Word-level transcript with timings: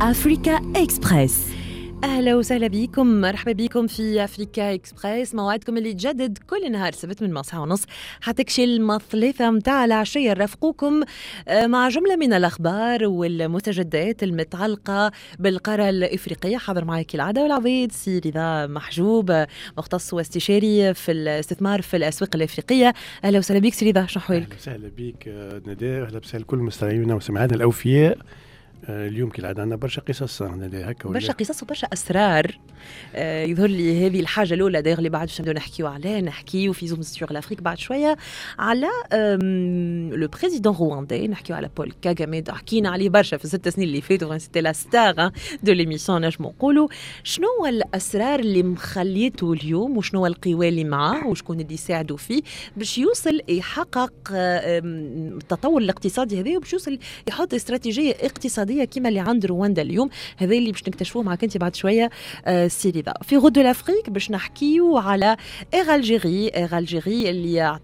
Africa 0.00 0.60
Express. 0.74 1.49
أهلا 2.04 2.34
وسهلا 2.36 2.66
بكم 2.66 3.20
مرحبا 3.20 3.52
بكم 3.52 3.86
في 3.86 4.24
أفريكا 4.24 4.74
إكسبريس. 4.74 5.34
موعدكم 5.34 5.76
اللي 5.76 5.90
يتجدد 5.90 6.38
كل 6.38 6.72
نهار 6.72 6.92
سبت 6.92 7.22
من 7.22 7.32
مساء 7.34 7.60
ونص 7.60 7.84
حتى 8.20 8.44
كشي 8.44 8.64
المثلثة 8.64 9.50
متاع 9.50 9.84
العشية 9.84 10.30
نرافقوكم 10.30 11.00
آه، 11.48 11.66
مع 11.66 11.88
جملة 11.88 12.16
من 12.16 12.32
الأخبار 12.32 13.06
والمستجدات 13.06 14.22
المتعلقة 14.22 15.12
بالقارة 15.38 15.88
الإفريقية. 15.88 16.56
حاضر 16.56 16.84
معي 16.84 17.04
كالعادة 17.04 17.42
والعبيد 17.42 17.92
سي 17.92 18.18
رضا 18.18 18.66
محجوب 18.66 19.46
مختص 19.78 20.14
واستشاري 20.14 20.94
في 20.94 21.12
الاستثمار 21.12 21.82
في 21.82 21.96
الأسواق 21.96 22.30
الإفريقية. 22.36 22.94
أهلا 23.24 23.38
وسهلا 23.38 23.60
بك 23.60 23.74
سي 23.74 23.90
رضا 23.90 24.06
شنو 24.06 24.22
أهلا؟ 24.30 24.46
وسهلا 24.58 24.90
بك 24.96 25.28
آه، 25.28 25.62
نداء 25.66 26.02
أهلا 26.06 26.18
وسهلا 26.18 26.44
كل 26.44 26.58
مستمعينا 26.58 27.14
وسمعانا 27.14 27.54
الأوفياء. 27.54 28.18
آه، 28.84 29.08
اليوم 29.08 29.30
كالعاده 29.30 29.62
عندنا 29.62 29.76
برشا 29.76 30.02
قصص 30.02 30.42
هكا 30.42 31.08
برشا 31.08 31.32
قصص 31.32 31.62
وبرشا 31.62 31.88
أسرار. 31.92 32.58
آه 33.14 33.44
يظهر 33.44 33.68
لي 33.68 34.06
هذه 34.06 34.20
الحاجة 34.20 34.54
الأولى 34.54 34.82
داير 34.82 34.98
اللي 34.98 35.08
بعد 35.08 35.26
باش 35.26 35.40
نبداو 35.40 35.54
نحكيو 35.54 35.86
عليها 35.86 36.20
نحكيو 36.20 36.72
في 36.72 36.86
zoom 36.86 37.02
sur 37.02 37.32
l'Afrique 37.32 37.62
بعد 37.62 37.78
شوية 37.78 38.16
على 38.58 38.86
le 40.12 40.28
président 40.28 40.76
رواندي 40.76 41.28
نحكيو 41.28 41.56
على 41.56 41.70
بول 41.76 41.92
كاغامي 42.02 42.44
حكينا 42.48 42.90
عليه 42.90 43.08
برشا 43.08 43.36
في 43.36 43.44
الست 43.44 43.68
سنين 43.68 43.88
اللي 43.88 44.00
فاتوا 44.00 44.38
c'était 44.38 44.60
la 44.60 44.72
star 44.72 45.30
de 45.62 45.72
l'émission 45.72 46.26
نجمو 46.26 46.48
نقولوا 46.48 46.88
شنو 47.22 47.48
هو 47.60 47.66
الأسرار 47.66 48.40
اللي 48.40 48.62
مخليته 48.62 49.52
اليوم؟ 49.52 49.96
وشنو 49.96 50.20
هو 50.20 50.26
القوى 50.26 50.68
اللي 50.68 50.84
معاه؟ 50.84 51.26
وشكون 51.26 51.60
اللي 51.60 51.74
يساعدوا 51.74 52.16
فيه؟ 52.16 52.42
باش 52.76 52.98
يوصل 52.98 53.40
يحقق 53.48 54.12
التطور 54.30 55.82
الاقتصادي 55.82 56.40
هذا 56.40 56.56
وباش 56.56 56.72
يوصل 56.72 56.98
يحط 57.28 57.54
استراتيجية 57.54 58.12
اقتصادية 58.20 58.69
كما 58.84 59.08
اللي 59.08 59.20
عند 59.20 59.46
رواندا 59.46 59.82
اليوم 59.82 60.08
هذا 60.36 60.54
اللي 60.54 60.72
باش 60.72 60.88
نكتشفوه 60.88 61.22
معك 61.22 61.44
أنت 61.44 61.56
بعد 61.56 61.74
شوية 61.76 62.10
آه، 62.46 62.68
سي 62.68 62.90
رضا. 62.90 63.12
في 63.22 63.36
غد 63.36 63.58
الافريك 63.58 64.10
باش 64.10 64.30
نحكيو 64.30 64.96
على 64.98 65.36
Air 65.74 65.94
Algérie 65.94 66.48
Air 66.48 66.78
Algérie 66.78 67.30
اللي 67.30 67.62
آم، 67.62 67.80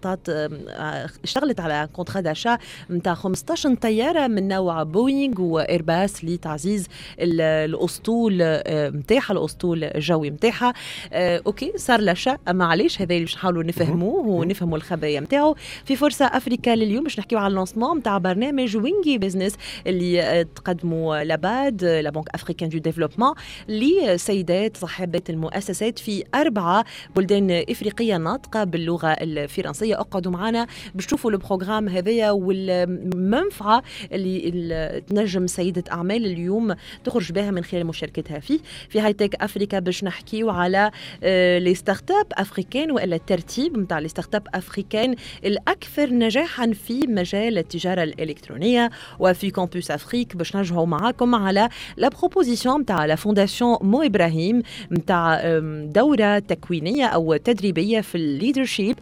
آه، 0.69 1.09
اشتغلت 1.23 1.59
على 1.59 1.89
contrat 1.93 2.21
d'achat 2.21 2.57
نتاع 2.89 3.13
15 3.13 3.73
طيارة 3.75 4.27
من 4.27 4.47
نوع 4.47 4.83
بوينغ 4.83 5.41
وايرباس 5.41 6.25
لتعزيز 6.25 6.87
ال- 7.19 7.41
الأسطول 7.41 8.37
آه، 8.41 8.89
نتاعها 8.89 9.31
الأسطول 9.31 9.83
الجوي 9.83 10.29
نتاعها 10.29 10.73
آه، 11.13 11.41
OK 11.47 11.73
صار 11.75 12.01
l'achat 12.01 12.37
أما 12.49 12.65
علاش 12.65 13.01
هذا 13.01 13.13
اللي 13.13 13.25
باش 13.25 13.35
نحاولوا 13.35 13.63
نفهموه 13.63 14.27
ونفهموا 14.27 14.77
الخبايا 14.77 15.19
نتاعو 15.19 15.55
في 15.85 15.95
فرصة 15.95 16.25
افريكا 16.25 16.75
لليوم 16.75 17.03
باش 17.03 17.19
نحكيو 17.19 17.39
على 17.39 17.47
ال 17.47 17.52
lancement 17.52 17.97
نتاع 17.97 18.17
برنامج 18.17 18.77
وينجي 18.77 19.17
business 19.17 19.53
اللي 19.87 20.21
آه، 20.21 20.45
تقدموا 20.77 21.23
la 21.23 21.47
BAD 21.47 21.83
آه، 21.83 22.01
la 22.01 22.09
Banque 22.09 22.29
africaine 22.35 22.69
de 22.69 22.77
développement 22.77 23.33
لسيدات 23.67 24.77
صاحبات 24.77 25.29
المؤسسات 25.29 25.99
في 25.99 26.23
أربعة 26.35 26.85
بلدان 27.15 27.63
إفريقية 27.69 28.17
ناطقة 28.17 28.63
باللغة 28.63 29.07
الفرنسية. 29.07 29.99
أقعدوا 29.99 30.31
معنا 30.31 30.67
باش 30.95 31.05
تشوفوا 31.05 31.31
ال 31.31 31.37
programme 31.37 31.89
هذايا 31.89 32.31
والمنفعة 32.31 33.83
اللي 34.11 35.01
تنجم 35.07 35.47
سيدة 35.47 35.83
أعمال 35.91 36.25
اليوم 36.25 36.75
تخرج 37.03 37.31
بها 37.31 37.51
من 37.51 37.63
خلال 37.63 37.85
مشاركتها 37.85 38.39
فيه 38.39 38.59
في 38.89 38.99
high 38.99 39.13
tech 39.13 39.35
Africa 39.35 39.79
باش 39.79 40.03
نحكيو 40.03 40.49
على 40.49 40.91
les 41.59 41.75
startups 41.75 42.27
africaines 42.33 42.91
والا 42.91 43.15
الترتيب 43.15 43.77
نتاع 43.77 43.99
les 43.99 44.07
startups 44.07 44.47
africaines 44.53 45.15
الأكثر 45.45 46.13
نجاحا 46.13 46.71
في 46.71 46.99
مجال 47.07 47.57
التجارة 47.57 48.03
الإلكترونية 48.03 48.89
وفي 49.19 49.51
campus 49.51 49.91
Afrique 49.91 50.35
باش 50.35 50.55
نرجعوا 50.67 50.85
معاكم 50.85 51.35
على 51.35 51.69
la 51.97 52.09
proposition 52.09 52.81
نتاع 52.81 53.05
la 53.05 53.15
Fondation 53.15 53.77
Mo 53.81 54.01
Ibrahim 54.01 54.61
نتاع 54.91 55.41
دورة 55.83 56.39
تكوينية 56.39 57.05
أو 57.05 57.35
تدريبية 57.35 58.01
في 58.01 58.15
ال 58.15 58.22
leadership 58.22 58.95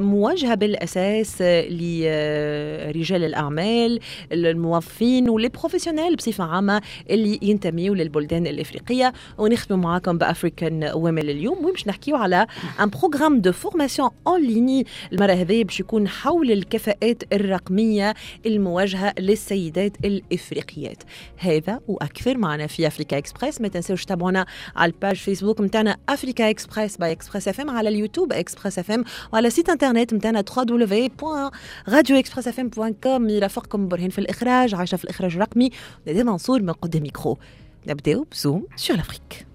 موجهه 0.00 0.54
بالأساس 0.54 1.42
لرجال 1.42 3.24
الأعمال 3.24 4.00
الموظفين 4.32 5.28
و 5.28 5.33
les 5.33 5.48
professionnels 5.48 6.16
بصفة 6.16 6.44
عامة 6.44 6.82
اللي 7.10 7.38
ينتميوا 7.42 7.94
للبلدان 7.94 8.46
الإفريقية. 8.46 9.12
ونختم 9.38 9.80
معاكم 9.80 10.18
ب 10.18 10.27
African 10.27 10.90
women 10.94 11.18
اليوم. 11.18 11.66
وباش 11.66 11.88
نحكيو 11.88 12.16
على 12.16 12.46
un 12.80 12.88
programme 12.88 13.40
de 13.40 13.52
formation 13.52 14.10
en 14.26 14.42
ligne 14.42 14.86
المره 15.12 15.32
هذه 15.32 15.64
باش 15.64 15.80
يكون 15.80 16.08
حول 16.08 16.52
الكفاءات 16.52 17.22
الرقمية 17.32 18.14
الموجهه 18.46 19.14
للسيدات 19.18 19.96
الإفريقيات. 20.04 20.93
هذا 21.36 21.80
وأكثر 21.88 22.38
معنا 22.38 22.66
في 22.66 22.86
أفريكا 22.86 23.18
إكسبريس. 23.18 23.60
ما 23.60 23.68
تنساوش 23.68 24.04
تابعونا 24.04 24.46
على 24.76 24.92
ال 24.92 24.97
page 24.97 25.16
Facebook 25.16 25.60
متاعنا 25.60 25.96
أفريكا 26.08 26.50
إكسبريس 26.50 26.96
by 26.96 27.12
Express 27.12 27.48
FM 27.48 27.70
على 27.70 27.88
اليوتيوب 27.88 28.32
Express 28.32 28.78
FM 28.78 29.04
وعلى 29.32 29.50
site 29.50 29.68
internet 29.68 30.14
متاعنا 30.14 30.44
www.radioexpressfm.com 30.50 33.30
يرافقكم 33.30 33.88
برهين 33.88 34.10
في 34.10 34.18
الإخراج 34.18 34.74
عايشة 34.74 34.96
في 34.96 35.04
الإخراج 35.04 35.34
الرقمي 35.34 35.70
نادي 36.06 36.24
منصور 36.24 36.62
من 36.62 36.72
قدام 36.72 37.02
ميكرو 37.02 37.38
نبداو 37.86 38.26
ب 38.32 38.39
zoom 38.39 38.66
sur 38.76 38.96
l'Afrique 38.96 39.46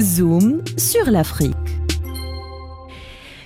zoom 0.00 0.64
sur 0.76 1.10
l'Afrique 1.10 1.79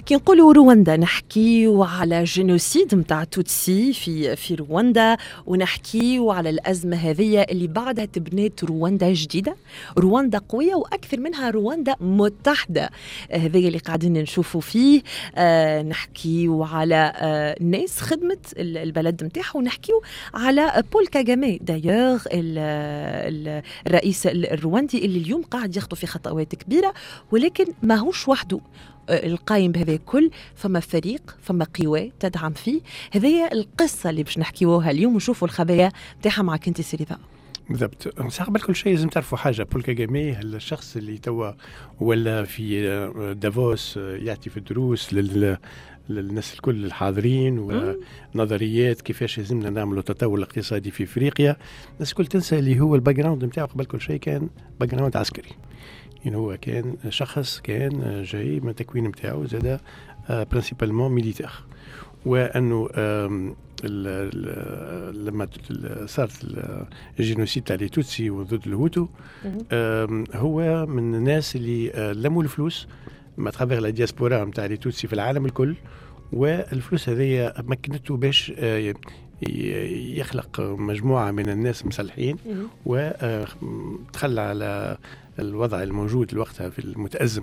كي 0.06 0.15
نقولوا 0.15 0.53
رواندا 0.53 0.97
نحكيو 0.97 1.82
على 1.82 2.25
génocide 2.25 2.94
نتاع 2.94 3.25
توتسي 3.25 3.92
في 3.92 4.37
في 4.37 4.54
رواندا 4.54 5.16
ونحكيو 5.47 6.31
على 6.31 6.50
الأزمة 6.50 6.97
هذه 6.97 7.42
اللي 7.42 7.66
بعدها 7.66 8.04
تبنات 8.04 8.64
رواندا 8.64 9.12
جديدة. 9.12 9.56
رواندا 9.98 10.38
قوية 10.48 10.75
وأكثر 10.75 11.20
منها 11.20 11.50
رواندا 11.50 11.94
متحدة. 12.00 12.91
هذا 13.32 13.59
اللي 13.59 13.78
قاعدين 13.78 14.12
نشوفوا 14.12 14.60
فيه. 14.60 15.03
آه 15.37 15.82
نحكيو 15.82 16.62
على 16.64 17.12
آه 17.16 17.56
ناس 17.60 18.00
خدمت 18.00 18.53
ال- 18.56 18.76
البلد 18.78 19.25
نتاعها 19.25 19.56
ونحكيو 19.56 20.03
على 20.34 20.82
بول 20.93 21.06
كاغامي. 21.06 21.59
دايوغ 21.62 22.22
ال- 22.32 22.59
ال- 23.48 23.62
الرئيس 23.87 24.26
الرواندي 24.26 25.04
اللي 25.04 25.19
اليوم 25.19 25.43
قاعد 25.43 25.76
يخطو 25.76 25.97
في 25.97 26.06
خطوات 26.06 26.54
كبيرة 26.54 26.94
ولكن 27.32 27.64
ماهوش 27.82 28.28
وحده. 28.28 28.56
آه، 28.56 28.94
القايم 29.10 29.72
بهذا 29.72 29.92
الكل 29.92 30.31
فما 30.54 30.81
فريق 30.81 31.37
فما 31.42 31.66
قوى 31.81 32.12
تدعم 32.20 32.53
فيه. 32.53 32.81
هذه 33.12 33.48
القصة 33.53 34.10
اللي 34.10 34.22
باش 34.22 34.38
نحكيوها 34.38 34.91
اليوم 34.91 35.15
ونشوفوا 35.15 35.48
الخبايا 35.48 35.92
نتاعها 36.19 36.42
معك 36.42 36.69
انت 36.69 36.81
سي 36.81 36.97
رضا. 36.97 37.19
بالضبط. 37.70 38.09
قبل 38.41 38.60
كل 38.60 38.76
شيء 38.76 38.93
لازم 38.93 39.09
تعرفوا 39.09 39.38
حاجة. 39.38 39.62
بول 39.62 39.82
كاغامي 39.82 40.38
الشخص 40.41 40.97
اللي 40.97 41.19
توا 41.19 41.53
ولا 42.00 42.44
في 42.44 42.88
آه، 42.88 43.32
دافوس 43.32 43.98
آه، 43.98 44.16
يعطي 44.16 44.50
في 44.50 44.56
الدروس 44.56 45.14
لل 45.14 45.59
للناس 46.09 46.54
الكل 46.54 46.84
الحاضرين 46.84 47.59
ونظريات 48.34 49.00
كيفاش 49.00 49.38
لازمنا 49.38 49.70
نعملوا 49.70 50.03
تطور 50.03 50.38
الاقتصادي 50.38 50.91
في 50.91 51.04
افريقيا. 51.04 51.56
الناس 51.94 52.10
الكل 52.10 52.26
تنسى 52.26 52.59
اللي 52.59 52.81
هو 52.81 52.94
ال 52.94 53.15
background 53.15 53.44
نتاعو 53.44 53.66
قبل 53.66 53.84
كل 53.84 54.00
شيء 54.00 54.16
كان 54.16 54.48
background 54.81 55.16
عسكري. 55.16 55.50
يعني 56.25 56.37
هو 56.37 56.57
كان 56.61 56.97
شخص 57.09 57.61
كان 57.61 58.23
جاي 58.23 58.61
من 58.61 58.69
التكوين 58.69 59.05
نتاعو 59.05 59.45
زادة 59.47 59.81
principalement 60.31 61.12
militaire 61.12 61.50
وأنه 62.27 62.89
لما 65.12 65.49
صارت 66.07 66.45
ال- 66.45 66.87
ال 67.21 67.25
génocide 67.25 67.62
تاع 67.62 67.77
les 67.77 67.88
Tutsis 67.88 68.31
وضد 68.31 68.67
الهوتو 68.67 69.07
هو 70.35 70.87
من 70.87 71.15
الناس 71.15 71.56
اللي 71.56 71.91
آه، 71.94 72.12
لموا 72.12 72.43
الفلوس 72.43 72.87
à 73.37 73.50
travers 73.50 73.79
la 73.79 73.91
diaspora 73.91 74.44
نتاع 74.44 74.67
les 74.67 74.76
Tutsis 74.76 75.06
في 75.06 75.12
العالم 75.12 75.47
الكل. 75.47 75.75
والفلوس 76.32 77.09
هذه 77.09 77.53
مكنته 77.59 78.17
باش 78.17 78.53
آه، 78.59 78.94
يخلق 79.43 80.61
مجموعة 80.61 81.31
من 81.31 81.49
الناس 81.49 81.87
مسلحين 81.87 82.37
وتخلى 82.87 84.41
على 84.41 84.99
الوضع 85.38 85.82
الموجود 85.82 86.34
وقتها 86.34 86.70
في 86.70 86.78
المتأزم 86.78 87.42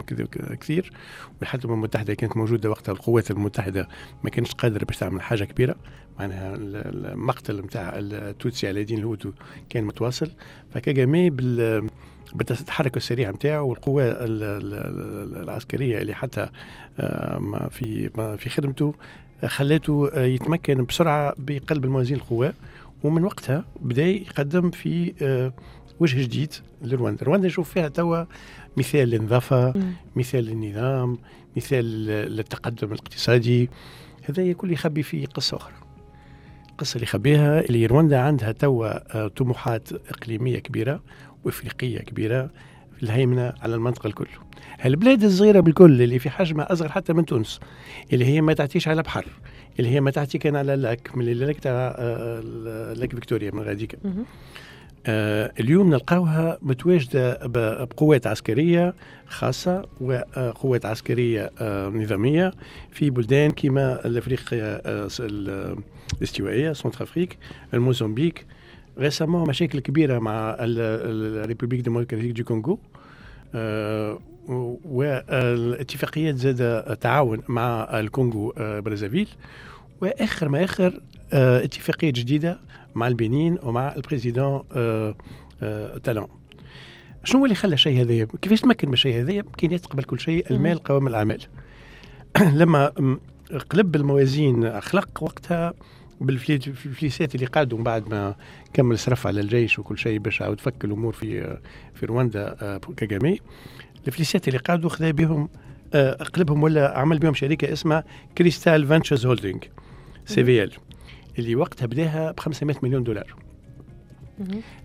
كثير 0.62 0.92
والحالة 1.40 1.64
الأمم 1.64 1.78
المتحدة 1.78 2.14
كانت 2.14 2.38
موجودة 2.38 2.70
وقتها 2.70 2.92
القوات 2.92 3.32
المتحدة 3.32 3.88
ما 4.24 4.30
كانتش 4.30 4.54
قادرة 4.54 4.86
باش 4.86 4.98
تعمل 4.98 5.22
حاجة 5.22 5.44
كبيرة. 5.44 5.76
معناها 6.20 6.56
ال- 6.56 7.06
المقتل 7.06 7.62
نتاع 7.62 7.92
التوتسي 7.96 8.68
على 8.68 8.82
يدين 8.82 8.98
الهوتو 9.00 9.32
كان 9.70 9.84
متواصل. 9.84 10.32
فكاجامي 10.74 11.30
بال 11.30 11.88
بالتحرك 12.36 12.98
السريع 12.98 13.30
نتاعو 13.32 13.70
والقوة 13.70 14.04
ال- 14.04 14.44
ال- 14.44 14.74
ال- 15.38 15.44
العسكرية 15.44 15.98
اللي 16.02 16.14
حتى 16.14 16.50
آه، 17.00 17.68
في 17.72 18.10
في 18.38 18.50
خدمته 18.50 18.94
خلاته 19.46 20.20
يتمكن 20.20 20.86
بسرعة 20.86 21.34
بقلب 21.38 21.86
الموازين 21.86 22.18
القوى 22.18 22.54
ومن 23.04 23.24
وقتها 23.24 23.66
بدأ 23.82 24.06
يقدم 24.06 24.72
في 24.72 25.14
آه، 25.22 25.54
وجه 26.00 26.22
جديد 26.24 26.54
لرواندا. 26.82 27.26
رواندا 27.26 27.48
نشوف 27.48 27.70
فيها 27.74 27.88
توا 27.88 28.24
مثال 28.78 29.10
للنظافة 29.10 29.74
مم. 29.76 29.94
مثال 30.16 30.46
للنظام 30.46 31.18
مثال 31.58 32.06
للتقدم 32.06 32.92
الاقتصادي. 32.92 33.70
هذا 34.24 34.54
كل 34.54 34.72
يخبي 34.72 35.04
في 35.04 35.26
قصة 35.26 35.58
أخرى. 35.58 35.74
القصة 36.72 36.96
اللي 36.96 37.04
يخبيها 37.04 37.60
اللي 37.60 37.86
رواندا 37.86 38.20
عندها 38.20 38.52
توا 38.52 39.18
آه، 39.18 39.28
طموحات 39.28 39.90
إقليمية 39.94 40.60
كبيرة 40.60 41.04
وإفريقية 41.44 42.00
كبيرة 42.00 42.50
في 42.98 43.04
الهيمنة 43.04 43.54
على 43.62 43.76
المنطقة 43.76 44.08
الكل. 44.08 44.28
هالبلاد 44.80 45.24
الصغيرة 45.24 45.60
بالكل 45.60 46.02
اللي 46.02 46.20
في 46.20 46.30
حجمها 46.30 46.74
أصغر 46.74 46.90
حتى 46.90 47.14
من 47.14 47.26
تونس 47.26 47.60
اللي 48.14 48.26
هي 48.26 48.42
ما 48.42 48.54
تعطيش 48.54 48.88
على 48.88 49.02
بحر 49.02 49.26
اللي 49.80 49.90
هي 49.90 50.02
ما 50.02 50.12
تعطي 50.12 50.38
كان 50.38 50.56
على 50.56 50.76
لاك 50.76 51.18
من 51.18 51.28
اللاك 51.28 51.60
تاع 51.60 51.96
آه، 51.98 52.40
لاك 52.96 53.16
فيكتوريا 53.16 53.52
من 53.52 53.60
غاديك. 53.60 53.96
آه، 54.06 54.10
اليوم 55.08 55.90
نلقاوها 55.90 56.58
متواجدة 56.62 57.40
بقوات 57.48 58.28
عسكرية 58.28 58.94
خاصة 59.28 59.86
وقوات 60.02 60.86
عسكرية 60.86 61.52
آه، 61.60 61.90
نظامية 61.90 62.54
في 62.92 63.10
بلدان 63.10 63.52
كما 63.52 64.06
الأفريقيا 64.06 64.82
آه، 64.86 65.10
ال- 65.20 65.76
الاستوائية 66.18 66.74
Centrafrique 66.74 67.38
الموزمبيق 67.74 68.34
récemment 69.00 69.50
مشاكل 69.50 69.80
كبيرة 69.80 70.20
مع 70.20 70.56
ال 70.60 70.71
République 70.71 71.82
démocratique 71.82 72.32
du 72.38 72.44
Congo 72.44 72.80
آه، 73.56 74.20
والاتفاقيات 74.86 76.36
زاد 76.36 76.84
تعاون 76.98 77.42
مع 77.48 78.00
الكونغو 78.00 78.54
آه، 78.58 78.80
برازافيل. 78.80 79.28
وآخر 80.02 80.50
ما 80.50 80.64
آخر 80.64 81.02
آه، 81.34 81.64
اتفاقية 81.64 82.10
جديدة 82.10 82.60
مع 82.96 83.08
البنين 83.08 83.58
ومع 83.64 83.96
ال 83.96 84.03
président 84.03 84.64
آه، 84.72 85.16
آه، 85.64 85.98
تالون 85.98 86.28
شنو 87.24 87.40
هو 87.40 87.46
اللي 87.46 87.56
خلى 87.56 87.74
الشيء 87.74 88.02
هذايا؟ 88.02 88.28
كيفاش 88.42 88.62
تمكن 88.62 88.88
من 88.88 88.94
الشيء 88.94 89.22
هذايا؟ 89.22 89.42
امكانيات 89.42 89.86
قبل 89.86 90.04
كل 90.04 90.20
شيء 90.20 90.46
المال 90.52 90.84
قوام 90.84 91.08
الأعمال. 91.08 91.42
لما 92.62 92.92
قلب 93.70 93.96
الموازين 93.96 94.82
خلق 94.82 95.24
وقتها 95.24 95.74
بالفليسات 96.22 97.36
اللي 97.36 97.46
قعدوا 97.46 97.78
من 97.78 97.84
بعد 97.84 98.10
ما 98.10 98.36
كمل 98.74 99.00
صرف 99.00 99.28
على 99.28 99.42
الجيش 99.42 99.80
وكل 99.80 99.98
شيء 99.98 100.20
باش 100.20 100.42
عاود 100.42 100.60
فك 100.60 100.86
الأمور 100.86 101.14
في 101.14 101.58
في 101.94 102.06
رواندا 102.06 102.56
آه، 102.62 102.78
كاغامي 102.78 103.40
الفليسات 104.08 104.48
اللي 104.48 104.60
قعدوا 104.60 104.90
خذا 104.90 105.12
بهم 105.12 105.50
قلبهم 106.34 106.64
ولا 106.64 106.98
عمل 106.98 107.20
بهم 107.20 107.34
شركة 107.34 107.74
اسمها 107.74 108.04
Crystal 108.38 108.88
Ventures 108.88 109.26
Holding 109.26 109.64
CVL 110.26 110.72
اللي 111.40 111.56
وقتها 111.56 111.86
بداها 111.86 112.32
ب 112.32 112.40
500 112.40 112.76
مليون 112.84 113.04
دولار. 113.04 113.36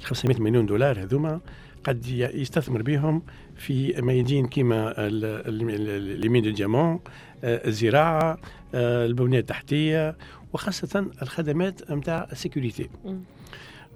ال 0.00 0.04
500 0.04 0.40
مليون 0.40 0.66
دولار 0.66 1.02
هذوما 1.02 1.40
قد 1.84 2.06
يستثمر 2.08 2.82
بهم 2.82 3.22
في 3.56 4.02
ميادين 4.02 4.46
كيما 4.46 4.94
لي 4.98 5.39
mines 5.39 6.42
de 6.42 6.50
diamants 6.50 7.00
آه، 7.44 7.68
الزراعة 7.68 8.38
آه، 8.74 9.06
البنية 9.06 9.38
التحتية 9.38 10.16
وخاصة 10.52 11.06
الخدمات 11.22 11.90
نتاع 11.90 12.28
ال 12.32 12.38
sécurité. 12.38 12.88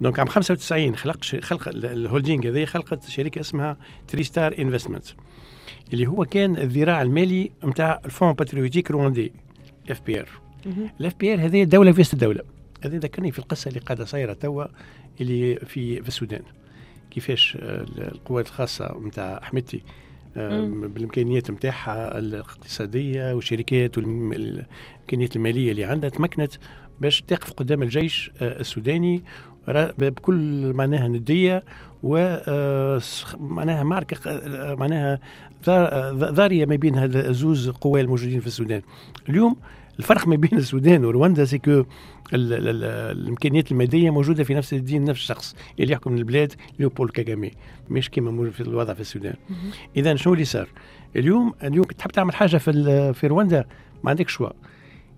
donc 0.01 0.19
عام 0.19 0.27
95 0.27 0.95
خلق 0.95 1.23
خلق 1.25 1.67
ال- 1.67 1.85
ال 1.85 1.93
holding 1.93 2.47
هذه 2.47 2.65
خلقت 2.65 3.09
شركة 3.09 3.41
اسمها 3.41 3.77
Tri-Star 4.07 4.55
Investment 4.59 5.05
اللي 5.93 6.07
هو 6.07 6.25
كان 6.25 6.57
الذراع 6.57 7.01
المالي 7.01 7.51
نتاع 7.63 8.01
ال 8.05 8.10
Front 8.10 8.33
patriotique 8.33 8.91
رواندي 8.91 9.33
FPR. 9.89 10.29
ال 10.99 11.15
FPR 11.19 11.39
هذه 11.45 11.63
دولة 11.63 11.91
في 11.91 12.01
وسط 12.01 12.13
الدولة. 12.13 12.41
هذا 12.83 12.97
ذكرني 12.97 13.31
في 13.31 13.39
القصة 13.39 13.69
اللي 13.69 13.79
قاعدة 13.79 14.05
صايرة 14.05 14.33
توا 14.33 14.65
اللي 15.21 15.55
في 15.55 16.01
في 16.01 16.07
السودان. 16.07 16.41
كيفاش 17.11 17.57
آه، 17.61 17.85
القوات 17.97 18.47
الخاصة 18.47 18.99
نتاع 19.05 19.39
حمدتي 19.43 19.81
آه،. 20.37 20.61
بالإمكانيات 20.67 21.51
نتاعها 21.51 22.17
الاقتصادية 22.17 23.33
والشركات 23.33 23.97
والإمكانيات 23.97 25.35
المالية 25.35 25.71
اللي 25.71 25.83
عندها 25.83 26.09
تمكنت 26.09 26.53
باش 27.01 27.21
تقف 27.21 27.51
قدام 27.53 27.83
الجيش 27.83 28.31
آه، 28.41 28.59
السوداني. 28.59 29.23
بكل 29.97 30.73
معناها 30.73 31.07
ندية 31.07 31.63
و 32.03 32.37
معناها 33.39 33.83
معركه 33.83 34.41
معناها 34.75 35.19
ضار- 35.65 36.13
ضاريه 36.13 36.65
ما 36.65 36.75
بين 36.75 36.95
هذا 36.97 37.29
الزوز 37.29 37.69
قوى 37.69 38.01
الموجودين 38.01 38.39
في 38.39 38.47
السودان. 38.47 38.81
اليوم 39.29 39.55
الفرق 40.01 40.27
ما 40.27 40.35
بين 40.35 40.57
السودان 40.59 41.05
ورواندا 41.05 41.45
c'est 41.45 41.57
que 41.57 41.71
ال- 41.71 41.85
ال- 42.33 42.53
ال- 42.67 42.83
الإمكانيات 43.17 43.71
المادية 43.71 44.09
موجودة 44.09 44.43
في 44.43 44.53
نفس 44.53 44.73
الدين 44.73 45.03
نفس 45.03 45.19
الشخص 45.21 45.55
اللي 45.79 45.93
يحكم 45.93 46.15
البلاد 46.17 46.53
اللي 46.75 46.85
هو 46.85 46.89
بول 46.89 47.09
كاغامي. 47.09 47.51
مش 47.89 48.09
كما 48.09 48.31
موجود 48.31 48.51
في 48.51 48.61
الوضع 48.61 48.93
في 48.93 49.01
السودان. 49.01 49.33
اذا 49.97 50.15
شنو 50.15 50.33
اللي 50.33 50.45
صار؟ 50.45 50.67
اليوم 51.15 51.53
اليوم 51.63 51.85
تحب 51.85 52.11
تعمل 52.11 52.35
حاجة 52.35 52.57
في 52.57 53.13
في 53.13 53.27
رواندا؟ 53.27 53.65
ما 54.03 54.09
عندك 54.09 54.29
choix. 54.29 54.49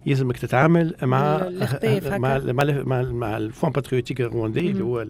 يلزمك 0.06 0.38
تتعامل 0.38 0.96
مع 1.02 1.38
مع. 2.20 2.38
مع 2.54 2.64
مع, 2.84 3.02
مع 3.02 3.38
ال 3.38 3.43
Front 3.43 3.70
patriotique 3.70 4.22
الرواندي 4.22 4.60
اللي 4.72 4.84
هو 4.84 5.06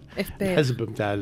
الحزب 0.52 0.82
نتاع 0.90 1.14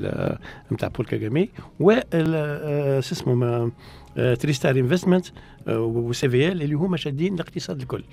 نتاع 0.73 0.89
بول 0.89 1.07
كاغامي 1.07 1.49
و 1.81 1.91
ال- 2.15 3.05
شو 3.05 3.15
اسمه 3.15 3.35
ما- 3.35 3.71
آه، 4.17 4.35
تريستار 4.35 4.79
انفستمنت 4.79 5.27
وسي 5.69 6.29
في 6.29 6.49
ال 6.53 6.63
اللي 6.63 6.75
هما 6.75 6.97
شادين 6.97 7.35
الاقتصاد 7.35 7.81
الكل. 7.81 8.05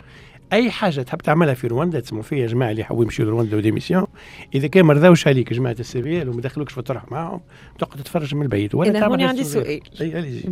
أي 0.53 0.71
حاجة 0.71 1.01
تحب 1.01 1.17
تعملها 1.21 1.53
في 1.53 1.67
رواندا 1.67 1.99
تسموا 1.99 2.21
فيها 2.21 2.39
يا 2.39 2.47
جماعة 2.47 2.71
اللي 2.71 2.81
يحبوا 2.81 3.03
يمشيوا 3.03 3.27
لرواندا 3.27 3.57
وديميسيون 3.57 4.07
إذا 4.55 4.67
كان 4.67 4.85
ما 4.85 4.93
رضاوش 4.93 5.27
عليك 5.27 5.53
جماعة 5.53 5.75
السي 5.79 6.03
في 6.03 6.21
ال 6.21 6.29
وما 6.29 6.41
دخلوكش 6.41 6.71
في 6.73 6.77
الطرح 6.77 7.11
معاهم 7.11 7.41
تقعد 7.79 7.99
تتفرج 7.99 8.35
من 8.35 8.41
البعيد 8.41 8.75
ولا 8.75 8.99
تعمل 8.99 9.03
هون 9.11 9.19
نفس 9.19 9.29
عندي. 9.29 9.43
سؤال. 9.43 9.65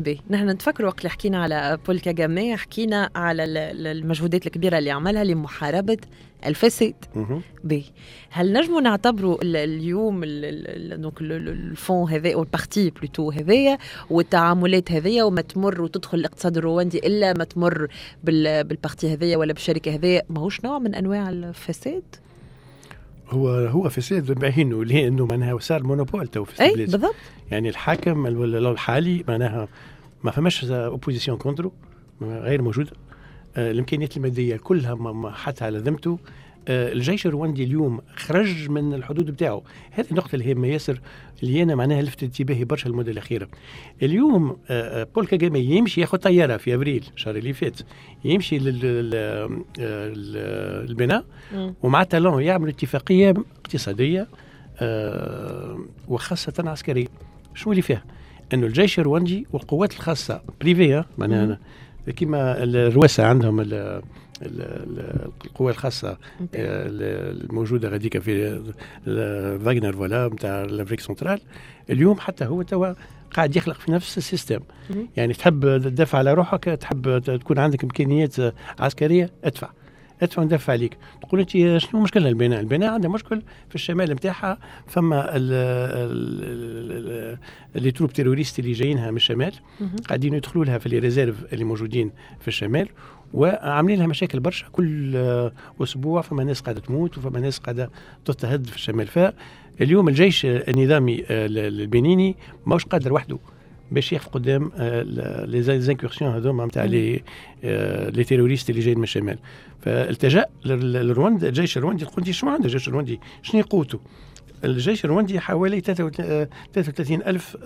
إي 0.08 0.20
نحن 0.30 0.50
نتفكر 0.50 0.86
وقت 0.86 0.98
اللي 1.00 1.10
حكينا 1.10 1.44
على 1.44 1.78
بول 1.88 2.00
كاغامي 2.00 2.58
حكينا 2.58 3.10
على 3.16 3.44
ال- 3.44 3.58
ال- 3.58 3.88
المجهودات 3.88 4.46
الكبيرة 4.48 4.78
اللي 4.78 4.92
عملها 4.92 5.24
لمحاربة 5.24 5.98
الفساد. 6.46 6.94
Bien. 7.64 7.86
هل 8.30 8.54
نجموا 8.54 8.82
نعتبروا 8.82 9.42
ال- 9.44 9.56
اليوم 9.56 10.24
ال- 10.24 10.46
ال- 10.46 10.94
ال- 10.94 11.02
donc 11.02 11.22
ال- 11.22 11.32
ال- 11.32 11.50
ال 11.50 11.60
Front 11.60 12.12
هذا 12.12 12.34
أو 12.34 12.44
ال 12.44 12.51
parti 12.51 12.90
plutôt 12.90 13.32
هذايا 13.32 13.78
والتعاملات 14.10 14.92
هذيا 14.92 15.24
وما 15.24 15.42
تمر 15.42 15.82
وتدخل 15.82 16.18
الاقتصاد 16.18 16.58
الرواندي 16.58 16.98
إلا 17.08 17.34
ما 17.34 17.44
تمر 17.44 17.88
بال- 18.24 18.64
بال 18.64 18.78
parti 18.78 19.14
هذيا 19.14 19.38
ولا 19.38 19.54
بالشركة 19.54 19.96
هذيا 19.96 20.22
ماهوش 20.30 20.66
نوع 20.66 20.80
من 20.80 20.96
أنواع 20.96 21.30
الفساد؟ 21.30 22.04
هو 23.30 23.50
هو 23.50 23.90
فساد 23.90 24.32
بعينه 24.32 24.86
لأنه 24.86 25.26
معناها 25.26 25.60
صار 25.60 25.84
monopole 25.84 26.28
tout 26.28 26.44
فيه 26.44 26.62
إي 26.64 26.76
بالضبط. 26.76 27.16
يعني 27.52 27.70
الحاكم 27.70 28.26
ال- 28.28 28.68
الحالي 28.68 29.24
معناها 29.28 29.68
ما 30.24 30.32
فماش 30.32 30.66
opposition 30.66 31.38
contre 31.38 31.72
غير 32.22 32.62
موجوده 32.62 32.92
الإمكانيات 33.58 34.18
المادية 34.18 34.58
كلها 34.58 35.32
حتى 35.32 35.66
على 35.66 35.78
ذمته 35.78 36.20
آه، 36.70 36.92
الجيش 36.94 37.26
الرواندي 37.26 37.64
اليوم 37.64 38.02
خرج 38.16 38.70
من 38.70 38.94
الحدود 38.94 39.32
بتاعه. 39.32 39.62
هذه 39.92 40.06
النقطة 40.12 40.36
الهامة 40.36 40.68
ياسر 40.68 41.00
اللي 41.44 41.64
أنا 41.64 41.76
معناها 41.76 42.02
لفت 42.02 42.24
انتباهي 42.24 42.64
برشا 42.64 42.90
المدة 42.90 43.12
الأخيرة. 43.12 43.48
اليوم 44.04 44.58
آه، 44.70 45.02
آه، 45.02 45.08
بول 45.16 45.28
كاغامي 45.28 45.60
يمشي 45.60 46.02
ياخذ 46.02 46.18
طيارة 46.18 46.58
في 46.58 46.74
أبريل 46.74 47.06
الشهر 47.16 47.36
اللي 47.36 47.54
فات. 47.54 47.80
يمشي 48.26 48.60
للبناء. 49.78 51.26
ومع 51.84 52.04
تالون 52.04 52.44
يعملوا 52.44 52.70
اتفاقية 52.70 53.34
اقتصادية 53.66 54.28
آه 54.80 55.80
وخاصة 56.08 56.54
عسكرية. 56.70 57.08
شو 57.56 57.72
اللي 57.72 57.82
فيها؟ 57.82 58.04
إنه 58.54 58.68
الجيش 58.68 59.00
الرواندي 59.00 59.48
والقوات 59.54 59.94
الخاصة 59.94 60.42
privées 60.62 61.06
معناها 61.18 61.60
كما 62.16 62.64
الروس 62.64 63.26
عندهم 63.26 63.60
ال 63.60 63.74
ال- 63.74 64.02
ال- 64.42 65.30
القوى 65.46 65.72
الخاصة 65.72 66.10
ال- 66.42 67.44
الموجودة 67.46 67.90
غاديكا 67.90 68.20
في 68.20 68.62
فاغنر 69.66 69.94
voilà 69.94 70.28
نتاع 70.28 70.62
ال 70.64 70.68
Afrique 70.68 71.00
centrale. 71.00 71.40
اليوم 71.90 72.20
حتى 72.20 72.46
هو 72.46 72.62
توا 72.62 72.94
قاعد 73.32 73.56
يخلق 73.56 73.76
في 73.76 73.92
نفس 73.92 74.18
ال 74.18 74.23
système. 74.23 74.60
يعني 75.18 75.34
تحب 75.34 75.62
تدافع 75.62 76.18
على 76.18 76.34
روحك 76.34 76.64
تحب 76.64 77.20
تكون 77.20 77.60
عندك 77.60 77.84
إمكانيات 77.84 78.36
عسكرية 78.80 79.30
ادفع. 79.44 79.70
ادفع 80.22 80.42
وندفع 80.42 80.74
عليك. 80.74 80.98
تقول 81.22 81.40
أنت 81.40 81.78
شنو 81.78 82.02
مشكلة 82.02 82.30
البنين؟ 82.30 82.60
البنين 82.60 82.94
عندها 82.94 83.12
مشكل 83.12 83.42
في 83.70 83.76
الشمال 83.76 84.12
نتاعها 84.12 84.58
فما 84.88 85.32
les 87.76 87.92
troupes 87.92 88.14
terroristes 88.14 88.60
اللي 88.60 88.72
جايينها 88.72 89.12
من 89.12 89.18
الشمال. 89.18 89.54
قاعدين 90.08 90.34
يدخلوا 90.34 90.66
لها 90.66 90.78
في 90.78 90.90
les 90.90 91.00
réserves 91.00 91.54
اللي 91.54 91.64
موجودين 91.64 92.12
في 92.40 92.48
الشمال 92.48 92.90
وعاملين 93.34 94.00
لها 94.00 94.08
مشاكل 94.08 94.40
برشا. 94.40 94.68
كل 94.72 95.16
أسبوع 95.84 96.22
فما 96.22 96.44
ناس 96.44 96.62
قاعدة 96.62 96.80
تموت 96.80 97.18
وفما 97.18 97.40
ناس 97.40 97.60
قاعدة 97.60 97.92
تضطهد 98.26 98.66
في 98.66 98.76
الشمال. 98.76 99.08
فاليوم 99.08 100.10
الجيش 100.10 100.46
النظامي 100.46 101.24
البنيني 101.30 102.36
ماهوش 102.66 102.86
قادر 102.86 103.14
وحده. 103.14 103.38
باش 103.92 104.14
يقف 104.14 104.28
قدام 104.28 104.72
les 105.46 105.62
incursions 105.62 106.32
هذوما 106.32 106.66
نتاع 106.66 106.86
les 106.86 107.22
les 108.10 108.24
terroristes 108.24 108.70
اللي 108.70 108.82
جايين 108.82 108.98
من 108.98 109.04
الشمال 109.04 109.38
فالتجا 109.82 110.46
لرواندا 110.66 111.48
الجيش 111.48 111.78
الرواندي 111.78 112.06
انت 112.18 112.32
شنو 112.32 112.50
عنده 112.50 112.66
الجيش 112.66 112.88
الرواندي 112.88 113.20
شنو 113.44 113.62
قوته 113.62 114.00
الجيش 114.64 115.06
الرواندي 115.06 115.40
حوالي 115.40 115.80
33 115.82 117.22
ألف 117.22 117.58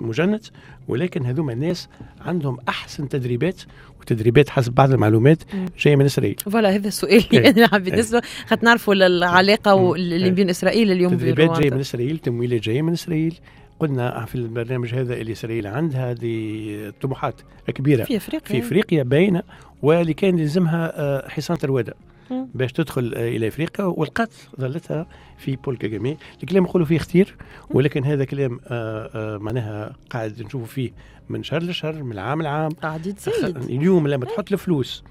مجند 0.00 0.40
ولكن 0.88 1.26
هذوما 1.26 1.52
الناس 1.52 1.88
عندهم 2.20 2.58
أحسن 2.68 3.08
تدريبات 3.08 3.62
وتدريبات 4.00 4.50
حسب 4.50 4.72
بعض 4.72 4.92
المعلومات. 4.92 5.42
جاية 5.78 5.96
من 5.96 6.04
إسرائيل 6.04 6.36
فوالا 6.38 6.74
هذا 6.74 6.88
السؤال. 6.88 7.24
اللي 7.32 7.68
حبيت 7.68 7.92
إيه. 7.92 8.00
نسأله 8.00 8.22
خاطر 8.46 8.64
نعرفوا 8.64 8.94
العلاقه. 8.94 9.94
اللي. 9.94 10.30
بين 10.30 10.50
اسرائيل 10.50 10.92
اليوم 10.92 11.14
تدريبات 11.14 11.38
جاية 11.38 11.48
من 11.48 11.54
برواندا 11.54 11.80
إسرائيل 11.80 12.18
تمويلات 12.18 12.60
جاية 12.60 12.82
من 12.82 12.92
إسرائيل 12.92 13.34
قلنا 13.80 14.24
في 14.24 14.34
البرنامج 14.34 14.94
هذا 14.94 15.14
اللي 15.14 15.32
إسرائيل 15.32 15.66
عندها 15.66 16.12
دي 16.12 16.90
طموحات 16.90 17.40
كبيرة 17.66 18.04
في 18.04 18.16
إفريقيا. 18.16 18.48
في 18.48 18.58
إفريقيا 18.66 19.02
باينه 19.02 19.42
واللي 19.82 20.14
كان 20.14 20.38
يلزمها 20.38 21.00
آه، 21.00 21.28
حصان 21.28 21.58
طروادة 21.58 21.94
مم. 22.30 22.48
باش 22.54 22.72
تدخل 22.72 23.14
آه، 23.16 23.28
إلى 23.28 23.48
إفريقيا 23.48 23.84
ولقات 23.84 24.30
ضالتها 24.60 25.06
في 25.38 25.56
بول 25.56 25.76
كاغامي. 25.76 26.16
الكلام 26.42 26.62
نقولوا 26.64 26.86
فيه 26.86 26.98
كثير 26.98 27.36
ولكن 27.70 28.04
هذا 28.04 28.24
كلام 28.24 28.60
آه، 28.66 29.38
معناها 29.38 29.96
قاعد 30.10 30.42
نشوفوا 30.42 30.66
فيه 30.66 30.90
من 31.28 31.42
شهر 31.42 31.62
لشهر 31.62 32.02
من 32.02 32.18
عام 32.18 32.42
لعام. 32.42 32.70
قاعد 32.70 33.06
يتزايد 33.06 33.56
اليوم 33.56 34.08
لما 34.08 34.24
تحط 34.24 34.52
الفلوس 34.52 35.04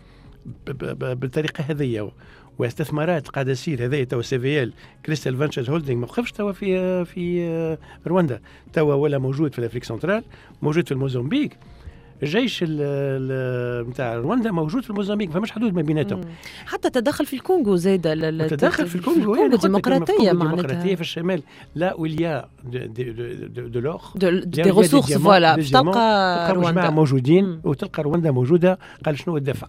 بالطريقة 0.75 1.63
هذه 1.63 2.11
واستثمارات 2.59 3.27
قاعدة 3.27 3.53
تصير 3.53 3.85
هذايا 3.85 4.03
توا 4.03 4.21
CVL 4.21 4.73
Crystal 5.05 5.37
Ventures 5.37 5.69
Holding 5.69 5.99
ما 5.99 6.07
وقفش 6.07 6.31
توا 6.31 6.51
في 6.51 7.05
في 7.05 7.41
آه، 7.41 7.77
رواندا. 8.07 8.41
توا 8.73 8.93
ولا 8.93 9.17
موجود 9.17 9.53
في 9.53 9.59
ال 9.59 9.62
Afrique 9.62 9.83
centrale 9.83 10.23
موجود 10.61 10.85
في 10.85 10.91
الموزمبيق. 10.91 11.49
الجيش 12.23 12.63
نتاع 13.89 14.15
رواندا 14.15 14.51
موجود 14.51 14.83
في 14.83 14.89
الموزمبيق 14.89 15.29
فماش 15.29 15.51
حدود 15.51 15.73
ما 15.73 15.81
بيناتهم. 15.81 16.21
حتى 16.65 16.89
تدخل 16.89 17.25
في 17.25 17.33
الكونغو 17.33 17.75
زاد 17.75 18.07
ال- 18.07 18.41
ال- 18.41 18.49
تدخل 18.49 18.87
في 18.87 18.95
الكونغو 18.95 19.35
ديمقراطيه 19.35 19.57
ديمقراطية 19.67 20.31
معناتها. 20.31 20.95
في 20.95 21.01
الشمال. 21.01 21.41
Là 21.75 21.93
où 21.93 22.19
il 22.19 22.45
y 22.63 22.67
a 22.67 22.71
de 22.71 22.79
de- 24.15 24.39
des 24.43 24.61
ressources 24.61 25.13
voilà 25.17 25.55
باش 25.55 25.69
تلقى 25.71 26.53
رواندا 26.53 26.89
موجودين. 26.89 27.61
وتلقى 27.63 28.03
رواندا 28.03 28.31
موجوده 28.31 28.79
قال 29.05 29.19
شنو 29.19 29.37
الدفع؟ 29.37 29.67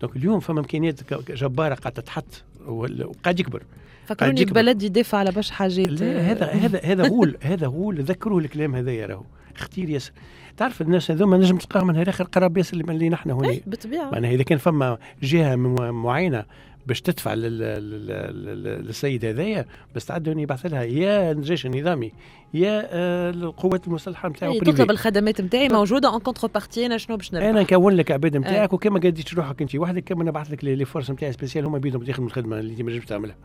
donc 0.00 0.16
اليوم 0.16 0.40
فما 0.40 0.60
إمكانيات 0.60 1.00
جبارة 1.30 1.74
قاعدة 1.74 2.00
تتحط 2.02 2.42
وقاعد 2.66 3.40
يكبر. 3.40 3.62
فكروني 4.06 4.42
البلد 4.42 4.82
يدافع 4.82 5.18
على 5.18 5.30
باش 5.30 5.50
حاجات. 5.50 5.88
لا 5.88 6.20
هذا 6.20 6.46
هذا 6.46 6.80
هذا 6.84 7.08
غول 7.08 7.36
هذا 7.42 7.66
غول 7.66 8.02
ذكروا 8.02 8.40
الكلام 8.40 8.74
هذايا 8.74 9.06
راهو. 9.06 9.22
اختير 9.56 9.90
ياسر. 9.90 10.12
تعرف 10.56 10.82
الناس 10.82 11.10
هذوما 11.10 11.36
نجم 11.36 11.56
تلقاهم 11.56 11.86
من 11.86 12.08
آخر 12.08 12.24
قراب 12.24 12.56
ياسر 12.58 12.76
اللي- 12.76 13.08
نحن 13.08 13.30
هنا. 13.30 13.48
اي 13.48 13.62
بالطبيعة. 13.66 14.10
معناها 14.10 14.30
إذا 14.30 14.42
كان 14.42 14.58
فما 14.58 14.98
جهة 15.22 15.54
معينة 15.90 16.44
باش 16.86 17.00
تدفع 17.00 17.34
لل- 17.34 17.58
لل- 17.58 18.06
لل- 18.44 18.86
للسيد 18.86 19.24
هذايا 19.24 19.66
بس 19.94 20.04
تعدوا 20.06 20.32
انه 20.32 20.42
يبعث 20.42 20.66
لها 20.66 20.82
يا 20.82 21.32
الجيش 21.32 21.66
النظامي 21.66 22.12
يا 22.54 22.88
آه، 22.90 23.30
القوات 23.30 23.86
المسلحة 23.86 24.28
نتاعو 24.28 24.52
بريفي. 24.58 24.72
تطلب 24.72 24.90
الخدمات 24.90 25.40
نتاعي 25.40 25.68
موجودة 25.68 26.08
اون 26.08 26.20
كونتر 26.20 26.48
بارتي 26.48 26.86
أنا 26.86 26.98
شنو 26.98 27.16
باش 27.16 27.32
أنا 27.32 27.52
نربح 27.52 27.72
نكون 27.72 27.92
لك 27.94 28.10
عباد 28.10 28.36
نتاعك 28.36 28.72
وكما 28.72 28.98
قديتش 28.98 29.34
روحك 29.34 29.62
أنت 29.62 29.74
وحدك 29.76 30.04
كما 30.04 30.24
نبعث 30.24 30.50
لك 30.50 30.64
لي 30.64 30.84
فورس 30.84 31.10
نتاعي 31.10 31.32
سبيسيال 31.32 31.64
هما 31.66 31.78
بيدهم 31.78 32.02
يخدموا 32.02 32.28
الخدمة 32.28 32.58
اللي 32.58 32.72
انت 32.72 32.82
ما 32.82 32.98
تعملها. 32.98 33.36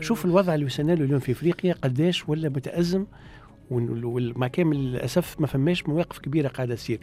شوف 0.00 0.24
الوضع 0.24 0.54
اللي 0.54 0.66
وصلنا 0.66 0.92
له 0.92 1.04
اليوم 1.04 1.20
في 1.20 1.32
إفريقيا 1.32 1.74
قداش 1.84 2.28
ولا 2.28 2.48
متأزم 2.48 3.04
وال- 3.70 4.04
ومع 4.04 4.48
كامل 4.48 4.76
الاسف 4.76 5.40
ما 5.40 5.46
فماش 5.46 5.88
مواقف 5.88 6.18
كبيرة 6.18 6.48
قاعدة 6.48 6.74
تصير. 6.74 7.00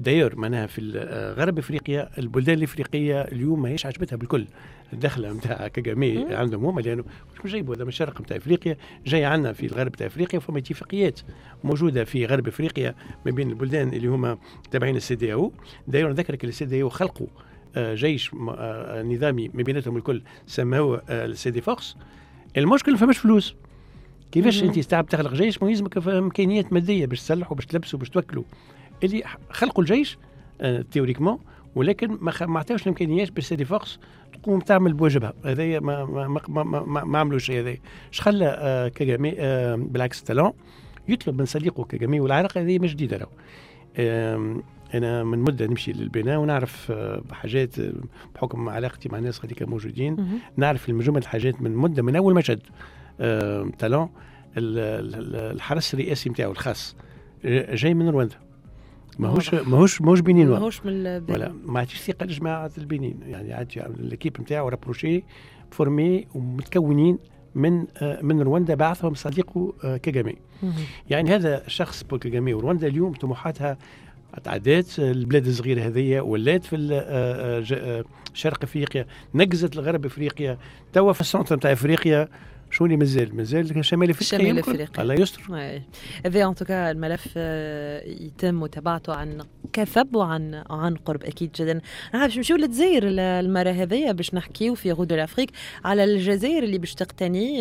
داير 0.00 0.36
معناها 0.36 0.66
في 0.66 0.92
آه، 0.96 1.32
غرب 1.34 1.58
إفريقيا 1.58 2.10
البلدان 2.18 2.58
الإفريقية 2.58 3.20
اليوم 3.22 3.62
ماهيش 3.62 3.86
عجبتها 3.86 4.16
بالكل. 4.16 4.46
الدخلة 4.92 5.32
نتاع 5.32 5.68
كاغامي 5.68 6.16
مم. 6.18 6.32
عندهم 6.32 6.64
هما 6.64 6.80
لأنه 6.80 7.04
مش 7.44 7.52
جايبوا 7.52 7.74
هذا 7.74 7.82
من 7.84 7.88
الشرق 7.88 8.20
نتاع 8.20 8.36
إفريقيا 8.36 8.76
جاي 9.06 9.24
عندنا 9.24 9.52
في 9.52 9.66
الغرب 9.66 9.92
نتاع 9.92 10.06
إفريقيا 10.06 10.38
وفما 10.38 10.58
اتفاقيات 10.58 11.20
موجودة 11.64 12.04
في 12.04 12.26
غرب 12.26 12.48
إفريقيا 12.48 12.94
ما 13.26 13.30
بين 13.32 13.50
البلدان 13.50 13.88
اللي 13.88 14.08
هما 14.08 14.38
تابعين 14.70 14.96
السي 14.96 15.14
دي 15.14 15.32
أو. 15.32 15.52
داير 15.88 16.08
نذكرك 16.08 16.44
السي 16.44 16.64
دي 16.64 16.82
أو 16.82 16.88
خلقوا 16.88 17.26
آه، 17.76 17.94
جيش 17.94 18.30
آه، 18.50 19.02
نظامي 19.02 19.50
ما 19.54 19.62
بيناتهم 19.62 19.96
الكل 19.96 20.22
سموه 20.46 21.02
ال 21.10 21.50
CEDEAO 21.50 21.60
force. 21.60 21.96
المشكل 22.56 22.92
ما 22.92 22.98
فماش 22.98 23.18
فلوس. 23.18 23.54
كيفاش. 24.32 24.62
انت 24.62 24.78
تعب 24.78 25.06
تخلق 25.06 25.32
جيش؟ 25.34 25.62
ما 25.62 25.70
يلزمك 25.70 25.98
في 25.98 26.18
إمكانيات 26.18 26.72
مادية 26.72 27.06
باش 27.06 27.20
تسلحوا 27.20 27.56
باش 27.56 27.66
تلبسوا 27.66 27.98
باش 27.98 28.10
توكلوا 28.10 28.44
اللي 29.04 29.22
خلقوا 29.50 29.84
الجيش 29.84 30.18
آه 30.60 30.84
théoriquement 30.90 31.38
ولكن 31.74 32.18
ما 32.20 32.30
خ- 32.30 32.42
ما 32.42 32.58
عطاوش 32.60 32.82
الإمكانيات 32.82 33.30
باش 33.32 33.44
CEDEAO 33.46 33.64
force 33.64 33.98
تقوم 34.42 34.60
تعمل 34.60 34.92
بواجبها. 34.92 35.32
هذايا 35.44 35.80
ما 35.80 36.04
ما 36.04 36.28
ما, 36.48 36.62
ما, 36.62 37.04
ما, 37.04 37.24
ما, 37.24 37.38
شيء 37.38 37.60
هذايا. 37.60 37.78
اش 38.12 38.20
خلى 38.20 38.46
آه 38.58 38.88
كاغامي 38.88 39.34
آه 39.38 39.74
بالعكس 39.76 40.22
تالون 40.22 40.52
يطلب 41.08 41.38
من 41.38 41.44
صديقه 41.46 41.84
كاغامي 41.84 42.20
والعلاقه 42.20 42.60
هذه 42.60 42.78
مش 42.78 42.94
جديده 42.94 43.16
راهو 43.16 43.28
أنا 44.94 45.24
من 45.24 45.38
مدة 45.38 45.66
نمشي 45.66 45.92
للبنين 45.92 46.38
ونعرف 46.38 46.90
آه، 46.90 47.22
حاجات 47.32 47.78
آه، 47.78 47.92
بحكم 48.34 48.68
علاقتي 48.68 49.08
مع 49.08 49.18
الناس 49.18 49.44
هذيك 49.44 49.62
موجودين. 49.62 50.16
نعرف 50.56 50.88
مجموعه 50.90 51.18
الحاجات 51.18 51.62
من 51.62 51.76
مدة 51.76 52.02
من 52.02 52.16
أول 52.16 52.34
مشهد. 52.34 52.60
آه، 52.60 52.70
تالون 53.78 54.08
ال- 54.56 54.78
ال- 55.14 55.36
الحرس 55.56 55.94
الرئاسي 55.94 56.30
نتاعو 56.30 56.52
الخاص. 56.52 56.96
جاي 57.44 57.94
من 57.94 58.08
رواندا. 58.08 58.36
ماهوش. 59.18 59.54
ماهوش 59.54 60.00
ماهوش 60.00 60.20
بنين 60.20 60.48
ماهوش 60.48 60.86
من. 60.86 60.92
ولا 61.28 61.52
ما 61.64 61.78
عادش 61.78 62.00
ثقه 62.00 62.26
لجماعه 62.26 62.70
البنين. 62.78 63.20
يعني 63.26 63.54
عاد 63.54 63.68
ال 63.98 64.04
équipe 64.04 64.40
نتاعو 64.40 64.68
rapprochée 64.68 65.24
formée 65.70 66.26
ومتكونين 66.34 67.18
من 67.54 67.86
آه، 68.02 68.22
من 68.22 68.42
رواندا 68.42 68.74
بعثهم 68.74 69.14
صديقه 69.14 69.72
آه، 69.84 69.96
كاغامي. 69.96 70.36
مهم. 70.62 70.72
يعني 71.10 71.30
هذا 71.34 71.66
الشخص 71.66 72.02
بول 72.04 72.18
كاغامي. 72.18 72.54
ورواندا 72.54 72.86
اليوم 72.86 73.12
طموحاتها 73.12 73.78
تعدات. 74.44 74.98
البلاد 74.98 75.46
الصغيرة 75.46 75.86
هذيا 75.86 76.20
ولات 76.20 76.64
في 76.64 76.88
آه، 76.92 78.04
شرق 78.34 78.62
أفريقيا 78.64 79.06
نقزت 79.34 79.76
لغرب 79.76 80.06
أفريقيا. 80.06 80.58
توا 80.92 81.12
في 81.12 81.20
ال 81.20 81.25
centre 81.25 81.56
نتاع 81.56 81.72
أفريقيا 81.72 82.28
شو 82.70 82.84
اللي 82.84 82.96
مازال 82.96 83.36
مازال 83.36 83.84
شمال 83.84 84.10
افريقيا 84.10 84.38
شمال 84.38 84.46
يمكن. 84.56 84.70
أفريقيا. 84.72 85.02
الله 85.02 85.14
يستر. 85.14 85.42
هذا 86.26 86.44
en 86.48 86.54
tout 86.54 86.75
cas 86.75 86.90
الملف 86.90 87.28
آه، 87.36 88.02
يتم 88.06 88.60
متابعته 88.60 89.14
عن 89.14 89.38
كثب 89.72 90.16
وعن 90.16 90.62
عن 90.70 90.94
قرب 90.96 91.22
أكيد 91.24 91.52
جدا 91.52 91.80
نعرف 92.14 92.24
باش 92.26 92.36
نمشيو 92.36 92.56
للجزائر 92.56 93.08
ال- 93.08 93.20
المرة 93.20 93.70
هذيا 93.70 94.12
باش 94.12 94.34
نحكيو 94.34 94.74
في 94.74 94.92
Route 94.92 95.06
de 95.06 95.12
l'Afrique 95.12 95.50
على 95.84 96.04
الجزائر 96.04 96.62
اللي 96.62 96.78
باش 96.78 96.94
تقتني 96.94 97.60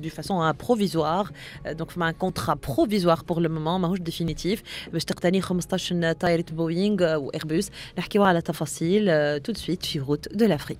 de 0.00 0.08
façon 0.08 0.52
provisoire 0.52 1.28
donc 1.70 1.98
مع 1.98 2.10
contrat 2.10 2.54
provisoire 2.54 3.20
pour 3.28 3.40
le 3.40 3.48
moment 3.48 3.80
ماهوش 3.80 3.98
définitif 3.98 4.62
باش 4.92 5.04
تقتني 5.04 5.40
15 5.40 6.12
طائرة 6.12 6.44
بوينغ 6.52 7.16
وايربوس 7.16 7.70
نحكيو 7.98 8.22
على 8.24 8.40
تفاصيل 8.40 9.06
tout 9.40 9.48
de 9.48 9.52
suite 9.52 9.84
في 9.86 10.00
Route 10.00 10.26
de 10.32 10.46
l'Afrique 10.46 10.78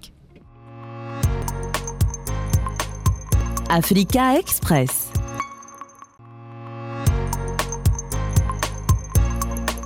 Africa 3.73 4.37
Express. 4.37 5.13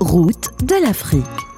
Route 0.00 0.48
de 0.62 0.82
l'Afrique. 0.82 1.53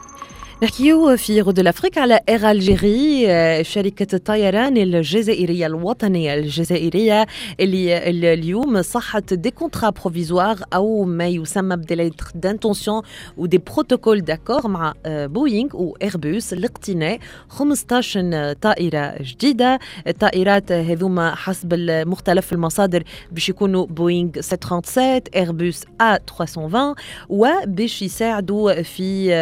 نحكيو 0.62 1.16
في 1.16 1.40
Route 1.40 1.53
de 1.53 1.58
l'Afrique 1.58 1.98
على 1.98 2.20
Air 2.28 2.50
Algérie 2.50 3.30
آه، 3.30 3.62
شركة 3.62 4.14
الطيران 4.16 4.76
الجزائرية 4.76 5.66
الوطنية 5.66 6.34
الجزائرية 6.34 7.26
اللي 7.60 8.34
اليوم 8.34 8.82
صحت 8.82 9.34
des 9.34 9.50
contrats 9.50 9.90
provisoires 9.90 10.56
أو 10.74 11.04
ما 11.04 11.26
يسمى 11.26 11.76
ب 11.76 11.81
des 11.81 11.95
lettres 11.95 12.26
d'intention 12.34 13.02
و 13.36 13.42
des 13.42 13.58
protocoles 13.58 14.20
d'accord 14.20 14.68
مع 14.68 14.94
آه، 15.06 15.26
بوينغ 15.26 15.68
وايربوس 15.74 16.54
لاقتناء 16.54 17.18
15 17.48 18.52
طائرة 18.52 19.14
جديدة. 19.20 19.78
الطائرات 20.06 20.72
هذوما 20.72 21.34
حسب 21.34 21.74
مختلف 22.06 22.52
المصادر 22.52 23.02
باش 23.32 23.48
يكونوا 23.48 23.86
بوينغ 23.86 24.30
737 24.40 25.20
ايربوس 25.36 25.84
A 26.00 26.18
320 26.38 26.94
وباش 27.28 28.02
يساعدوا 28.02 28.82
في 28.82 29.32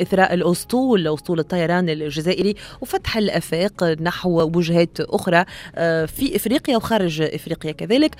إثراء 0.00 0.41
الأسطول 0.42 1.08
أسطول 1.08 1.38
الطيران 1.38 1.88
الجزائري 1.88 2.54
وفتح 2.80 3.16
الأفاق 3.16 3.84
نحو 3.84 4.40
وجهات 4.56 5.00
أخرى 5.00 5.44
آه، 5.74 6.04
في 6.04 6.36
إفريقيا 6.36 6.76
وخارج 6.76 7.22
إفريقيا 7.22 7.72
كذلك 7.72 8.14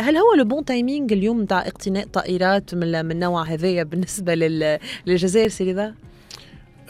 هل 0.00 0.16
هو 0.16 0.34
le 0.38 0.44
bon 0.44 0.64
timing 0.64 1.12
اليوم 1.12 1.42
نتاع 1.42 1.66
اقتناء 1.66 2.06
طائرات 2.06 2.74
من 2.74 3.04
من 3.06 3.18
نوع 3.18 3.42
هذايا 3.42 3.82
بالنسبة 3.82 4.34
لل- 4.34 4.78
للجزائر 5.06 5.48
سي 5.48 5.72
رضا؟ 5.72 5.94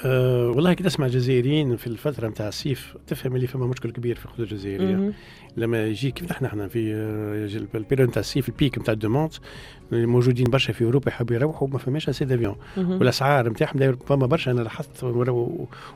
أه 0.04 0.48
والله 0.48 0.72
كي 0.72 0.82
تسمع 0.82 1.06
الجزائريين 1.06 1.76
في 1.76 1.86
الفترة 1.86 2.28
نتاع 2.28 2.48
الصيف 2.48 2.94
تفهم 3.06 3.36
اللي 3.36 3.46
فما 3.46 3.66
مشكل 3.66 3.90
كبير 3.90 4.16
في 4.16 4.24
الخطوط 4.24 4.40
الجزائرية. 4.40 5.12
لما 5.56 5.86
يجي 5.86 6.10
كيف 6.10 6.32
نحن 6.32 6.44
إحنا 6.44 6.68
في 6.68 6.94
آه، 6.94 7.76
ال 7.76 7.80
période 7.80 8.08
نتاع 8.08 8.20
الصيف 8.20 8.48
ال 8.48 8.56
pic 8.56 8.78
نتاع 8.78 8.94
ال 8.94 8.99
demande 8.99 9.32
موجودين 9.92 10.46
برشا 10.50 10.72
في 10.72 10.84
أوروبا 10.84 11.08
يحبوا 11.08 11.34
يروحوا 11.36 11.68
ما 11.68 11.78
فماش 11.78 12.08
assez 12.08 12.24
d'avions. 12.24 12.56
والأسعار 12.76 13.48
نتاعهم 13.48 13.96
فما 14.06 14.26
برشا 14.26 14.50
أنا 14.50 14.60
لاحظت 14.60 15.04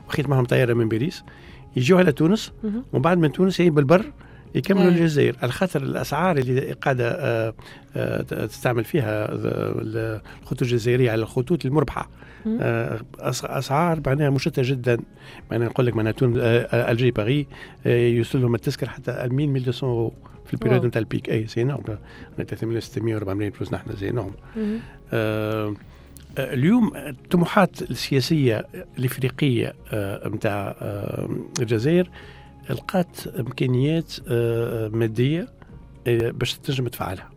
وخذيت 0.07 0.29
معهم 0.29 0.45
طيارة 0.45 0.73
من 0.73 0.89
باريس 0.89 1.23
يجوا 1.75 1.99
على 1.99 2.11
تونس. 2.11 2.51
ومن 2.93 3.01
بعد 3.01 3.17
من 3.17 3.31
تونس 3.31 3.61
بالبر 3.61 4.05
يكملوا 4.55 4.83
أي. 4.83 4.89
الجزائر 4.89 5.35
على 5.41 5.51
خاطر 5.51 5.83
الأسعار 5.83 6.37
اللي 6.37 6.71
قاعدة 6.73 7.09
آه، 7.11 7.53
آه، 7.95 8.21
تستعمل 8.21 8.83
فيها 8.83 9.25
ال- 9.31 10.21
الخطوط 10.43 10.61
الجزائرية 10.61 11.11
على 11.11 11.21
الخطوط 11.21 11.65
المربحة. 11.65 12.09
آه، 12.61 12.99
أسعار 13.19 14.01
معناها 14.07 14.29
مشطة 14.29 14.61
جدا 14.65 14.97
معناها 15.51 15.67
نقول 15.69 15.85
لك 15.85 15.95
معناها 15.95 16.11
تون 16.13 16.33
آه، 16.39 16.91
Alger 16.91 17.11
Paris 17.11 17.47
آه، 17.85 18.07
يوصل 18.07 18.41
لهم 18.41 18.55
التذكرة 18.55 18.87
حتى 18.87 19.11
1000 19.11 19.33
1200 19.33 19.83
أورو 19.83 20.13
في 20.45 20.53
ال 20.53 20.57
période. 20.57 20.85
نتاع 20.85 20.99
ال 20.99 21.06
pic 21.06 21.29
أي 21.29 21.47
c'est 21.47 21.63
énorme 21.63 21.83
3600 22.37 23.15
400 23.17 23.49
فلوس 23.49 23.73
نحن 23.73 23.95
c'est 23.95 24.09
énorme. 24.11 24.31
آه، 25.13 25.73
آه، 26.37 26.53
اليوم 26.53 26.91
الطموحات 26.95 27.81
السياسية 27.81 28.65
الإفريقية 28.99 29.73
نتاع 30.25 30.75
الجزائر 31.59 32.09
لقات 32.69 33.27
إمكانيات 33.27 34.13
آه، 34.27 34.87
مادية 34.87 35.47
آه، 36.07 36.31
باش 36.31 36.53
تنجم 36.53 36.87
تفعلها. 36.87 37.29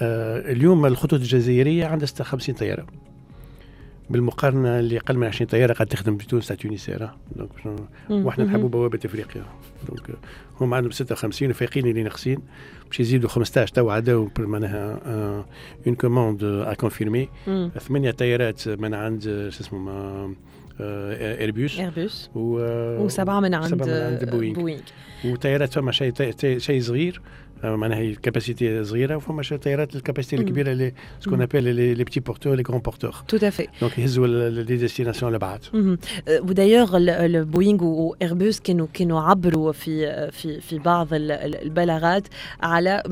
آه، 0.00 0.52
اليوم 0.52 0.86
الخطوط 0.86 1.20
الجزائرية 1.20 1.86
عندها 1.86 2.06
56 2.06 2.54
طيارة. 2.54 2.86
بالمقارنة 4.10 4.78
اللي 4.78 4.98
أقل 4.98 5.16
من 5.18 5.26
20 5.26 5.48
طيارة 5.48 5.72
قاعد 5.72 5.86
تخدم 5.86 6.18
في 6.18 6.26
تونس 6.26 6.48
تاع 6.48 6.56
Tunisair 6.56 7.10
donc. 7.36 7.50
وإحنا 8.10 8.44
مم. 8.44 8.50
نحبوا 8.50 8.68
بوابة 8.68 8.98
أفريقيا 9.04 9.44
donc 9.88 10.18
هم 10.60 10.74
عندهم 10.74 10.90
56 10.90 11.50
وفايقين 11.50 11.86
اللي 11.86 12.02
ناقصين 12.02 12.38
باش 12.88 13.00
يزيدوا 13.00 13.28
15 13.28 13.74
تو 13.74 13.90
عداو 13.90 14.30
معناها 14.38 15.00
une 15.86 15.94
commande 15.94 16.44
à 16.44 16.74
confirmer. 16.74 17.28
ثمانية 17.80 18.10
طيارات 18.10 18.68
من 18.68 18.94
عند 18.94 19.22
شو 19.22 19.60
اسمه 19.60 20.34
ما- 20.80 20.86
آه، 20.86 21.40
ايربيوس 21.40 21.78
ايربوس 21.80 22.30
و 22.34 22.40
وسبعة 23.04 23.40
من 23.40 23.54
عند, 23.54 23.66
سبعة 23.66 23.86
من 23.86 23.92
عند 23.92 24.30
بوينغ. 24.30 24.54
بوينغ. 24.60 24.80
وطيارات 25.24 25.72
فما 25.72 25.92
شيء 25.92 26.12
شيء 26.58 26.80
صغير 26.80 27.20
آه، 27.20 27.43
معناها 27.64 27.98
هي 27.98 28.08
ال 28.10 28.18
capacité 28.18 28.84
صغيره 28.84 29.16
وفما 29.16 29.42
شي 29.42 29.58
طيارات 29.58 29.96
ال 29.96 30.00
capacité. 30.00 30.36
الكبيره 30.36 30.72
اللي 30.72 30.92
ce 31.20 31.26
qu'on. 31.26 31.42
appelle 31.42 31.74
les 31.74 32.04
petits 32.04 32.20
porteurs 32.20 32.54
les 32.54 32.62
gros 32.62 32.80
porteurs 32.80 33.14
tout 33.28 33.36
à 33.36 33.42
fait 33.42 33.66
donc 33.80 33.98
يهزوا 33.98 34.26
les 34.26 34.76
destinations 34.76 35.32
لبعاد 35.32 35.60
ودايوغ 36.28 36.96
ال- 36.96 37.10
ال- 37.10 37.44
بوينغ 37.44 37.84
وايربوس 37.84 38.60
كانوا 38.60 38.86
كانوا 38.94 39.20
عبروا 39.20 39.72
في 39.72 40.30
في 40.32 40.60
في 40.60 40.78
بعض 40.78 41.14
ال- 41.14 41.32
ال- 41.32 41.62
البلاغات 41.62 42.28
على 42.62 43.02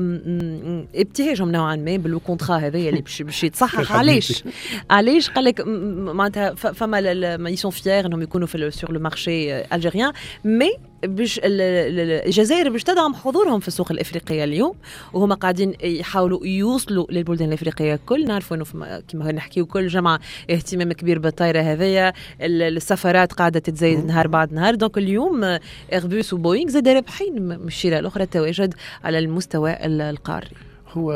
ابتهاجهم 0.95 1.51
نوعا 1.51 1.75
ما 1.75 1.97
بال 1.97 2.10
contrat 2.10 2.55
هذايا 2.57 2.89
اللي 2.89 3.01
باش 3.19 3.43
يتصحح 3.43 3.91
علاش 3.93 4.43
علاش 4.89 5.29
قال 5.29 5.43
لك 5.45 5.61
معناتها 5.67 6.53
فما 6.53 6.99
ils 7.49 7.55
sont 7.55 7.71
fiers 7.71 8.05
انهم 8.05 8.21
يكونوا 8.21 8.47
في 8.47 8.71
sur 8.71 8.91
le 8.91 8.99
marché 8.99 9.61
algérien 9.75 10.11
mais 10.45 10.71
ال- 11.03 12.25
الجزائر 12.27 12.69
باش 12.69 12.83
تدعم 12.83 13.13
حضورهم 13.13 13.59
في 13.59 13.67
السوق 13.67 13.91
الإفريقية 13.91 14.43
اليوم 14.43 14.75
وهما 15.13 15.35
قاعدين 15.35 15.73
يحاولوا 15.83 16.45
يوصلوا 16.47 17.05
للبلدان 17.09 17.47
الإفريقية 17.47 17.93
الكل. 17.93 18.25
نعرفوا 18.25 18.57
إنه 18.57 18.65
كما 19.07 19.31
نحكيو 19.31 19.65
كل 19.65 19.87
جمعه 19.87 20.19
اهتمام 20.51 20.91
كبير 20.93 21.19
بالطايرة 21.19 21.61
هذيا 21.61 22.13
ال- 22.41 22.61
السفرات 22.77 23.33
قاعدة 23.33 23.59
تتزايد. 23.59 24.05
نهار 24.05 24.27
بعد 24.27 24.53
نهار. 24.53 24.75
donc 24.75 24.97
اليوم 24.97 25.57
ايربوس 25.93 26.33
وبوينغ 26.33 26.69
زاد 26.71 26.87
رابحين 26.87 27.41
من 27.41 27.51
الشراء 27.67 27.99
الأخرى 27.99 28.23
التواجد 28.23 28.73
على 29.03 29.19
المستوى 29.19 29.71
ال- 29.85 30.01
القاري. 30.01 30.47
هو 30.91 31.11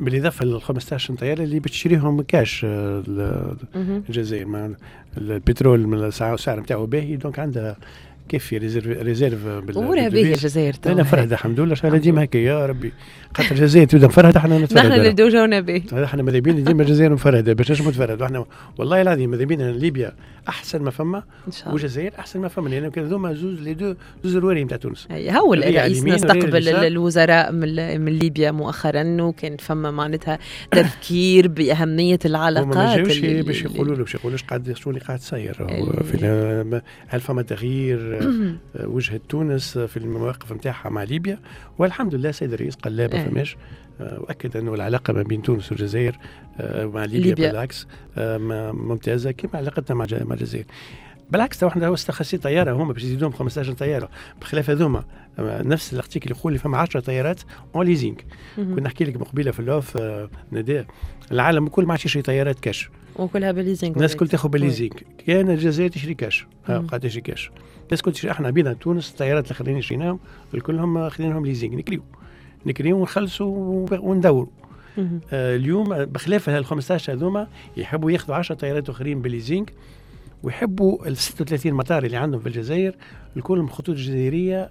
بالإضافة 0.00 0.44
لل 0.44 0.62
15 0.62 1.14
طيارة 1.14 1.42
اللي 1.42 1.60
بتشريهم 1.60 2.22
كاش 2.22 2.64
آه،. 2.64 3.02
الجزائر. 3.76 4.74
البترول 5.18 5.86
من 5.86 6.04
السعر 6.04 6.60
نتاعو 6.60 6.86
باهي 6.86 7.16
donc 7.16 7.38
عندها 7.38 7.76
كيفي 8.28 8.58
réserves 8.58 8.86
réserves 8.86 9.44
بال- 9.46 9.78
امورها 9.78 10.08
باهيه. 10.08 10.34
الجزائر 10.34 10.72
توا 10.74 10.92
أنا. 10.92 11.02
فرهده 11.02 11.34
الحمد 11.34 11.60
لله 11.60 11.74
شغاله 11.74 11.98
ديما 11.98 12.24
هكا 12.24 12.38
يا 12.38 12.66
ربي 12.66 12.92
خاطر 13.36 13.50
الجزائر 13.50 13.86
تبدأ 13.86 14.06
مفرهده 14.06 14.40
إحنا 14.40 14.58
نتفرهد 14.58 14.86
نحن 14.86 15.00
ولا. 15.00 15.08
نبداو 15.08 15.28
جونا 15.28 15.60
به 15.60 15.82
إحنا 16.04 16.22
ماذا 16.22 16.38
بينا 16.38 16.60
ديما 16.60 16.82
الجزائر 16.82 17.12
مفرهده 17.12 17.52
باش 17.52 17.70
نجموا 17.72 17.90
نتفرهدوا 17.90 18.26
إحنا 18.26 18.44
والله 18.78 19.02
العظيم 19.02 19.30
ماذا 19.30 19.44
بينا 19.44 19.72
ليبيا 19.72 20.12
أحسن 20.48 20.82
ما 20.82 20.90
فما 20.90 21.22
والجزائر 21.66 22.12
أحسن 22.18 22.40
ما 22.40 22.48
فما 22.48 22.68
لأن 22.68 22.90
كانوا 22.90 23.08
هذوما 23.08 23.32
زوز 23.34 23.60
لي 23.60 23.74
دو 23.74 23.94
زوز 24.24 24.36
الواري 24.36 24.64
نتاع 24.64 24.76
تونس 24.76 25.08
هو 25.12 25.54
الرئيس 25.54 26.24
على 26.24 26.38
اليسار. 26.58 26.86
الوزراء 26.86 27.52
من 27.52 28.00
من 28.00 28.12
ليبيا 28.18 28.50
مؤخرا 28.50 29.16
وكان 29.22 29.56
فما 29.56 29.90
معناتها 29.90 30.38
تذكير 30.70 31.48
بأهمية 31.48 32.18
العلاقات 32.24 32.76
ما 32.76 32.94
اللي- 32.94 33.42
باش 33.42 33.62
اللي- 33.64 33.74
يقولوا 33.74 33.94
له 33.96 34.00
باش 34.02 34.14
يقولوا 34.14 34.38
قاعد 34.48 34.72
شنو 34.76 34.92
اللي 34.92 35.04
قاعد 35.04 35.18
تصير 35.18 35.54
في 36.02 36.82
هل 37.08 37.20
فما 37.20 37.42
تغيير 37.42 38.17
وجهة 38.80 39.20
تونس 39.28 39.78
في 39.78 39.96
المواقف 39.96 40.52
نتاعها 40.52 40.88
مع 40.90 41.02
ليبيا 41.02 41.38
والحمد 41.78 42.14
لله 42.14 42.30
سيد 42.30 42.52
الرئيس 42.52 42.74
قال 42.74 42.96
لا 42.96 43.06
ما 43.06 43.14
إيه. 43.14 43.28
فماش 43.28 43.56
آه، 44.00 44.20
وأكد 44.20 44.56
أنه 44.56 44.74
العلاقة 44.74 45.12
ما 45.12 45.22
بين 45.22 45.42
تونس 45.42 45.72
والجزائر 45.72 46.18
آه، 46.60 46.86
مع 46.86 47.04
ليبيا, 47.04 47.26
ليبيا. 47.26 47.50
بالعكس 47.50 47.86
آه، 48.18 48.38
ممتازة 48.72 49.30
كما 49.30 49.50
علاقتنا 49.54 49.96
مع 49.96 50.34
الجزائر 50.34 50.64
بالعكس 51.30 51.58
تو 51.58 51.68
إحنا 51.68 51.94
استخلصي 51.94 52.38
طيارة 52.38 52.72
هما 52.72 52.92
باش 52.92 53.02
يزيدوهم 53.02 53.32
15 53.32 53.72
طيارة. 53.72 54.08
بخلاف 54.40 54.70
هذوما 54.70 55.04
نفس 55.38 55.92
ال 55.92 55.97
article 55.97 56.30
يقول 56.30 56.52
لي 56.52 56.58
فما 56.58 56.78
10 56.78 57.00
طيارات 57.00 57.40
en 57.74 57.86
leasing. 57.86 58.16
كنا 58.56 58.80
نحكي 58.80 59.04
لك 59.04 59.16
مقبلة 59.16 59.50
في 59.50 59.60
ال 59.60 59.69
off 59.69 59.96
آه، 59.96 60.30
نداء 60.52 60.86
العالم 61.32 61.66
الكل 61.66 61.84
ما 61.84 61.92
عادش 61.92 62.04
يشري 62.04 62.22
طيارات 62.22 62.60
كاش. 62.60 62.90
وكلها 63.16 63.52
بال 63.52 63.62
leasing 63.62 63.96
الناس 63.96 64.16
كل 64.16 64.28
تاخذ 64.28 64.48
بال 64.48 64.57
leasing. 64.57 64.94
كان 65.26 65.50
الجزائر 65.50 65.90
تشري 65.90 66.14
كاش. 66.14 66.46
قاعد 66.66 67.00
تشري 67.00 67.20
كاش. 67.20 67.50
الناس 67.84 68.02
كل 68.02 68.12
تشري. 68.12 68.30
إحنا 68.30 68.50
بينا 68.50 68.72
تونس 68.72 69.10
الطيارات 69.10 69.46
الاخرين 69.46 69.80
شريناهم 69.80 70.20
كلهم 70.62 71.08
خذيناهم 71.08 71.46
leasing. 71.46 71.76
نكريو. 71.76 72.02
نكريو 72.66 72.98
ونخلصوا 72.98 73.86
وندوروا. 73.92 74.46
آه 75.32 75.56
اليوم 75.56 76.04
بخلاف 76.04 76.48
ال 76.48 76.64
15 76.64 77.12
هذوما 77.12 77.48
يحبوا 77.76 78.10
ياخذوا 78.10 78.36
10 78.36 78.54
طيارات 78.54 78.88
أخرين 78.88 79.22
بال 79.22 79.31
leasing. 79.31 79.66
ويحبوا 80.42 81.06
ال 81.08 81.16
36 81.16 81.72
مطار 81.72 82.04
اللي 82.04 82.16
عندهم 82.16 82.40
في 82.40 82.46
الجزائر 82.46 82.94
الكل 83.36 83.68
خطوط 83.68 83.96
جزائريه 83.96 84.70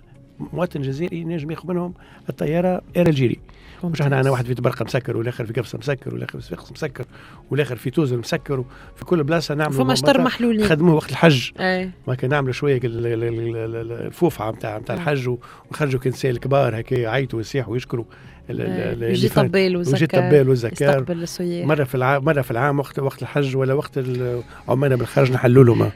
مواطن 0.53 0.82
جزائري 0.82 1.17
ينجم 1.17 1.51
ياخذ 1.51 1.67
منهم 1.69 1.93
الطيارة 2.30 2.82
Air 2.97 3.08
Algérie 3.10 3.39
مش 3.84 4.01
إحنا 4.01 4.15
عندنا 4.15 4.32
واحد 4.32 4.45
في 4.45 4.53
تبرقة 4.53 4.84
مسكر 4.84 5.17
والآخر 5.17 5.45
في 5.45 5.53
قفصة 5.53 5.77
مسكر 5.77 6.13
والآخر 6.13 6.39
في 6.39 6.45
صفاقس 6.45 6.71
مسكر 6.71 7.06
والآخر 7.51 7.75
في 7.75 7.89
توزن 7.89 8.17
مسكر 8.17 8.60
وفي 8.60 9.06
كل 9.06 9.23
بلاصة 9.23 9.56
نعملوا 9.56 9.77
فما 9.84 9.95
شطر 9.95 10.21
محلولين. 10.21 10.65
خدموه 10.65 10.95
وقت 10.95 11.10
الحج. 11.12 11.49
أي. 11.60 11.89
ما 12.08 12.15
كان 12.15 12.30
نعملوا 12.30 12.53
شوية 12.53 12.80
ال- 12.84 13.06
ال- 13.08 13.23
ال- 13.23 13.56
ال- 13.75 13.91
الفوفعة 13.91 14.51
نتاع 14.51 14.77
نتاع. 14.77 14.95
الحج 14.95 15.27
ونخرجوا 15.71 15.99
كنساء 15.99 16.32
الكبار 16.32 16.80
هكا 16.80 16.95
يعيطوا 16.95 17.38
ويصيحوا 17.38 17.73
ويشكروا. 17.73 18.06
يجي. 18.49 19.29
طبال 19.29 19.77
وزكار 19.77 20.49
والزكار 20.49 20.89
يستقبل 20.89 21.23
السياح 21.23 21.67
مرة 21.67 21.83
في 21.83 21.95
العام 21.95 22.25
مرة 22.25 22.41
في 22.41 22.51
العام 22.51 22.79
وقت 22.79 22.99
وقت 22.99 23.21
الحج 23.21 23.55
ولا 23.55 23.73
وقت 23.73 23.97
ال- 23.97 24.41
عمالنا 24.67 24.95
بالخرج 24.95 25.31
نحلوا 25.31 25.63
لهم 25.63 25.91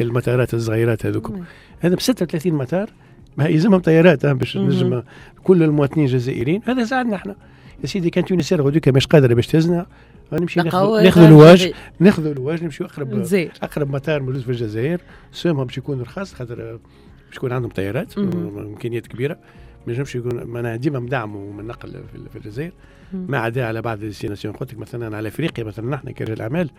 المطارات 0.00 0.54
الصغيرات 0.54 1.06
هذوكم. 1.06 1.34
مم. 1.34 1.44
هذا 1.80 1.94
ب 1.94 2.00
36 2.00 2.52
مطار. 2.52 2.90
ما 3.36 3.46
يلزمهم 3.46 3.80
طيارات 3.80 4.26
باش. 4.26 4.56
نجم 4.56 5.02
كل 5.42 5.62
المواطنين 5.62 6.06
الجزائريين. 6.06 6.60
هذا 6.64 6.84
ساعدنا 6.84 7.16
إحنا 7.16 7.36
يا 7.82 7.86
سيدي 7.86 8.10
كان 8.10 8.24
تونس 8.24 8.52
غدوك 8.52 8.88
مش 8.88 9.06
قادرة 9.06 9.34
باش 9.34 9.46
تهزنا. 9.46 9.86
نمشي 10.32 10.60
ناخذ 10.60 11.22
الواج. 11.22 11.72
ناخذ 12.00 12.26
الواج 12.26 12.64
نمشيو 12.64 12.86
اقرب 12.86 13.26
أقرب 13.62 13.90
مطار 13.90 14.22
موجود 14.22 14.40
في 14.42 14.48
الجزائر. 14.48 15.00
سومهم 15.32 15.66
باش 15.66 15.78
يكون 15.78 16.00
رخاص 16.00 16.34
خاطر 16.34 16.78
باش 17.28 17.36
يكون 17.36 17.52
عندهم 17.52 17.70
طيارات. 17.70 18.18
امكانيات 18.18 19.06
كبيرة. 19.06 19.38
ما 19.86 19.92
ينجمش 19.92 20.14
يكون 20.14 20.44
معناها 20.44 20.76
ديما 20.76 20.98
مدعموا 20.98 21.52
من 21.52 21.60
النقل 21.60 21.90
في, 21.92 22.28
في 22.32 22.36
الجزائر. 22.36 22.72
ما 23.12 23.38
عدا 23.38 23.66
على 23.66 23.82
بعض 23.82 23.98
ال 24.02 24.06
destinations 24.06 24.54
قلت 24.54 24.72
لك 24.72 24.78
مثلا 24.78 25.16
على 25.16 25.28
أفريقيا 25.28 25.64
مثلا 25.64 25.90
نحن 25.90 26.10
كرجال 26.10 26.40
اعمال 26.40 26.70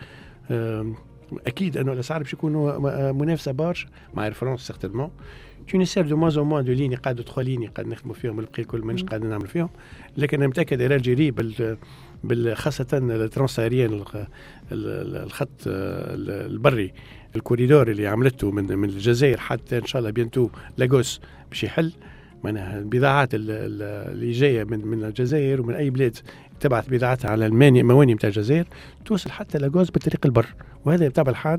أكيد 1.46 1.76
أنه 1.76 1.92
الأسعار 1.92 2.22
باش 2.22 2.32
يكونوا 2.32 2.78
م- 3.12 3.18
منافسة 3.18 3.52
برشا. 3.52 3.88
مع 4.14 4.24
Air 4.24 4.32
France 4.32 4.60
certainement 4.60 5.10
تونس 5.70 5.98
du 5.98 6.16
moins 6.16 6.38
moins 6.38 6.64
de 6.64 6.72
lignes 6.72 6.94
قاعدة 6.96 7.22
trois 7.22 7.42
lignes 7.42 7.66
قاعد 7.66 7.86
نخدموا 7.88 8.14
فيهم 8.14 8.40
البقيه 8.40 8.62
الكل 8.62 8.80
مانيش. 8.80 9.04
قاعد 9.04 9.24
نعمل 9.24 9.46
فيهم. 9.46 9.68
لكن 10.16 10.36
أنا 10.38 10.46
متأكد 10.46 10.80
Algérie 10.80 11.30
بال 11.30 11.76
بال- 12.24 12.56
خاصة 12.56 12.86
ال 12.92 12.98
transsaharienne 12.98 13.92
الخ- 13.92 14.16
ال- 14.16 14.26
ال- 14.72 15.16
الخط 15.16 15.48
آه، 15.66 16.14
ال- 16.14 16.30
البري 16.52 16.92
الكوريدور 17.36 17.90
اللي 17.90 18.06
عملته 18.06 18.50
من 18.50 18.78
من 18.78 18.88
الجزائر 18.88 19.38
حتى 19.38 19.78
إن 19.78 19.84
شاء 19.86 20.00
الله 20.00 20.10
بينتو 20.10 20.48
لاغوس 20.78 21.20
باش 21.50 21.64
يحل. 21.64 21.92
معناها 22.44 22.78
البضاعات 22.78 23.34
ال- 23.34 23.50
ال- 23.50 24.12
اللي 24.12 24.30
جاية 24.30 24.64
من 24.64 24.86
من 24.86 25.04
الجزائر 25.04 25.60
ومن 25.62 25.74
أي 25.74 25.90
بلاد 25.90 26.16
تبعث 26.60 26.88
بضاعتها 26.88 27.30
على 27.30 27.46
الماني 27.46 27.82
مواني 27.82 28.14
نتاع 28.14 28.28
الجزائر 28.28 28.64
توصل 29.04 29.30
حتى 29.30 29.58
لاغوس 29.58 29.90
بطريق 29.90 30.26
البر. 30.26 30.46
وهذا 30.84 31.08
بطبع 31.08 31.30
الحال 31.30 31.58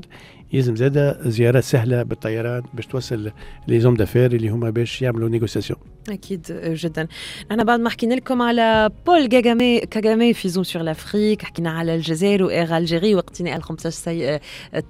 يلزم 0.52 0.76
زادة 0.76 1.28
زيارات 1.30 1.64
سهلة 1.64 2.02
بالطيران 2.02 2.62
باش 2.74 2.86
توصل 2.86 3.30
les 3.68 3.80
hommes 3.80 3.94
d'affaires 3.94 4.32
اللي 4.32 4.48
هما 4.48 4.70
باش 4.70 5.02
يعملوا 5.02 5.28
négociations. 5.28 5.78
أكيد 6.12 6.46
جدا 6.64 7.08
إحنا 7.50 7.64
بعد 7.64 7.80
ما 7.80 7.90
حكينا 7.90 8.14
لكم 8.14 8.42
على 8.42 8.90
بول 9.06 9.26
كاغامي 9.26 9.80
كاغامي 9.80 10.34
في 10.34 10.48
Zoom 10.48 10.64
sur 10.64 10.82
l'Afrique 10.82 11.42
حكينا 11.42 11.70
على 11.70 11.94
الجزائر 11.94 12.42
و 12.42 12.50
Air 12.50 12.76
Algérie 12.76 13.14
واقتناء 13.14 13.56
ال 13.56 13.62
15 13.62 14.38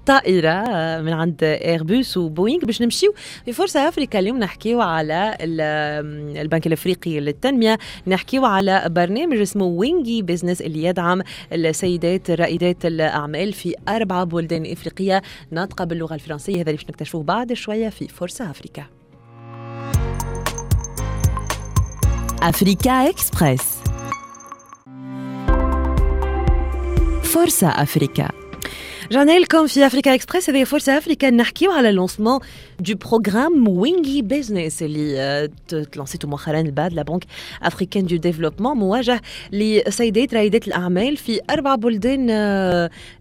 طائره 0.05 0.63
من 1.01 1.13
عند 1.13 1.43
ايربوس 1.43 2.17
وبوينغ 2.17 2.65
باش 2.65 2.81
نمشيو 2.81 3.13
في 3.45 3.53
فرصه 3.53 3.87
افريكا 3.89 4.19
اليوم 4.19 4.37
نحكيو 4.39 4.81
على 4.81 5.37
البنك 5.41 6.67
الافريقي 6.67 7.19
للتنميه 7.19 7.77
نحكيو 8.07 8.45
على 8.45 8.83
برنامج 8.89 9.37
اسمه 9.37 9.65
وينجي 9.65 10.21
business 10.21 10.61
اللي 10.61 10.83
يدعم 10.83 11.21
السيدات 11.53 12.31
رائدات 12.31 12.85
الاعمال 12.85 13.53
في 13.53 13.75
أربع 13.89 14.23
بلدان 14.23 14.65
افريقيه 14.71 15.21
ناطقه 15.51 15.85
باللغة 15.85 16.15
الفرنسيه 16.15 16.55
هذا 16.55 16.61
اللي 16.61 16.73
باش 16.73 16.85
نكتشفوه 16.89 17.23
بعد 17.23 17.53
شوية 17.53 17.89
في 17.89 18.07
فرصه 18.07 18.51
Africa 18.51 18.98
Africa 22.41 22.91
Express 23.09 23.61
فرصة 27.23 27.67
أفريكا 27.67 28.29
رجعنا 29.11 29.39
لكم 29.39 29.67
في 29.67 29.85
Africa 29.85 30.13
Express 30.13 30.49
هذه 30.49 30.63
فرصه 30.63 30.97
افريكا 30.97 31.29
نحكيو 31.29 31.71
على 31.71 31.91
lancement 31.91 32.39
du 32.79 32.95
programme 32.95 33.67
وينجي 33.67 34.21
business 34.21 34.83
اللي 34.83 35.49
تلانسيتو 35.67 36.27
مؤخرا 36.27 36.61
BAD 36.61 36.93
la 36.93 37.01
Banque 37.01 37.23
africaine 37.61 38.05
de 38.05 38.15
développement 38.15 38.77
موجه 38.77 39.21
لسيدات 39.51 40.33
رائدات 40.33 40.67
الاعمال 40.67 41.17
في 41.17 41.39
أربع 41.49 41.75
بلدان 41.75 42.29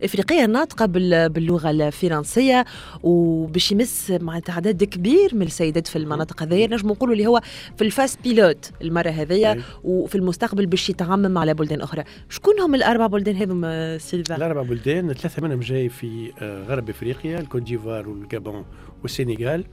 افريقيه 0.02 0.46
ناطقه 0.46 0.86
باللغة 1.26 1.70
الفرنسيه 1.70 2.64
وباش 3.02 3.72
يمس 3.72 4.10
مع 4.10 4.40
عدد 4.48 4.84
كبير 4.84 5.34
من 5.34 5.42
السيدات 5.42 5.86
في 5.86 5.96
المناطق 5.96 6.42
هذيا 6.42 6.66
نجم 6.66 6.88
نقولوا 6.88 7.14
اللي 7.14 7.26
هو 7.26 7.40
في 7.76 7.84
ال 7.84 7.90
phase 7.90 8.18
pilote 8.24 8.70
المره 8.82 9.10
هذيا 9.10 9.62
وفي 9.84 10.14
المستقبل 10.14 10.66
باش 10.66 10.90
يتعمم 10.90 11.38
على 11.38 11.54
بلدان 11.54 11.80
أخرى 11.80 12.04
شكون 12.28 12.60
هم 12.60 12.74
الاربع 12.74 13.06
بلدان 13.06 13.36
هذم 13.36 13.98
سيلفيا 13.98 14.36
الاربع 14.36 14.62
بلدان 14.62 15.12
ثلاثة 15.12 15.42
منهم 15.42 15.60
جاي 15.60 15.77
جاي 15.78 15.88
في 15.88 16.32
غرب 16.68 16.90
إفريقيا 16.90 17.40
الكوت 17.40 17.62
ديفوار 17.62 18.08
والجابون 18.08 18.64
والسنغال. 19.02 19.64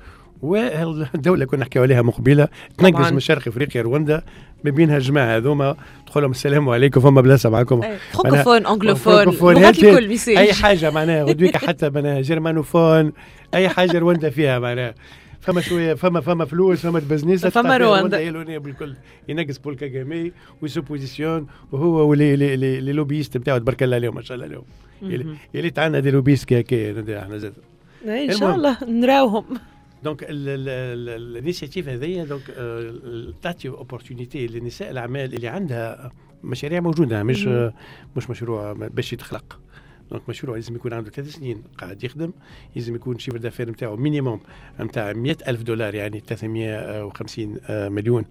والدولة 0.41 1.45
كنا 1.45 1.61
نحكيو 1.61 1.81
عليها 1.81 2.01
مقبلة. 2.01 2.47
تنقز 2.77 3.13
من 3.13 3.19
شرق 3.19 3.47
إفريقيا 3.47 3.81
رواندا. 3.81 4.23
ما 4.63 4.71
بينها 4.71 4.97
الجماعة 4.97 5.37
هذوما. 5.37 5.75
تقول 6.07 6.23
لهم 6.23 6.31
السلام 6.31 6.69
عليكم 6.69 7.01
فما 7.01 7.21
بلاصة 7.21 7.49
معكم. 7.49 7.81
francophone 7.81 8.65
anglophone. 8.65 9.57
الكل 9.65 10.17
أي 10.37 10.53
حاجة 10.53 10.91
معناها. 10.91 11.23
غدويك 11.23 11.57
حتى 11.57 11.89
معناها. 11.89 12.21
germanophone 12.21 13.13
أي 13.53 13.69
حاجة 13.69 13.99
رواندا 13.99 14.29
فيها 14.29 14.59
معناها. 14.59 14.95
فما 15.41 15.61
شوية 15.61 15.93
فما 15.93 16.21
فما 16.21 16.45
فلوس 16.45 16.79
فما 16.79 16.99
business. 16.99 17.45
فما 17.45 17.77
رواندا. 17.77 18.57
بالكل 18.57 18.95
ينقص 19.29 19.57
بول 19.57 19.75
كاغامي 19.75 20.31
il 20.61 20.71
se 20.71 20.81
positionne 20.81 21.47
وهو 21.71 22.09
و 22.09 22.16
les 22.16 22.35
les 22.55 22.93
lobbyistes 22.93 23.37
نتاعو 23.37 23.57
تبارك 23.57 23.83
الله 23.83 23.95
عليهم 23.95 24.15
ما 24.15 24.21
شاء 24.21 24.35
الله 24.35 24.47
عليهم. 24.47 24.63
يا 25.01 25.61
ليت 25.61 25.79
عندنا 25.79 25.99
des 25.99 26.11
lobbyistes 26.11 26.45
كي 26.45 26.59
هكا 26.59 27.19
إحنا 27.19 27.37
زاد. 27.37 27.53
إن 28.05 28.31
شاء 28.31 28.55
الله 28.55 28.77
نراوهم. 28.83 29.45
donc 30.03 30.25
ال 30.29 30.44
initiative 30.44 31.89
هذيا 31.89 32.23
donc 32.23 32.41
تعطي 33.41 33.69
opportunité 33.69 34.47
للنساء 34.47 34.91
الاعمال 34.91 35.33
اللي 35.33 35.47
عندها 35.47 36.11
مشاريع 36.43 36.79
موجوده 36.79 37.23
مش 37.23 37.47
مش 38.15 38.29
مشروع 38.29 38.73
باش 38.73 39.13
يتخلق 39.13 39.59
donc 40.11 40.29
مشروع 40.29 40.55
لازم 40.55 40.75
يكون 40.75 40.93
عنده 40.93 41.11
ثلاث 41.11 41.29
سنين 41.29 41.63
قاعد 41.77 42.03
يخدم 42.03 42.31
لازم 42.75 42.95
يكون 42.95 43.19
chiffre 43.19 43.37
d'affaires 43.37 43.69
نتاعو 43.69 43.95
minimum 43.95 44.39
نتاع 44.79 45.13
100 45.13 45.37
ألف 45.47 45.61
دولار 45.61 45.95
يعني 45.95 46.23
350 46.27 47.57
مليون 47.69 48.25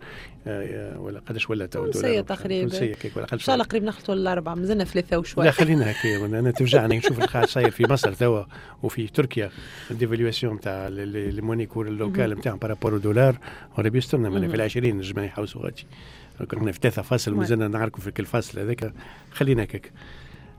ولا 0.97 1.23
قداش 1.27 1.51
ولا 1.51 1.67
تو 1.67 1.87
دولار 1.87 2.21
تقريبا 2.21 2.95
ان 3.33 3.39
شاء 3.39 3.55
الله 3.55 3.65
قريب 3.65 3.85
نخلطوا 3.85 4.15
الاربعه 4.15 4.55
مازلنا 4.55 4.85
ثلاثة 4.85 5.19
وشوي 5.19 5.45
لا 5.45 5.51
خلينا 5.51 5.91
هكا 5.91 6.27
أنا 6.27 6.51
توجعني 6.51 6.99
نشوف 6.99 7.21
القاعد 7.21 7.49
صاير 7.49 7.71
في 7.71 7.85
مصر 7.91 8.13
توا 8.13 8.45
وفي 8.83 9.07
تركيا 9.07 9.51
ال 9.91 9.96
dévaluation 9.96 10.55
نتاع 10.55 10.89
ال 10.89 11.00
monnaie 11.00 11.77
ال 11.77 11.89
locale 11.89 12.31
نتاعهم 12.31 12.59
par 12.59 12.71
rapport 12.71 12.99
دولار 12.99 13.39
وربي 13.79 13.99
يسترنا 13.99 14.49
في 14.49 14.55
العشرين 14.55 14.97
نجم 14.97 15.21
يحوسوا 15.21 15.63
غادي 15.63 15.87
كنا 16.51 16.73
في 16.73 16.79
ثلاثة 16.83 17.03
فاصل 17.03 17.35
مازلنا 17.35 17.69
نعرفوا 17.69 18.01
في 18.01 18.11
كل 18.11 18.25
فاصل 18.25 18.59
هذاك 18.59 18.93
خلينا 19.33 19.63
هكاك 19.63 19.93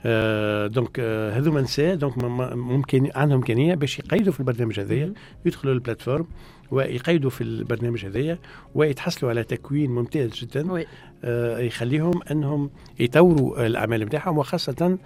آه 0.05 0.67
donc 0.67 0.99
آه 0.99 1.37
هذوما 1.37 1.61
نساء 1.61 1.95
donc 1.95 2.17
ممكن 2.53 3.11
عندهم 3.15 3.37
إمكانية 3.37 3.75
باش 3.75 3.99
يقيدوا 3.99 4.33
في 4.33 4.39
البرنامج 4.39 4.79
هذايا 4.79 5.13
يدخلوا 5.45 5.73
ال 5.73 5.78
plateforme 5.78 6.25
ويقيدوا 6.71 7.29
في 7.29 7.41
البرنامج 7.41 8.05
هذايا 8.05 8.39
ويتحصلوا 8.75 9.31
على 9.31 9.43
تكوين 9.43 9.91
ممتاز 9.91 10.29
جدا 10.29 10.85
آه 11.23 11.59
يخليهم 11.59 12.21
أنهم 12.31 12.69
يطوروا 12.99 13.65
الأعمال 13.65 13.99
نتاعهم 14.01 14.37
وخاصة 14.37 14.97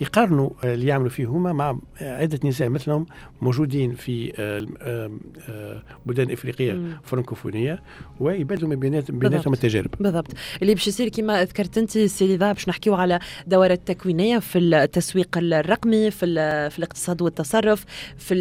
يقارنوا 0.00 0.50
اللي 0.64 0.86
يعملوا 0.86 1.10
فيه 1.10 1.26
هما 1.26 1.52
مع 1.52 1.78
عدة 2.00 2.40
نساء 2.44 2.68
مثلهم 2.68 3.06
موجودين 3.42 3.94
في 3.94 4.32
بلدان 6.06 6.30
إفريقية 6.30 7.00
فرنكوفونية 7.04 7.82
ويبادلوا 8.20 8.70
من 8.70 8.80
بيناتهم 8.80 9.18
التجارب. 9.52 9.90
بالضبط. 10.00 10.32
اللي 10.62 10.74
باش 10.74 10.88
يصير 10.88 11.08
كما 11.08 11.44
ذكرت 11.44 11.78
أنت 11.78 11.98
سيلفيا 11.98 12.52
باش 12.52 12.68
نحكيو 12.68 12.94
على 12.94 13.18
دورات 13.46 13.80
تكوينيه 13.86 14.38
في 14.38 14.58
التسويق 14.58 15.38
الرقمي 15.38 16.10
في 16.10 16.26
في 16.70 16.78
الاقتصاد 16.78 17.22
والتصرف 17.22 17.84
في 18.16 18.34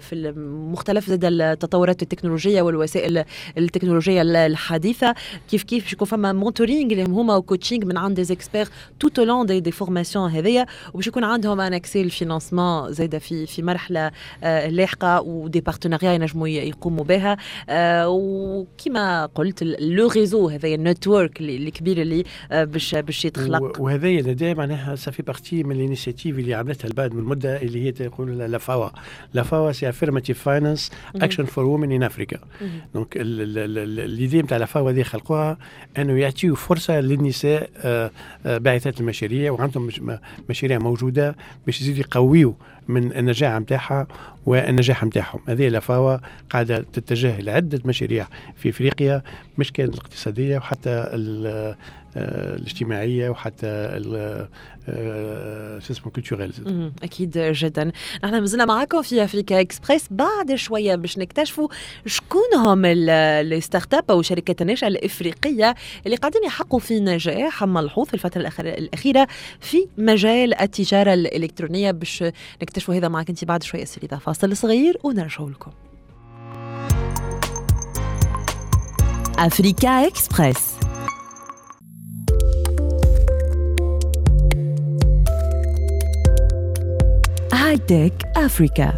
في 0.00 0.32
مختلف 0.72 1.08
زاد 1.08 1.24
التطورات 1.70 2.02
التكنولوجية 2.02 2.62
والوسائل 2.62 3.24
التكنولوجية 3.58 4.22
الحديثة. 4.22 5.14
كيف 5.50 5.62
كيف 5.62 5.84
باش 5.84 5.92
يكون 5.92 6.08
فما 6.08 6.32
mentoring 6.32 6.92
اللي 6.92 7.02
هما 7.04 7.36
و 7.36 7.42
coaching 7.42 7.86
من 7.86 7.96
عند 7.96 8.16
des 8.16 8.24
experts 8.24 8.68
tout 9.00 9.18
au 9.18 9.27
long 9.27 9.46
des, 9.46 9.60
des 9.60 9.70
formations 9.70 10.30
هذيا. 10.30 10.66
وباش 10.94 11.06
يكون 11.06 11.24
عندهم 11.24 11.60
ان 11.60 11.74
اكسي 11.74 12.02
الفينانسمون 12.02 12.92
زايدة 12.92 13.18
في 13.18 13.46
في 13.46 13.62
مرحلة 13.62 14.10
آه 14.44 14.68
لاحقة 14.68 15.20
و 15.20 15.30
des 15.30 15.60
partenariats 15.60 16.12
ينجموا 16.12 16.48
يقوموا 16.48 17.04
بها. 17.04 17.36
آه 17.68 18.08
وكما 18.08 19.26
قلت 19.26 19.62
le 19.62 20.08
réseau 20.08 20.48
هذايا 20.48 20.74
ال 20.74 20.82
network 20.82 21.40
الكبير 21.40 22.02
اللي 22.02 22.24
آه 22.52 22.64
باش 22.64 22.94
باش 22.94 23.24
يتخلق. 23.24 23.80
وهذايا 23.80 24.22
l'idée 24.22 24.54
معناها 24.54 24.96
ça 24.96 25.05
fait 25.05 25.22
partie 25.22 25.62
من 25.62 25.76
ال 25.76 25.82
initiative 25.82 26.38
اللي 26.38 26.54
عملتها 26.54 26.88
ال 26.88 26.94
BAD 26.94 27.14
من 27.14 27.24
مده 27.24 27.62
اللي 27.62 27.84
هي 27.84 27.92
تقول 27.92 28.38
l'AFAWA 28.38 28.88
l'AFAWA 29.34 29.72
c'est 29.72 29.88
Affirmative 29.88 30.42
Finance 30.42 30.90
Action 31.16 31.44
for 31.44 31.59
Women 31.64 31.92
in 31.92 32.02
Africa 32.02 32.38
donc 32.94 33.16
l'idée 33.16 34.42
نتاع 34.42 34.58
l'AFAWA 34.58 34.90
هذه 34.90 35.02
خلقوها 35.02 35.58
انه 35.98 36.18
يعطيو 36.18 36.54
فرصه 36.54 37.00
للنساء 37.00 37.70
باعثات 38.44 39.00
المشاريع 39.00 39.52
وعندهم 39.52 39.90
مشاريع 40.48 40.78
موجوده 40.78 41.36
باش 41.66 41.80
يزيدوا 41.80 42.00
يقويوا 42.00 42.52
من 42.88 43.16
النجاح 43.16 43.58
نتاعها 43.60 44.06
والنجاح 44.46 45.04
نتاعهم 45.04 45.40
هذه 45.48 45.68
لافاوا 45.68 46.18
قاعدة 46.50 46.84
تتجه 46.92 47.40
لعده 47.40 47.80
مشاريع 47.84 48.26
في 48.56 48.68
إفريقيا 48.68 49.22
مش 49.58 49.72
كانت 49.72 49.94
الاقتصادية 49.94 50.56
وحتى 50.56 51.10
الاجتماعية 52.16 53.30
وحتى 53.30 54.00
شو 55.80 55.92
اسمه 55.92 56.12
كولتوريل 56.12 56.52
أكيد 57.02 57.38
جدا. 57.38 57.92
نحن 58.24 58.40
مازلنا 58.40 58.64
معكم 58.64 59.02
في 59.02 59.24
أفريكا 59.24 59.60
إكسبريس. 59.60 60.06
بعد 60.10 60.54
شوية 60.54 60.94
باش 60.94 61.18
نكتشفوا 61.18 61.68
شكون 62.06 62.54
هم 62.56 62.82
ال 62.84 63.94
startups 63.94 64.10
أو 64.10 64.22
شركات 64.22 64.62
الناشئه 64.62 64.88
الإفريقية 64.88 65.74
اللي 66.06 66.16
قاعدين 66.16 66.44
يحققوا 66.44 66.78
في 66.78 67.00
نجاح 67.00 67.64
ملحوظ 67.64 68.06
في 68.06 68.14
الفترة 68.14 68.40
الأخيرة 68.60 69.26
في 69.60 69.86
مجال 69.98 70.60
التجارة 70.60 71.14
الإلكترونية 71.14 71.90
باش 71.90 72.24
نكتشفوا 72.80 72.94
هذا 72.94 73.08
معك 73.08 73.28
انت 73.28 73.44
بعد 73.44 73.62
شوية 73.62 73.84
سيدة 73.84 74.18
فاصل 74.18 74.56
صغير 74.56 74.98
ونرجعوا 75.04 75.50
لكم. 75.50 75.70
أفريكا 79.38 80.06
إكسبريس. 80.06 80.76
High 87.52 87.78
Tech 87.78 88.12
Africa. 88.36 88.94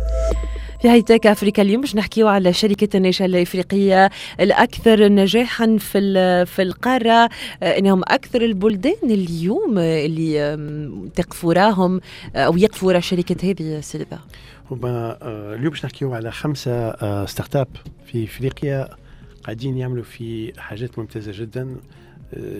في 0.83 0.89
High 0.89 1.03
Tech 1.03 1.27
Africa 1.27 1.63
اليوم 1.63 1.81
باش 1.81 1.97
نحكيو 1.97 2.29
على 2.29 2.53
شركة 2.53 2.97
الناشئه 2.97 3.25
الإفريقية 3.25 4.11
الأكثر 4.41 5.09
نجاحا 5.09 5.77
في 5.77 6.47
في 6.47 6.63
القارة. 6.63 7.29
إنهم 7.63 8.03
أكثر 8.05 8.43
البلدان 8.43 9.11
اليوم 9.11 9.79
اللي 9.79 10.57
تقف 11.15 11.45
وراهم 11.45 12.01
أو 12.35 12.57
يقف 12.57 12.85
وراء 12.85 13.01
شركة 13.01 13.51
هذه 13.51 13.81
سيلفا 13.81 14.19
هما 14.71 15.19
اليوم 15.55 15.71
باش 15.71 15.85
نحكيو 15.85 16.15
على 16.15 16.31
خمسة 16.31 17.27
startups 17.27 17.69
في 18.07 18.25
إفريقيا 18.25 18.89
قاعدين 19.45 19.77
يعملوا 19.77 20.05
في 20.05 20.53
حاجات 20.59 20.99
ممتازة 20.99 21.33
جدا. 21.35 21.77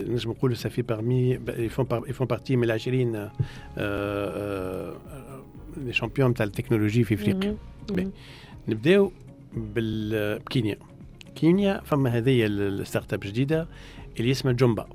نجم 0.07 0.31
نقولوا 0.31 0.55
ça 0.55 0.64
fait 0.64 0.81
parmi 0.81 1.39
ils 1.57 1.87
font 1.87 2.27
partie 2.29 2.55
من 2.55 2.63
العشرين 2.63 3.29
les 5.77 5.93
champions 5.93 6.33
تاع 6.33 6.45
التكنولوجي 6.45 7.03
في 7.03 7.13
إفريقيا. 7.13 7.55
نبداو 8.67 9.11
بكينيا 9.53 10.77
كينيا. 11.35 11.81
فما 11.85 12.09
هذه 12.09 12.45
ال 12.45 13.13
startup 13.13 13.19
جديدة 13.19 13.67
اللي 14.19 14.31
اسمها 14.31 14.53
جومبا. 14.53 14.87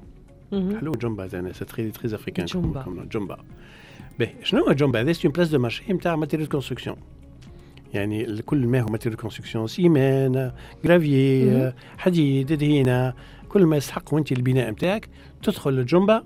حلو 0.53 0.93
جومبا 0.93 1.27
زين 1.27 1.53
c'est 1.53 1.65
très 1.65 1.91
très 1.91 2.15
africain 2.15 2.47
جومبا. 2.47 3.07
جومبا. 3.13 3.39
باهي 4.19 4.35
شنو 4.43 4.65
هو 4.65 4.73
جومبا؟ 4.73 5.01
هذا 5.01 5.13
c'est 5.13 5.29
place 5.29 5.49
de 5.49 5.59
marché 5.59 5.93
نتاع 5.93 6.17
matériel 6.17 6.49
construction 6.49 6.97
يعني 7.95 8.43
كل 8.43 8.67
ما 8.67 8.81
هو 8.81 8.87
matériel 8.87 9.21
construction 9.21 9.67
ciment 9.67 10.53
gravier. 10.85 11.73
حديد 11.99 12.53
دهينة 12.53 13.15
كل 13.49 13.67
ما 13.67 13.77
يستحق 13.77 14.15
وانت 14.15 14.33
البناء 14.33 14.71
نتاعك 14.71 15.09
تدخل 15.43 15.71
للجومبا 15.71 16.25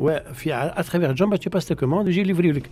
وفي 0.00 0.54
à 0.54 0.61
travers 0.61 1.12
جومبا 1.12 1.36
tu 1.36 1.50
passes 1.50 1.72
commande 1.72 2.08
يجي 2.08 2.22
يليفريو 2.22 2.52
لك 2.52 2.70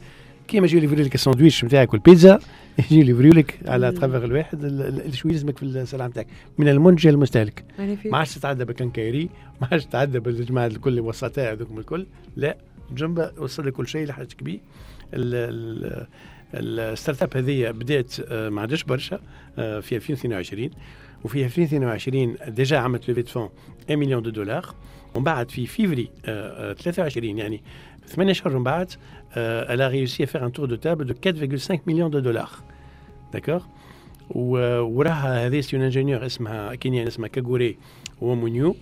كيما 0.49 0.67
يجي 0.67 0.81
يليفريو 0.81 1.05
لك 1.05 1.15
الساندويتش 1.15 1.65
نتاعك 1.65 1.93
والبيتزا 1.93 2.39
يجي 2.79 3.03
يليفريو 3.03 3.33
لك 3.33 3.59
على 3.67 3.91
même. 3.91 3.97
à 3.97 4.00
travers 4.00 4.25
الواحد 4.25 5.11
شو 5.15 5.29
يلزمك 5.29 5.59
في 5.59 5.63
السلعة 5.63 6.07
نتاعك 6.07 6.27
من 6.59 6.69
المنتج 6.69 7.25
magnifique. 7.79 8.07
ما 8.07 8.19
عادش 8.19 8.35
تتعدى 8.35 8.65
بال 8.65 8.73
quincaillerie 8.73 9.29
ما 9.61 9.69
عادش 9.73 9.85
تتعدى 9.85 10.19
بالجماعة 10.21 10.67
الكل 10.67 10.93
الوسطاء 10.99 11.53
هذوكم 11.53 11.79
الكل. 11.79 12.07
لا 12.37 12.57
جنبه 12.95 13.31
وصل 13.39 13.67
لك 13.67 13.73
كل 13.73 13.89
شيء 13.89 14.03
اللي 14.03 14.13
حاجتك 14.15 14.43
بيه 14.43 14.59
ال- 15.15 16.07
ال- 16.55 16.81
ال 16.81 17.23
startup 17.23 17.37
هذه 17.37 17.71
بدات 17.71 18.15
آه، 18.29 18.49
ما 18.49 18.61
عادش 18.61 18.85
برشا 18.85 19.21
آه، 19.59 19.81
في 19.81 19.97
2022 19.97 20.71
وفي 21.25 21.45
2022 21.45 22.37
déjà 22.49 22.79
عملت 22.79 23.09
levée 23.09 23.23
de 23.23 23.30
fonds 23.30 23.49
1 23.89 23.99
مليون 23.99 24.23
de 24.23 24.31
dollars. 24.31 24.75
ومن 25.15 25.25
بعد 25.25 25.51
في 25.51 25.67
فيفري 25.67 26.11
آه، 26.25 26.71
آه، 26.71 26.75
23 26.75 27.39
يعني 27.39 27.63
8 28.07 28.33
شهور 28.33 28.57
من 28.57 28.65
بعد 28.65 28.91
آه، 29.37 29.75
elle 29.77 29.81
a 29.81 29.89
réussi 29.89 30.23
à 30.23 30.27
faire 30.27 30.43
un 30.43 30.51
tour 30.51 30.69
de 30.69 30.77
table 30.77 31.05
de 31.07 31.15
4,5 31.15 31.81
millions 31.87 32.11
de 32.11 32.21
dollars. 32.21 32.63
D'accord? 33.33 33.63
و- 34.31 34.81
وراها 34.81 35.47
هذه 35.47 35.61
c'est 35.61 35.77
ingénieur 35.77 36.27
اسمها 36.27 36.75
كينيان 36.75 37.07
اسمها 37.07 37.29
كاغوري 37.29 37.79
ومونيو 38.21 38.77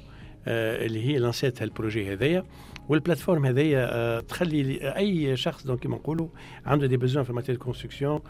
آه، 0.48 0.86
اللي 0.86 1.06
هي 1.06 1.18
لانسات 1.18 1.62
هال 1.62 1.75
projet 1.75 2.12
هذايا 2.12 2.44
وال 2.88 2.98
plateforme 2.98 3.46
هذايا 3.46 3.88
آه، 3.94 4.20
تخلي 4.20 4.62
لي- 4.62 4.96
اي 4.96 5.36
شخص 5.36 5.66
donc 5.66 5.78
كيما 5.80 5.96
نقولوا 5.96 6.28
عنده 6.66 6.86
des 6.86 6.96
besoins 6.96 7.22
في 7.22 7.32
matériel 7.32 7.58
construction 7.62 8.20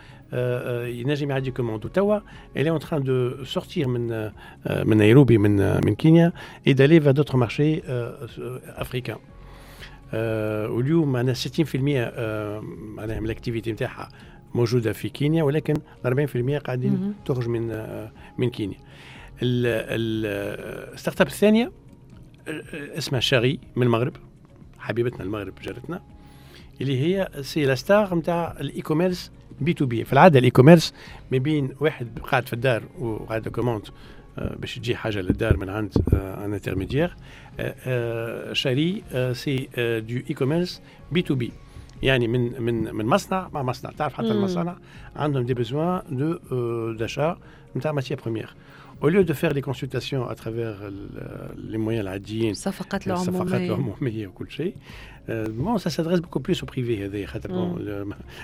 ينجم 0.86 1.30
يعدي 1.30 1.50
commande 1.50 1.84
وتوا 1.84 2.18
elle 2.56 2.66
est 2.66 2.82
en 2.82 2.86
train 2.86 3.00
de 3.00 3.44
sortir 3.58 3.86
من 3.86 4.12
آه، 4.12 4.32
من 4.84 4.96
نيروبي 4.96 5.38
من 5.38 5.60
آه، 5.60 5.80
من 5.84 5.94
كينيا 5.94 6.32
et 6.68 6.70
d'aller 6.74 7.00
vers 7.04 7.14
d'autres 7.14 7.36
marchés 7.36 7.82
آه، 7.88 8.26
africains. 8.78 9.10
آه، 9.10 9.39
واليوم 10.14 11.12
معنا 11.12 11.34
60% 11.34 11.38
آه، 11.76 12.60
معناها 12.96 13.20
من 13.20 13.26
ال 13.26 13.31
activité 13.31 13.72
نتاعها 13.72 14.08
موجودة 14.54 14.92
في 14.92 15.08
كينيا 15.08 15.42
ولكن 15.42 15.74
40% 16.06 16.58
قاعدين. 16.58 17.14
تخرج 17.26 17.48
من 17.48 17.70
آه، 17.70 18.12
من 18.38 18.50
كينيا 18.50 18.76
ال- 19.42 20.92
ال 20.94 21.20
startup 21.20 21.26
الثانية 21.26 21.72
آه، 22.48 22.98
اسمها 22.98 23.20
شاري 23.20 23.60
من 23.76 23.82
المغرب 23.86 24.12
حبيبتنا 24.78 25.22
المغرب 25.22 25.52
جارتنا 25.62 26.02
اللي 26.80 27.00
هي 27.00 27.28
c'est 27.42 27.64
la 27.64 27.74
star 27.74 28.14
نتاع 28.14 28.56
ال 28.60 28.80
e-commerce 28.82 29.30
B2B 29.60 30.04
في 30.04 30.12
العادة 30.12 30.38
ال 30.38 30.50
e-commerce 30.50 30.94
ما 31.32 31.38
بين 31.38 31.70
واحد 31.80 32.18
قاعد 32.18 32.46
في 32.46 32.52
الدار 32.52 32.82
وقاعد 32.98 33.48
commande 33.48 33.82
باش 34.40 34.74
تجي 34.78 34.96
حاجة 34.96 35.20
للدار 35.20 35.56
من 35.56 35.68
عند 35.68 35.92
un 36.12 36.52
intermédiaire 36.54 37.16
شاري 38.52 39.02
آه، 39.12 39.32
c'est 39.32 39.68
آه، 39.76 39.98
du 39.98 40.16
e-commerce 40.30 40.82
B2B. 41.12 41.52
يعني 42.02 42.28
من 42.28 42.62
من 42.62 42.94
من 42.94 43.06
مصنع 43.06 43.48
مع 43.52 43.62
مصنع. 43.62 43.90
تعرف 43.90 44.14
حتى. 44.14 44.26
المصانع 44.30 44.76
عندهم 45.16 45.42
des 45.46 45.54
besoins 45.54 46.02
d'achat 46.10 47.38
نتاع 47.76 47.92
matières 47.92 48.20
premières 48.22 48.54
au 49.02 49.08
lieu 49.08 49.24
de 49.24 49.32
faire 49.32 49.52
les 49.58 49.62
consultations 49.70 50.24
à 50.28 50.34
travers 50.34 50.76
les 51.72 51.78
moyens 51.78 52.00
العاديين 52.00 52.50
الصفقات 52.50 53.06
العمومية. 53.06 53.56
العمومية 53.56 54.26
وكل 54.26 54.50
شيء 54.50 54.74
bon 55.30 55.78
ça 55.78 55.84
ça 55.84 55.90
s'adresse 55.90 56.20
beaucoup 56.20 56.38
plus 56.38 56.60
au 56.62 56.66
privé 56.66 57.04
هذا 57.06 57.26
خاطر 57.26 57.76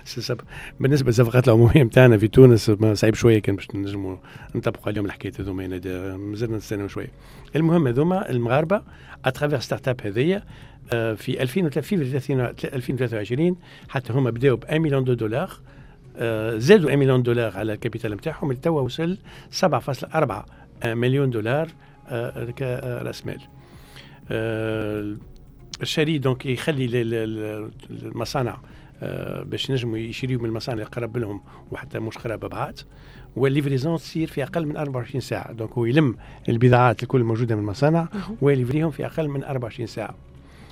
سا- 0.04 0.36
بالنسبة 0.80 1.06
للصفقات 1.08 1.48
العموميه 1.48 1.82
نتاعنا 1.82 2.18
في 2.18 2.28
تونس 2.28 2.70
صعيب 2.92 3.14
شوية 3.14 3.38
كان 3.38 3.56
باش 3.56 3.68
نجموا 3.74 4.16
نطبقوا 4.54 4.88
عليهم 4.88 5.04
الحكاية 5.06 5.32
هذوما. 5.40 5.62
يعني 5.64 5.80
مازلنا 6.18 6.56
نستناو 6.56 6.88
شوية. 6.88 7.08
المهم 7.56 7.86
هذوما 7.86 8.30
المغاربة 8.30 8.82
à 9.24 9.58
travers 9.58 9.88
startup 9.88 10.00
هذيا 10.04 10.42
آه، 10.92 11.14
في 11.14 11.42
2003 11.42 11.80
في 11.80 11.94
2023 12.74 13.56
حتى 13.88 14.12
هما 14.12 14.30
بداوا 14.30 14.56
ب 14.56 14.64
1 14.64 14.80
مليون 14.80 15.04
de 15.04 15.12
dollars 15.14 15.50
آه، 16.16 16.56
زادوا 16.58 16.86
1 16.86 16.98
مليون 16.98 17.22
دولار 17.22 17.56
على 17.56 17.72
ال 17.72 17.77
capital 17.77 18.12
نتاعهم 18.12 18.50
اللي 18.50 18.60
توا 18.62 18.80
وصل 18.80 19.18
7.4 19.50 20.44
مليون 20.86 21.30
دولار 21.30 21.68
آه، 22.08 22.44
كراس 22.50 23.26
مال. 23.26 23.40
آه، 24.30 25.16
الشري 25.82 26.18
donc 26.18 26.46
يخلي 26.46 27.02
المصانع 27.90 28.58
آه، 29.02 29.42
باش 29.42 29.70
ينجموا 29.70 29.98
يشريوا 29.98 30.42
من 30.42 30.48
المصانع 30.48 30.84
قرب 30.84 31.16
لهم 31.16 31.40
وحتى 31.70 31.98
مش 31.98 32.18
قراب 32.18 32.40
بعاد 32.40 32.80
وال 33.36 33.47
livraison 33.47 33.96
تصير 33.96 34.28
في 34.28 34.42
أقل 34.42 34.66
من 34.66 34.76
24 34.76 35.20
ساعة. 35.20 35.52
donc 35.52 35.72
هو 35.72 35.84
يلم 35.84 36.16
البضاعات 36.48 37.02
الكل 37.02 37.22
موجودة 37.22 37.54
من 37.54 37.60
المصانع. 37.62 38.08
ويليفريهم 38.42 38.90
في 38.90 39.06
أقل 39.06 39.28
من 39.28 39.44
24 39.44 39.86
ساعة. 39.86 40.14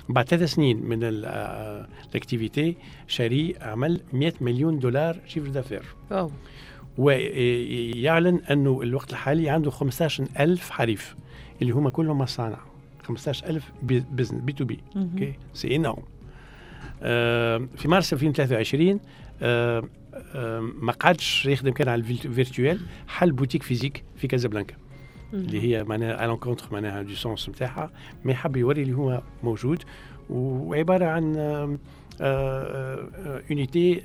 بعد 0.09 0.27
ثلاث 0.27 0.49
سنين 0.53 0.85
من 0.85 0.99
آه، 1.03 1.87
ال 2.09 2.16
activité 2.16 2.75
شاري 3.07 3.55
عمل 3.61 4.01
100 4.13 4.33
مليون 4.41 4.79
دولار 4.79 5.17
chiffre 5.27 5.47
d'affaires. 5.47 5.83
ويعلن 6.97 8.41
أنه 8.51 8.81
الوقت 8.81 9.11
الحالي 9.11 9.49
عنده 9.49 9.71
15 9.71 10.25
ألف 10.39 10.69
حريف 10.69 11.15
اللي 11.61 11.73
هما 11.73 11.89
كلهم 11.89 12.17
مصانع. 12.17 12.57
15 13.05 13.47
ألف 13.49 13.71
business 14.11 14.41
B2B. 14.41 14.79
أوكي؟ 14.95 15.33
c'est 15.53 15.75
énorme 15.75 16.03
في 17.77 17.85
مارس 17.85 18.13
2023 18.13 18.99
آه، 19.41 19.83
آه، 20.35 20.59
ما 20.59 20.91
قعدش 20.91 21.45
يخدم 21.45 21.71
كان 21.71 21.89
على 21.89 21.99
ال 21.99 22.09
virtuel 22.09 22.79
حل 23.07 23.31
boutique 23.31 23.63
physique 23.63 24.03
في 24.15 24.27
كازابلانكا. 24.27 24.75
اللي 25.33 25.61
هي 25.61 25.83
معناها 25.83 26.25
ال 26.25 26.30
encontre 26.30 26.67
معناها 26.71 27.01
de 27.01 27.13
sens 27.13 27.49
نتاعها 27.49 27.91
mais 28.25 28.35
حب 28.35 28.57
يوري 28.57 28.81
اللي 28.81 28.93
هو 28.93 29.21
موجود. 29.43 29.83
وعبارة 30.29 31.05
عن 31.05 31.35
unité 33.49 34.01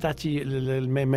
تعطي 0.00 0.44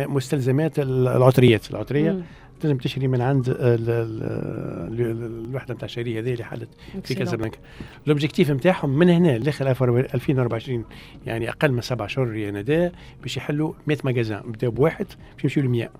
مستلزمات 0.08 0.78
العطريات. 0.78 1.70
العطرية. 1.70 2.22
تنجم 2.62 2.78
تشري 2.78 3.08
من 3.08 3.20
عند 3.20 3.48
ال- 3.48 3.56
ال- 3.90 5.02
ال- 5.02 5.46
الوحدة 5.48 5.74
نتاع 5.74 5.86
الشري 5.86 6.18
هذه 6.18 6.32
اللي 6.32 6.44
حلت 6.44 6.68
في. 7.04 7.14
كازابلانكا 7.14 7.58
ال 8.04 8.09
objectif 8.09 8.50
نتاعهم 8.50 8.98
من 8.98 9.08
هنا 9.08 9.38
لاخر 9.38 9.70
2024 9.70 10.84
يعني 11.26 11.48
أقل 11.48 11.72
من 11.72 11.80
سبع 11.80 12.06
شهور 12.06 12.36
يا 12.36 12.50
ندى 12.50 12.90
باش 13.22 13.36
يحلوا 13.36 13.72
100 13.86 13.98
magasins 14.04 14.40
بداوا 14.52 14.72
بواحد 14.72 15.06
باش 15.34 15.44
يمشيوا 15.44 15.66
ل 15.66 15.68
100 15.68 15.90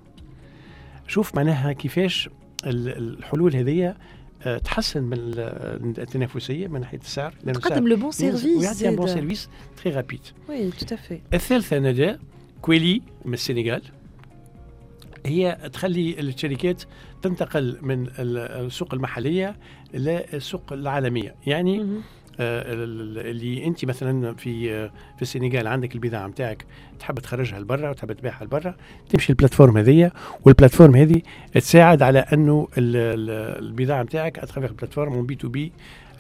شوف 1.08 1.34
معناها 1.34 1.72
كيفاش 1.72 2.28
ال- 2.66 3.18
الحلول 3.18 3.56
هذه 3.56 3.94
آه، 4.46 4.58
تحسن 4.58 5.02
من 5.02 5.12
ال- 5.12 5.98
التنافسية 5.98 6.66
من 6.66 6.80
ناحية 6.80 6.98
السعر. 6.98 7.34
تقدم 7.52 7.88
le 7.88 7.96
bon 7.96 8.10
service 8.10 8.44
ويعطي 8.60 8.88
un 8.88 8.96
bon 8.96 9.06
service 9.06 9.48
تري 9.84 9.92
رابيد 9.94 10.20
وي 10.48 10.70
تو 10.70 10.96
في 10.96 11.20
الثالثة 11.34 11.78
ندى 11.78 12.16
كويلي 12.62 13.02
من 13.24 13.34
السنغال. 13.34 13.82
هي 15.26 15.58
تخلي 15.72 16.20
الشركات 16.20 16.82
تنتقل 17.22 17.78
من 17.82 18.06
ال- 18.06 18.66
السوق 18.66 18.94
المحلية 18.94 19.56
للسوق 19.94 20.72
العالمية. 20.72 21.34
يعني 21.46 21.80
آه، 22.40 22.72
ال- 22.72 23.18
ال- 23.18 23.26
اللي 23.30 23.66
انت 23.66 23.84
مثلا 23.84 24.34
في 24.34 24.68
في 25.16 25.22
السنغال 25.22 25.66
عندك 25.66 25.94
البضاعة 25.94 26.26
نتاعك 26.26 26.64
تحب 26.98 27.18
تخرجها 27.18 27.60
لبرا 27.60 27.90
وتحب 27.90 28.12
تبيعها 28.12 28.44
لبرا 28.44 28.74
تمشي 29.08 29.30
ال 29.30 29.35
plateforme 29.35 29.76
هذه 29.78 30.10
وال 30.44 30.53
plateforme 30.53 30.96
هذه 30.96 31.22
تساعد 31.54 32.02
على 32.02 32.18
أنه 32.18 32.68
ال- 32.78 32.96
ال- 32.96 33.64
البضاعة 33.64 34.02
نتاعك 34.02 34.38
à 34.38 34.68
travers 34.70 35.26
ال 35.26 35.34
plateforme 35.34 35.48
B2B 35.48 35.72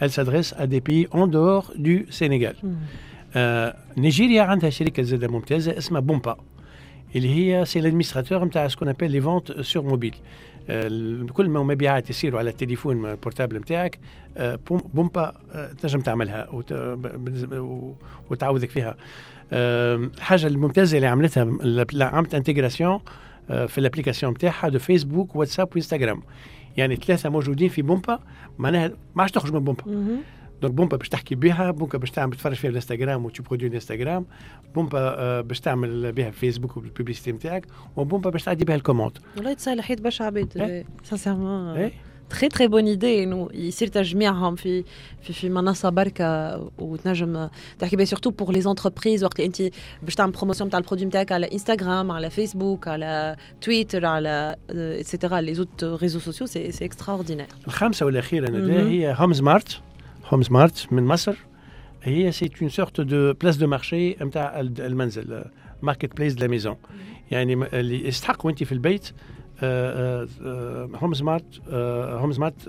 elle 0.02 0.10
s'adresse 0.10 0.52
à 0.62 0.66
des 0.66 0.80
pays 0.80 1.06
en 1.12 1.26
dehors 1.26 1.66
du 1.76 2.06
Sénégal. 2.10 2.56
آه 3.36 3.76
نيجيريا 3.96 4.42
عندها 4.42 4.70
شركة 4.70 5.02
زادة 5.02 5.28
ممتازة 5.28 5.78
اسمها 5.78 6.00
بومبا 6.00 6.36
اللي 7.16 7.34
هي 7.34 7.64
سي 7.64 7.80
لادمينستراتور 7.80 8.44
نتاع 8.44 8.68
سكون 8.68 8.88
ابيل 8.88 9.10
لي 9.10 9.20
فونت 9.20 9.60
سور 9.60 9.82
موبيل 9.82 10.14
كل 11.32 11.48
ما 11.48 11.62
مبيعات 11.62 12.10
يصيروا 12.10 12.38
على 12.38 12.50
التليفون 12.50 13.06
البورتابل 13.06 13.56
نتاعك 13.58 13.98
آه، 14.36 14.58
بوم- 14.68 14.90
بومبا 14.94 15.32
آه، 15.52 15.72
تنجم 15.72 16.00
تعملها 16.00 16.48
وت- 16.50 16.72
بالنسبة- 16.72 17.52
و- 17.52 17.94
وتعوذك 18.30 18.70
فيها. 18.70 18.96
آه، 19.52 19.94
الحاجة 19.94 20.46
الممتازة 20.46 20.96
اللي 20.96 21.06
عملتها 21.06 21.42
عملت 22.04 22.34
انتجراسيون 22.34 22.98
في 23.48 23.78
الابليكاسيون 23.78 24.32
نتاعها 24.32 24.68
دو 24.68 24.78
فيسبوك 24.78 25.36
واتساب 25.36 25.68
وإنستغرام. 25.72 26.22
يعني 26.76 26.96
ثلاثة 26.96 27.28
موجودين 27.30 27.68
في 27.68 27.82
بومبا 27.82 28.18
معناها 28.58 28.90
ما 29.14 29.22
عادش 29.22 29.32
تخرج 29.32 29.52
من 29.54 29.64
بومبا. 29.64 29.84
donc 30.62 30.74
بومبا 30.74 30.96
باش 30.96 31.08
تحكي 31.08 31.34
بها 31.34 31.70
بومبا 31.70 31.98
باش 31.98 32.10
تعمل 32.10 32.36
تفرج 32.36 32.54
فيها 32.54 32.70
الإنستغرام 32.70 33.24
وتشوف 33.24 33.48
produits 33.48 33.68
الإنستغرام 33.68 34.26
بومبا 34.74 34.98
آه، 34.98 35.40
باش 35.40 35.60
تعمل 35.60 36.12
بها 36.12 36.30
فيسبوك 36.30 36.76
وال 36.76 36.86
publicité 36.86 37.32
نتاعك 37.32 37.66
وبومبا 37.96 38.30
باش 38.30 38.44
تعدي 38.44 38.64
بها 38.64 38.76
ال 38.76 38.81
commande 38.81 39.18
والله 39.36 39.52
تصالحيت 39.52 40.00
برشا 40.00 40.24
عباد. 40.24 40.84
sincèrement. 41.04 41.90
très 42.30 42.48
très 42.48 42.66
bonne 42.66 42.86
idée 42.86 43.24
انه 43.24 43.48
يصير 43.54 43.88
تجميعهم 43.88 44.54
في 44.56 44.84
في 45.22 45.32
في 45.32 45.48
منصه 45.48 45.88
بركه 45.88 46.56
وتنجم 46.78 47.48
تحكي 47.78 47.96
بها 47.96 48.04
surtout 48.04 48.30
pour 48.30 48.52
les 48.52 48.60
entreprises 48.60 49.24
وقت 49.24 49.40
اللي 49.40 49.46
انت 49.46 49.74
باش 50.02 50.14
تعمل 50.14 50.32
promotion 50.32 50.70
تاع 50.70 50.78
ال 50.78 50.82
produit 50.82 51.06
نتاعك 51.06 51.32
على 51.32 51.52
انستغرام 51.52 52.10
على 52.10 52.30
فيسبوك 52.30 52.88
على 52.88 53.36
تويتر 53.60 54.06
على 54.06 54.56
et 54.70 54.88
cetera 54.88 55.40
les 55.40 55.54
autres 55.54 56.18
réseaux 56.18 56.46
sociaux 56.46 56.72
c'est 56.72 56.84
c'est 56.84 57.00
extraordinaire 57.00 57.46
الخامسة 57.66 58.06
والأخيرة 58.06 58.50
ندى 58.50 58.72
مهم. 58.72 58.86
هي 58.86 59.14
هوم 59.18 59.32
سمارت 59.32 59.80
هوم 60.32 60.42
سمارت 60.42 60.92
من 60.92 61.04
مصر 61.04 61.36
هي 62.02 62.32
سي 62.32 62.50
اون 62.62 62.68
سورت 62.68 63.00
دو 63.00 63.32
بلاس 63.32 63.56
دو 63.56 63.66
مارشي 63.66 64.10
نتاع 64.10 64.60
المنزل 64.60 65.44
ماركت 65.82 66.16
بليس 66.16 66.34
دو 66.34 66.40
لا 66.40 66.48
ميزون 66.48 66.76
يعني 67.30 67.52
اللي 67.52 68.08
يستحق 68.08 68.46
وانت 68.46 68.64
في 68.64 68.72
البيت 68.72 69.12
آه، 69.60 70.28
هوم 70.94 71.14
سمارت 71.14 71.60
هوم 72.20 72.32
سمارت 72.32 72.68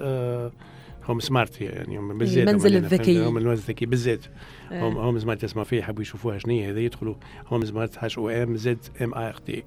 هوم 1.06 1.20
سمارت 1.20 1.62
يعني 1.62 1.98
هم 1.98 2.18
بالزيت 2.18 2.48
المنزل 2.48 2.76
الذكي. 2.76 3.26
هم 3.26 3.38
المنزل 3.38 3.64
الذكي 3.64 3.86
بالزيت. 3.86 4.26
هم 4.72 4.98
هوم 4.98 5.20
سمارت 5.20 5.46
فيه 5.46 5.78
يحبوا 5.78 6.02
يشوفوها 6.02 6.38
شنو 6.38 6.54
هي 6.54 6.70
هذا 6.70 6.80
يدخلوا 6.80 7.16
هوم 7.48 7.66
سمارت 7.66 7.98
هاش 7.98 8.18
أو 8.18 8.30
ام 8.30 8.56
زد 8.56 8.78
ام 9.02 9.14
اي 9.14 9.28
ار 9.28 9.34
تي 9.34 9.64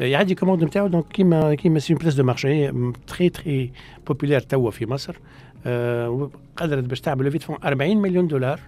يعدي 0.00 0.34
commande 0.34 0.64
نتاعو 0.64 0.86
donc 0.86 1.08
كيما 1.08 1.54
كيما 1.54 1.78
ces 1.78 1.94
places 1.94 2.14
de 2.14 2.22
marché 2.22 2.72
très 3.06 3.28
très 3.28 3.72
populaires 4.06 4.40
توا 4.40 4.70
في 4.70 4.86
مصر 4.86 5.14
آه، 5.14 5.18
قدرت 6.56 6.84
باش 6.84 7.00
تعمل 7.00 7.24
levée 7.24 7.38
de 7.38 7.43
fonds 7.43 7.56
40 7.64 7.96
مليون 7.96 8.26
دولار 8.28 8.60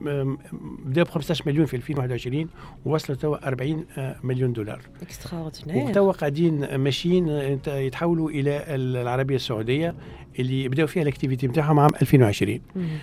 بداوا 0.00 1.06
ب 1.06 1.08
15 1.08 1.44
مليون 1.46 1.66
في 1.66 1.76
2021 1.76 2.48
ووصلوا 2.84 3.18
توا 3.18 3.48
40 3.48 3.84
آه، 3.98 4.16
مليون 4.22 4.52
دولار. 4.52 4.80
extraordinaire 5.02 5.84
وتوا 5.90 6.12
قاعدين 6.12 6.74
ماشيين 6.76 7.28
آه، 7.28 7.42
يت- 7.42 7.66
يتحولوا 7.68 8.30
إلى 8.30 8.62
العربية 8.74 9.36
السعودية 9.36 9.94
اللي 10.38 10.68
بداوا 10.68 10.88
فيها 10.88 11.02
ال 11.02 11.07
activité 11.07 11.46
نتاعهم 11.46 11.78
عام 11.78 11.90
2020 12.02 12.60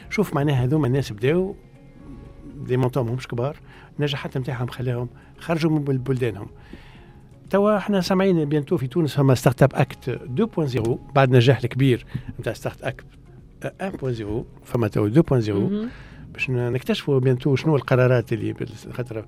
شوف 0.09 0.33
معناها 0.35 0.63
هذوما 0.63 0.87
الناس 0.87 1.11
بداوا 1.13 1.53
des 2.67 2.77
montants 2.77 3.05
ماهمش 3.05 3.27
كبار 3.27 3.57
النجاحات 3.99 4.37
نتاعهم 4.37 4.67
خلاهم 4.67 5.09
خرجوا 5.39 5.71
من 5.71 5.83
بل- 5.83 5.97
بلدانهم. 5.97 6.47
توا 7.49 7.77
إحنا 7.77 8.01
سامعين 8.01 8.45
bientôt 8.45 8.77
في 8.77 8.87
تونس 8.87 9.15
فما 9.15 9.35
Startup 9.35 9.71
Act 9.75 10.19
2.0 10.79 10.89
بعد 11.15 11.31
نجاح 11.31 11.59
الكبير 11.63 12.05
نتاع 12.39 12.53
Start 12.53 12.83
Act 12.83 13.05
1.0 13.65 14.23
فما 14.63 14.87
توا 14.87 15.09
2.0 15.09 15.49
مهم. 15.49 15.89
باش 16.33 16.49
نكتشفوا 16.49 17.19
bientôt 17.19 17.55
شنو 17.55 17.75
القرارات 17.75 18.33
اللي 18.33 18.55
خاطر 18.91 19.25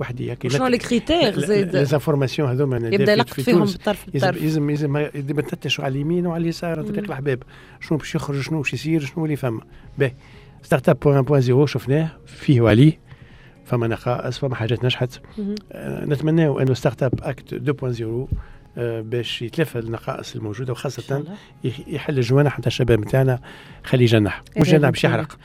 واحد 0.00 0.20
يحكي 0.20 0.48
شنو 0.48 0.66
les 0.66 0.78
critères 0.78 1.36
les 1.38 1.46
زاد 1.46 1.84
informations 1.84 2.48
هذوما 2.50 2.76
يبدأ 2.76 3.12
يلقط 3.12 3.30
فيهم 3.40 3.64
بالطرف 3.64 4.06
بالطرف 4.06 4.42
يلزم 4.42 4.70
يلزم 4.70 4.96
يلزم 4.96 5.40
تفتشوا 5.40 5.84
على 5.84 5.92
اليمين 5.94 6.26
وعلى 6.26 6.42
اليسار 6.42 6.82
طريق. 6.82 7.04
الأحباب. 7.04 7.42
شنو 7.80 7.98
باش 7.98 8.14
يخرج 8.14 8.40
شنو 8.40 8.58
باش 8.58 8.74
يصير 8.74 9.00
شنو 9.00 9.24
اللي 9.24 9.36
فما. 9.36 9.60
باهي 9.98 10.12
Startup 10.62 11.00
point 11.00 11.22
point 11.22 11.40
zéro 11.40 11.66
شفناه 11.66 12.08
فيه 12.26 12.60
وعليه. 12.60 13.03
فما 13.64 13.86
نقائص 13.86 14.38
فما 14.38 14.54
حاجات 14.54 14.84
نجحت. 14.84 15.20
آه، 15.72 16.04
نتمناو 16.04 16.58
أنه 16.58 16.74
Startup 16.74 17.12
Act 17.22 17.54
2.0 17.54 18.02
آه، 18.02 18.26
باش 18.76 19.42
يتلافى 19.42 19.78
النقائص 19.78 20.34
الموجودة 20.36 20.72
وخاصة 20.72 21.24
يحل 21.86 22.18
الجوانح 22.18 22.58
نتاع 22.58 22.66
الشباب 22.68 23.00
نتاعنا 23.00 23.38
خليه 23.84 24.02
يجنح 24.04 24.42
مش 24.56 24.74
هذا 24.74 24.90
باش 24.90 25.04
يحرق. 25.04 25.38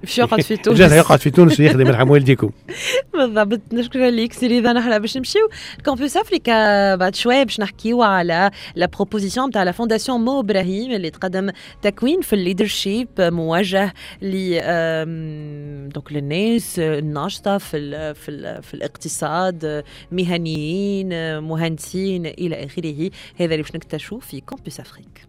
باش 0.00 0.18
يقعد 0.18 0.40
في 0.42 0.56
تونس. 0.62 0.80
الجنح 0.80 0.96
يقعد 0.96 1.18
في 1.18 1.30
تونس 1.30 1.60
ويخدم 1.60 1.86
يرحم 1.86 2.10
والديكم 2.10 2.50
بالضبط. 3.14 3.60
نشكر 3.72 4.08
ليك 4.08 4.32
سيري 4.32 4.58
إذا 4.58 4.72
نحن 4.72 4.98
باش 4.98 5.16
نمشيو. 5.16 5.48
Campus 5.84 6.16
Africa 6.16 6.94
بعد 6.96 7.14
شوية 7.14 7.42
باش 7.42 7.60
نحكيو 7.60 8.02
على 8.02 8.50
la 8.74 8.86
proposition 8.86 9.50
تاع 9.50 9.62
la 9.62 9.72
Fondation 9.72 10.20
مو 10.20 10.40
إبراهيم 10.40 10.92
اللي 10.92 11.10
تقدم 11.10 11.50
تكوين 11.82 12.20
في 12.20 12.32
ال 12.32 12.39
leadership 12.39 13.08
موجه 13.18 13.94
ل 14.22 14.58
donc 15.88 16.12
للناس 16.12 16.78
الناشطة 16.78 17.58
في 17.58 17.76
ال 17.76 18.14
في 18.14 18.28
ال 18.30 18.62
في 18.62 18.74
الاقتصاد 18.74 19.84
مهنيين 20.12 21.38
مهندسين 21.40 22.26
إلى 22.26 22.64
آخره. 22.64 22.73
هذا 23.36 23.54
اللي 23.54 23.62
باش 23.62 23.74
نكتشفوه 23.74 24.20
في 24.20 24.40
Campus 24.40 24.80
Afrique 24.80 25.26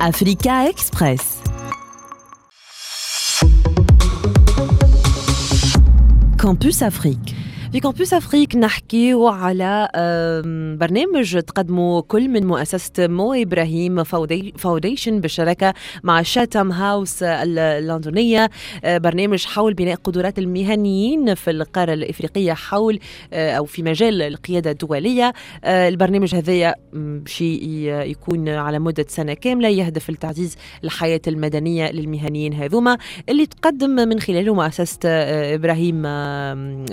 Africa 0.00 0.64
Express. 0.72 1.24
Campus 6.38 6.80
Afrique. 6.80 7.39
في 7.72 7.80
Campus 7.80 8.14
Afrique 8.14 8.56
نحكيو 8.56 9.28
على 9.28 9.88
برنامج 10.80 11.38
تقدمه 11.40 12.02
كل 12.02 12.28
من 12.28 12.46
مؤسسة 12.46 13.06
مو 13.06 13.32
إبراهيم 13.32 14.04
فاودي- 14.04 14.52
فاونديشن 14.58 15.20
بالشراكة 15.20 15.74
مع 16.02 16.22
شاتام 16.22 16.72
هاوس 16.72 17.22
ال- 17.22 17.58
اللندنيه 17.58 18.50
آه، 18.84 18.98
برنامج 18.98 19.44
حول 19.46 19.74
بناء 19.74 19.94
قدرات 19.94 20.38
المهنيين 20.38 21.34
في 21.34 21.50
القارة 21.50 21.92
الإفريقية 21.92 22.52
حول 22.52 22.98
آه، 23.32 23.52
أو 23.52 23.64
في 23.64 23.82
مجال 23.82 24.22
القيادة 24.22 24.70
الدولية. 24.70 25.32
آه، 25.64 25.88
البرنامج 25.88 26.34
هذايا 26.34 26.74
ي- 27.40 28.10
يكون 28.10 28.48
على 28.48 28.78
مدة 28.78 29.04
سنة 29.08 29.34
كاملة 29.34 29.68
يهدف 29.68 30.10
لتعزيز 30.10 30.56
الحياة 30.84 31.20
المدنية 31.26 31.90
للمهنيين 31.92 32.52
هذوما 32.54 32.98
اللي 33.28 33.46
تقدم 33.46 33.90
من 33.90 34.20
خلاله 34.20 34.54
مؤسسة 34.54 34.98
إبراهيم 35.54 36.06
آم، 36.06 36.84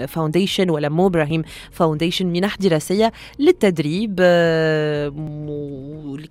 Foundation 0.67 0.69
ولا 0.69 0.89
مو 0.89 1.07
إبراهيم 1.07 1.43
Foundation 1.71 2.27
منح 2.27 2.55
دراسية 2.57 3.11
للتدريب 3.39 4.15
آه، 4.19 5.09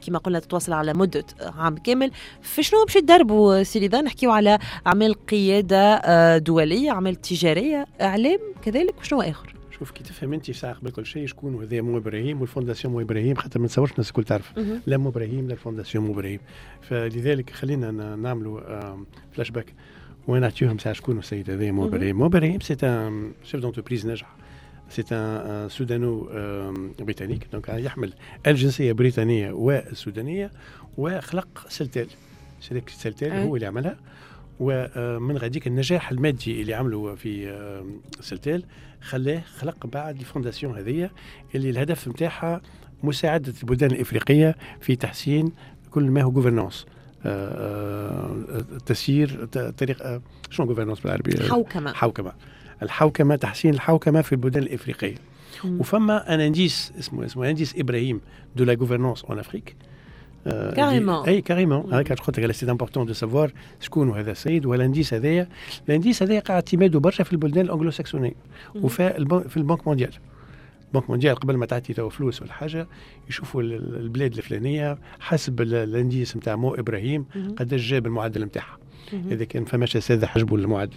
كما 0.06 0.18
قلنا 0.18 0.38
تتواصل 0.38 0.72
على 0.72 0.92
مدة 0.94 1.24
عام 1.40 1.76
كامل. 1.76 2.10
في 2.42 2.62
شنو 2.62 2.84
باش 2.84 2.96
يدربوا 2.96 3.62
سيدي 3.62 3.86
ذا 3.86 4.00
نحكيو 4.00 4.30
على 4.30 4.58
اعمال 4.86 5.26
قيادة 5.26 5.94
آه، 5.94 6.38
دولية 6.38 6.90
اعمال 6.90 7.14
تجاريه 7.14 7.86
إعلام 8.00 8.38
كذلك 8.62 8.98
وشنو 9.00 9.22
آخر؟ 9.22 9.54
شوف 9.78 9.90
كي 9.90 10.04
تفهم 10.04 10.32
أنت 10.32 10.50
ساعه 10.50 10.74
قبل 10.74 10.90
كل 10.90 11.06
شيء 11.06 11.26
شكون 11.26 11.62
هذا 11.62 11.80
مو 11.80 11.98
إبراهيم 11.98 12.40
وال 12.40 12.50
Fondation 12.50 12.94
مو 12.94 13.00
إبراهيم 13.00 13.36
حتى 13.36 13.58
ما 13.58 13.66
نتصورش 13.66 13.92
الناس 13.92 14.08
الكل 14.08 14.24
تعرف. 14.24 14.52
لا 14.86 14.96
مو 14.96 15.08
إبراهيم 15.08 15.46
لا 15.46 15.52
ال 15.52 15.58
Fondation 15.58 16.04
مو 16.04 16.12
إبراهيم. 16.12 16.40
فلذلك 16.82 17.50
خلينا 17.50 18.16
نعملوا 18.16 18.60
فلاش 19.32 19.50
باك 19.50 19.74
ونعطيوهم 20.28 20.78
ساعه 20.78 20.94
شكون 20.94 21.18
السيد 21.18 21.50
هذا 21.50 21.70
مو 21.70 21.82
مهم. 21.82 21.94
إبراهيم 21.94 22.16
مو 22.18 22.26
إبراهيم 22.26 22.60
c'est 22.60 22.74
un 22.82 23.32
chef 23.44 23.60
d'entreprise 23.60 24.06
ناجح 24.06 24.36
c'est 24.90 25.04
un 25.12 25.68
soudano 25.68 26.28
آم، 26.32 26.92
britannique 27.00 27.46
donc 27.52 27.68
يحمل 27.68 28.12
الجنسيه 28.46 28.90
البريطانيه 28.90 29.50
والسودانيه 29.52 30.50
وخلق 30.98 31.66
Celtel 31.68 32.06
شركه 32.60 32.92
Celtel. 32.92 33.32
هو 33.32 33.56
اللي 33.56 33.66
عملها 33.66 33.96
ومن 34.60 35.38
غاديك 35.38 35.66
النجاح 35.66 36.10
المادي 36.10 36.60
اللي 36.62 36.74
عملوا 36.74 37.14
في 37.14 37.56
Celtel 38.20 38.64
خلاه 39.00 39.40
خلق 39.40 39.86
بعد 39.86 40.18
ال 40.18 40.24
Fondation 40.24 40.76
هذه 40.78 41.10
اللي 41.54 41.70
الهدف 41.70 42.08
نتاعها 42.08 42.60
مساعده 43.02 43.52
البلدان 43.62 43.90
الافريقيه 43.90 44.56
في 44.80 44.96
تحسين 44.96 45.52
كل 45.90 46.04
ما 46.10 46.22
هو 46.22 46.30
gouvernance 46.30 46.86
تسيير 48.86 49.44
ت- 49.52 49.58
طريق 49.58 50.02
آه، 50.02 50.20
شنو 50.50 50.66
gouvernance 50.66 51.00
بالعربي 51.00 51.42
حوكمة 51.48 51.92
حوكمة 51.92 52.32
الحوكمة 52.82 53.36
تحسين 53.36 53.74
الحوكمة 53.74 54.22
في 54.22 54.32
البلدان 54.32 54.62
الإفريقية. 54.62 55.14
وفما 55.64 56.34
un 56.34 56.40
indice 56.40 56.92
اسمه 56.98 57.24
اسمه 57.24 57.50
indice 57.50 57.74
إبراهيم 57.78 58.20
de 58.56 58.64
la 58.64 58.74
gouvernance 58.74 59.24
en 59.24 59.38
Afrique 59.38 59.76
Carrément. 60.46 61.28
أي 61.28 61.40
carrément. 61.40 61.94
هذاك 61.94 62.12
قلت 62.12 62.40
لك 62.40 62.52
c'est 62.52 62.70
important 62.70 63.06
de 63.06 63.12
savoir 63.12 63.52
شكون 63.80 64.10
هذا 64.10 64.30
السيد 64.32 64.66
وال 64.66 64.78
indice 64.78 65.14
هذايا 65.14 65.48
ال 65.88 65.93
indice 65.93 66.22
هذايا 66.22 66.40
قاعد 66.40 66.62
اعتماده 66.62 67.00
برشا 67.00 67.24
في 67.24 67.32
البلدان 67.32 67.64
الانجلو 67.64 67.90
ساكسونيه. 67.90 68.32
وفي 68.74 69.16
البن- 69.16 69.48
في 69.48 69.56
البنك 69.56 69.86
mondiale 69.86 70.12
البنك 70.96 71.10
mondiale 71.10 71.34
قبل 71.36 71.56
ما 71.56 71.66
تعطي 71.66 71.92
تو 71.92 72.08
فلوس 72.08 72.42
ولا 72.42 72.52
حاجة 72.52 72.86
يشوفوا 73.28 73.62
ال- 73.62 73.72
ال- 73.74 73.96
البلاد 74.00 74.36
الفلانية 74.36 74.98
حسب 75.20 75.60
ال- 75.60 75.74
ال 75.74 75.83
indice 75.83 76.36
نتاع 76.36 76.56
مو 76.56 76.74
إبراهيم. 76.74 77.24
قداش 77.58 77.80
جاب 77.90 78.06
المعدل 78.06 78.44
نتاعها. 78.44 78.78
إذا 79.30 79.44
كان 79.44 79.64
فماش 79.64 79.96
اساتذه 79.96 80.26
حجبوا 80.26 80.58
المعدل. 80.58 80.96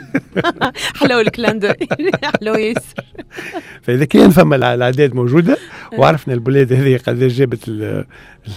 حلو 1.00 1.20
الكلام 1.20 1.58
ده. 1.58 1.76
حلو 2.40 2.54
ياسر. 2.54 3.04
فإذا 3.82 4.04
كان 4.04 4.30
فما 4.30 4.56
الأعداد 4.56 5.14
موجودة 5.14 5.56
وعرفنا 5.98 6.34
البلاد 6.34 6.72
هذه 6.72 6.96
قداش 6.96 7.32
جابت 7.32 7.68
ال- 7.68 8.04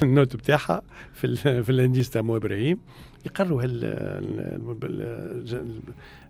ال 0.03 0.10
note 0.10 0.35
بتاعها 0.35 0.81
في 1.13 1.35
في 1.63 1.69
ال 1.69 1.75
indice 1.75 2.09
تاع 2.09 2.21
مو 2.21 2.35
إبراهيم. 2.37 2.77
يقروا 3.25 3.61
ال- 3.65 5.19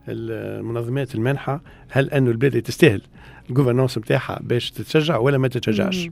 المنظمات 0.07 1.15
المانحة 1.15 1.61
هل 1.89 2.09
أنه 2.09 2.31
البلاد 2.31 2.61
تستاهل؟ 2.61 3.01
ال 3.49 3.53
gouvernance 3.53 3.97
نتاعها 3.97 4.39
باش 4.43 4.71
تتشجع 4.71 5.17
ولا 5.17 5.37
ما 5.37 5.47
تتشجعش. 5.47 6.09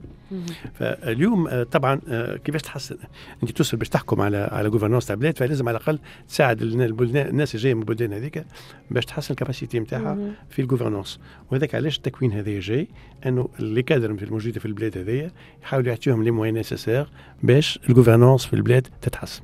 فاليوم 0.74 1.48
آه، 1.48 1.62
طبعا 1.62 2.00
آه، 2.08 2.36
كيفاش 2.36 2.62
تحسن 2.62 2.96
أنت 3.42 3.50
توصل 3.50 3.76
باش 3.76 3.88
تحكم 3.88 4.20
على 4.20 4.36
على 4.52 4.70
gouvernance 4.70 5.06
تاع 5.06 5.14
بلاد 5.16 5.38
فلازم 5.38 5.68
على 5.68 5.76
الأقل 5.76 5.98
تساعد 6.28 6.62
البلدان 6.62 7.26
الناس 7.26 7.54
اللي 7.54 7.62
جاية 7.64 7.74
من 7.74 7.80
البلدان 7.80 8.12
هذيك 8.12 8.44
باش 8.90 9.04
تحسن 9.04 9.32
ال 9.34 9.39
capacité 9.39 9.80
نتاعها. 9.80 10.18
في 10.50 10.62
ال 10.62 10.67
gouvernance 10.67 11.18
وهذاك 11.50 11.74
علاش 11.74 11.96
التكوين 11.96 12.32
هذا 12.32 12.60
جاي 12.60 12.88
أنه 13.26 13.48
les 13.60 13.82
cadres 13.82 14.10
الموجودة 14.10 14.60
في 14.60 14.66
البلاد 14.66 14.98
هذيا 14.98 15.30
يحاولوا 15.62 15.88
يعطيهم 15.88 16.22
les 16.24 16.30
moyens 16.30 16.54
nécessaires 16.54 17.06
باش 17.42 17.78
ال 17.88 17.93
gouvernance 17.93 18.44
في 18.46 18.52
البلاد 18.54 18.86
تتحسن. 19.02 19.42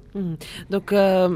donc 0.70 0.90
آه، 0.94 1.26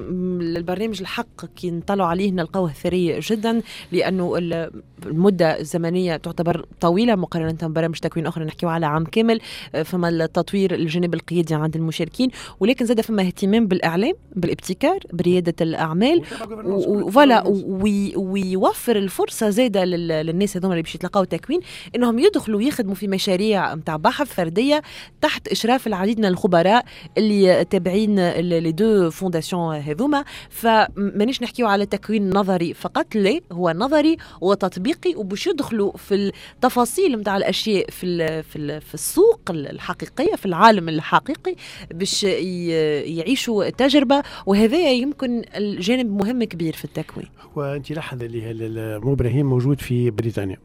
البرنامج 0.40 1.00
الحق 1.00 1.44
كي 1.56 1.70
نطلعوا 1.70 2.08
عليه 2.10 2.30
نلقاوه 2.30 2.72
ثري 2.72 3.20
جدا 3.20 3.62
لأنه 3.92 4.38
ال- 4.38 4.70
المدة 5.06 5.60
الزمنية 5.60 6.16
تعتبر 6.16 6.47
طويلة 6.80 7.14
مقارنة 7.14 7.52
ببرامج 7.62 7.98
تكوين 7.98 8.26
أخرى 8.26 8.44
نحكيو 8.44 8.68
على 8.68 8.86
عام 8.86 9.04
كامل 9.04 9.40
آه، 9.74 9.82
فما 9.82 10.08
التطوير 10.08 10.74
الجانب 10.74 11.14
القيادي 11.14 11.54
عند 11.54 11.76
المشاركين 11.76 12.30
ولكن 12.60 12.86
زاد 12.86 13.00
فما 13.00 13.22
اهتمام 13.22 13.66
بالإعلام 13.66 14.14
بالابتكار 14.36 14.98
بريادة 15.12 15.54
الأعمال 15.60 16.22
و 16.64 16.77
voilà 16.77 17.42
وي- 17.46 18.16
ويوفر 18.16 18.96
الفرصة 18.96 19.50
زاده 19.50 19.84
لل- 19.84 20.08
للناس 20.26 20.56
هذوما 20.56 20.74
اللي 20.74 20.82
باش 20.82 20.94
يتلقاو 20.94 21.24
تكوين 21.24 21.60
إنهم 21.96 22.18
يدخلوا 22.18 22.62
يخدموا 22.62 22.94
في 22.94 23.08
مشاريع 23.08 23.74
نتاع 23.74 23.96
بحث 23.96 24.26
فردية 24.34 24.82
تحت 25.20 25.48
إشراف 25.48 25.86
العديد 25.86 26.18
من 26.18 26.24
الخبراء 26.24 26.84
اللي 27.18 27.64
تابعين 27.64 28.28
les 28.30 28.72
deux 28.72 29.10
fondations 29.10 29.76
هذوما. 29.76 30.24
فمانيش 30.50 31.42
نحكيو 31.42 31.66
على 31.66 31.86
تكوين 31.86 32.30
نظري 32.30 32.74
فقط 32.74 33.14
لا 33.14 33.40
هو 33.52 33.70
نظري 33.76 34.16
وتطبيقي 34.40 35.14
وباش 35.14 35.46
يدخلوا 35.46 35.92
في 35.96 36.32
التفاصيل 36.54 37.16
نتاع 37.20 37.36
الأشياء 37.36 37.90
في 37.90 38.06
ال 38.06 38.42
في 38.42 38.56
ال 38.56 38.80
في 38.80 38.94
السوق 38.94 39.40
الحقيقية 39.50 40.34
في 40.36 40.46
العالم 40.46 40.88
الحقيقي 40.88 41.54
باش 41.90 42.24
يعيشوا 42.24 43.70
تجربة 43.70 44.22
وهذا 44.46 44.90
يمكن 44.92 45.44
الجانب 45.56 46.10
مهم 46.22 46.44
كبير 46.44 46.72
في 46.72 46.84
التكوين. 46.84 47.26
وانت 47.56 47.92
لاحظ 47.92 48.22
اللي 48.22 48.96
إبراهيم 48.96 49.46
موجود 49.46 49.80
في 49.80 50.10
بريطانيا. 50.10 50.56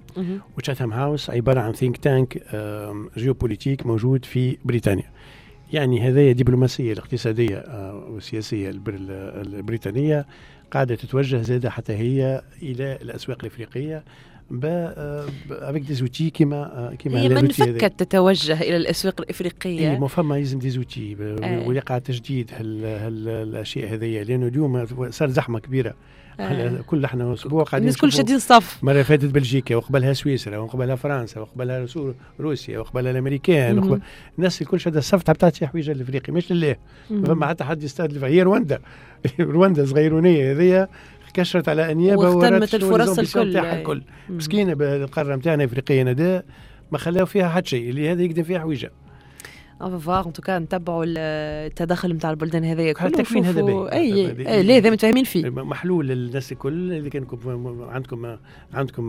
و 0.57 0.62
Chatham 0.62 0.93
House 0.93 1.29
عبارة 1.29 1.59
عن 1.59 1.73
think 1.73 1.97
tank 1.97 2.43
géopolitique 3.17 3.85
موجود 3.85 4.25
في 4.25 4.57
بريطانيا. 4.65 5.09
يعني 5.73 6.01
هذه 6.01 6.31
دبلوماسية 6.31 6.93
الاقتصادية 6.93 7.57
آه، 7.57 8.07
والسياسية 8.09 8.69
البر- 8.69 8.93
ال- 8.95 9.55
البريطانية 9.55 10.25
قاعدة 10.71 10.95
تتوجه 10.95 11.41
زادة 11.41 11.69
حتى 11.69 11.93
هي 11.93 12.41
إلى 12.61 12.97
الأسواق 13.01 13.37
الإفريقية. 13.41 14.03
avec 15.51 15.83
des 15.83 15.93
outils 15.93 16.29
كيما 16.29 16.95
كيما 16.99 17.21
هي 17.21 17.29
من. 17.29 17.47
فكت 17.47 17.99
تتوجه 17.99 18.61
إلى 18.61 18.77
الأسواق 18.77 19.15
إي 19.19 19.23
الافريقيه 19.23 19.97
ما 19.97 20.07
فما 20.07 20.37
يلزم 20.37 20.59
des 20.59 20.69
outils. 20.69 21.15
ويقع 21.67 21.97
تجديد 21.97 22.51
هال 22.59 22.85
هال 22.85 23.29
الأشياء 23.29 23.93
هذيا. 23.93 24.23
لأنه 24.23 24.47
اليوم 24.47 24.85
صار 25.09 25.29
زحمة 25.29 25.59
كبيرة. 25.59 25.93
آه. 26.39 26.81
كل 26.81 27.05
إحنا 27.05 27.33
أسبوع 27.33 27.63
قاعدين 27.63 27.87
الناس 27.87 28.01
كل 28.01 28.11
شادين 28.11 28.39
صف. 28.39 28.83
مرة 28.83 29.01
فاتت 29.01 29.25
بلجيكا 29.25 29.75
وقبلها 29.75 30.13
سويسرا 30.13 30.57
وقبلها 30.57 30.95
فرنسا 30.95 31.39
وقبلها 31.39 31.85
روسيا 32.39 32.79
وقبلها 32.79 33.11
الأمريكان. 33.11 33.79
وقبل... 33.79 34.01
الناس 34.37 34.61
الكل 34.61 34.79
شادة 34.79 34.99
الصف 34.99 35.23
تاع 35.23 35.33
بتاعت 35.33 35.63
حويجه 35.63 35.91
الافريقي 35.91 36.33
مش 36.33 36.51
لله 36.51 36.75
ما 37.09 37.25
فما 37.25 37.47
حتى 37.47 37.63
حد 37.63 37.83
يستهدف 37.83 38.23
هي 38.23 38.41
رواندا. 38.41 38.79
رواندا 39.39 39.85
صغيرونيه 39.85 40.51
هذيا. 40.51 40.87
كشرت 41.33 41.69
على 41.69 41.91
انيابها 41.91 42.65
شنو 42.65 42.87
الفرص 42.87 43.19
الكل. 43.19 43.57
الكل. 43.57 44.01
مسكينة 44.29 44.73
بالقاره 44.73 45.35
نتاعنا 45.35 45.63
الافريقيه 45.63 46.03
نداء 46.03 46.45
ما 46.91 46.97
خلاو 46.97 47.25
فيها 47.25 47.49
حد 47.49 47.67
شيء 47.67 47.89
اللي 47.89 48.11
هذا 48.11 48.21
يقدم 48.21 48.43
فيها 48.43 48.59
حويجة. 48.59 48.91
فوار 49.89 50.25
ان 50.27 50.33
توكا 50.33 50.59
نتبعوا 50.59 51.05
التدخل 51.07 52.13
نتاع 52.13 52.29
البلدان 52.29 52.65
هذايا 52.65 52.93
هذا 52.99 53.09
كله 53.09 53.19
التكوين 53.19 53.45
هذا 53.45 53.61
باهي. 53.61 53.91
اي 53.91 54.47
أي 54.47 54.63
لا 54.63 54.77
هذا 54.77 54.89
متفاهمين 54.89 55.23
فيه. 55.23 55.49
محلول 55.49 56.07
للناس 56.07 56.51
الكل 56.51 56.93
اذا 56.93 57.09
كان 57.09 57.25
عندكم 57.89 58.37
عندكم 58.73 59.03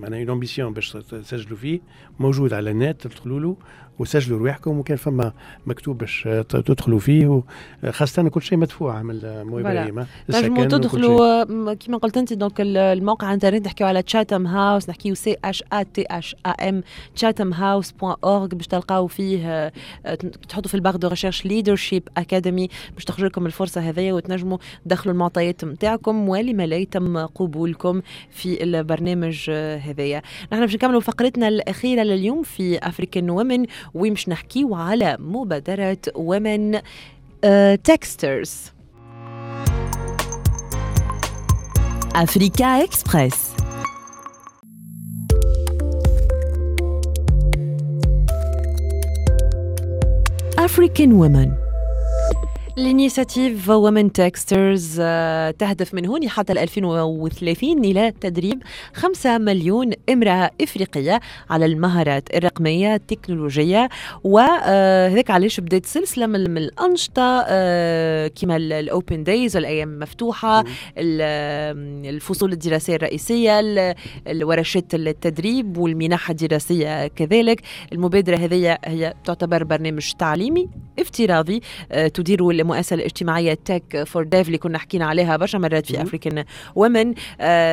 معناها 0.00 0.20
une 0.20 0.30
ambition 0.30 0.72
باش 0.72 0.92
تسجلوا 0.92 1.56
فيه 1.58 1.80
موجود 2.20 2.52
على 2.52 2.70
النت 2.70 3.00
تدخلوا 3.06 3.40
له 3.40 3.56
وسجلوا 3.98 4.38
رواحكم 4.38 4.78
وكان 4.78 4.96
فما 4.96 5.32
مكتوب 5.66 5.98
باش 5.98 6.28
تدخلوا 6.48 6.98
فيه 6.98 7.42
خاصة 7.90 8.28
كل 8.28 8.42
شيء 8.42 8.58
مدفوع 8.58 9.02
من. 9.02 9.20
إبراهيم 9.24 10.06
تنجموا 10.28 10.64
تدخلوا 10.64 11.74
كما 11.74 11.96
قلت 11.98 12.16
أنت 12.16 12.32
donc 12.32 12.60
ال- 12.60 12.76
الموقع 12.76 13.34
إنترنت 13.34 13.66
نحكيو 13.66 13.86
على 13.86 14.02
Chatham 14.02 14.46
House 14.46 14.88
نحكيو 14.90 15.14
C 15.14 15.36
H 15.44 15.64
A 15.72 15.82
T 15.82 16.04
H 16.10 16.36
A 16.46 16.48
M 16.48 16.82
Chatham 17.14 17.52
House 17.52 17.92
point 17.92 18.16
org 18.24 18.54
باش 18.54 18.66
تلقاو 18.66 19.06
فيه 19.06 19.46
آه، 19.48 19.50
آه، 19.66 19.72
تحطوا 20.48 20.68
في 20.68 20.74
ال 20.74 20.78
barre 20.78 20.96
de 20.96 21.08
recherche 21.08 21.46
Leadership 21.46 22.08
Academy 22.16 22.68
باش 22.94 23.04
تخرج 23.04 23.24
لكم 23.24 23.46
الفرصة 23.46 23.80
هذيا 23.80 24.12
وتنجموا 24.12 24.58
تدخلوا 24.84 25.14
المعطيات 25.14 25.64
نتاعكم 25.64 26.28
ولما 26.28 26.66
لا 26.66 26.76
يتم 26.76 27.26
قبولكم 27.26 28.02
في 28.30 28.62
البرنامج 28.62 29.46
آه، 29.50 29.76
هذايا 29.78 30.22
نحن 30.52 30.60
باش 30.60 30.74
نكملوا 30.74 31.00
فقرتنا 31.00 31.48
الأخيرة 31.48 32.02
لليوم 32.02 32.42
في 32.42 32.78
African 32.78 33.30
Women 33.30 33.66
ومش 33.94 34.28
نحكيو 34.28 34.74
على 34.74 35.16
مبادرة 35.20 35.98
Women 36.14 36.80
Techsters 37.84 38.72
Africa 42.14 42.82
Express. 42.84 43.59
African 50.60 51.16
women. 51.16 51.69
ال 52.80 52.88
initiative 52.88 53.68
Women 53.68 54.12
Techsters 54.12 54.96
تهدف 55.58 55.94
من 55.94 56.06
هون 56.06 56.28
حتى 56.28 56.52
2030 56.52 57.84
إلى 57.84 58.12
تدريب 58.20 58.62
5 58.94 59.38
مليون 59.38 59.90
امرأة 60.10 60.50
إفريقية 60.60 61.20
على 61.50 61.66
المهارات 61.66 62.34
الرقمية 62.36 62.94
التكنولوجية 62.94 63.88
وهذاك 64.24 65.30
علاش 65.30 65.60
بدات 65.60 65.86
سلسلة 65.86 66.26
من 66.26 66.58
الأنشطة 66.58 67.44
آه، 67.48 68.26
كما 68.28 68.56
ال 68.56 68.70
open 68.70 69.24
days 69.24 69.56
الأيام 69.56 69.98
مفتوحه 69.98 70.60
ال- 70.98 72.06
الفصول 72.14 72.52
الدراسية 72.52 72.96
الرئيسية 72.96 73.60
ال- 73.60 73.94
الورشات 74.28 74.94
التدريب 74.94 75.76
والمنح 75.78 76.30
الدراسية 76.30 77.06
كذلك. 77.06 77.60
المبادرة 77.92 78.36
هذه 78.36 78.78
هي 78.84 79.14
تعتبر 79.24 79.64
برنامج 79.64 80.12
تعليمي. 80.18 80.68
افتراضي 81.00 81.60
آه، 81.92 82.08
تدير 82.08 82.50
المؤسسة 82.50 82.94
الاجتماعية 82.94 83.54
Tech4Dev 83.54 84.46
اللي 84.46 84.58
كنا 84.58 84.78
حكينا 84.78 85.06
عليها 85.06 85.36
برشا 85.36 85.58
مرات 85.58 85.86
في. 85.86 86.02
African 86.02 86.44
Women 86.74 87.14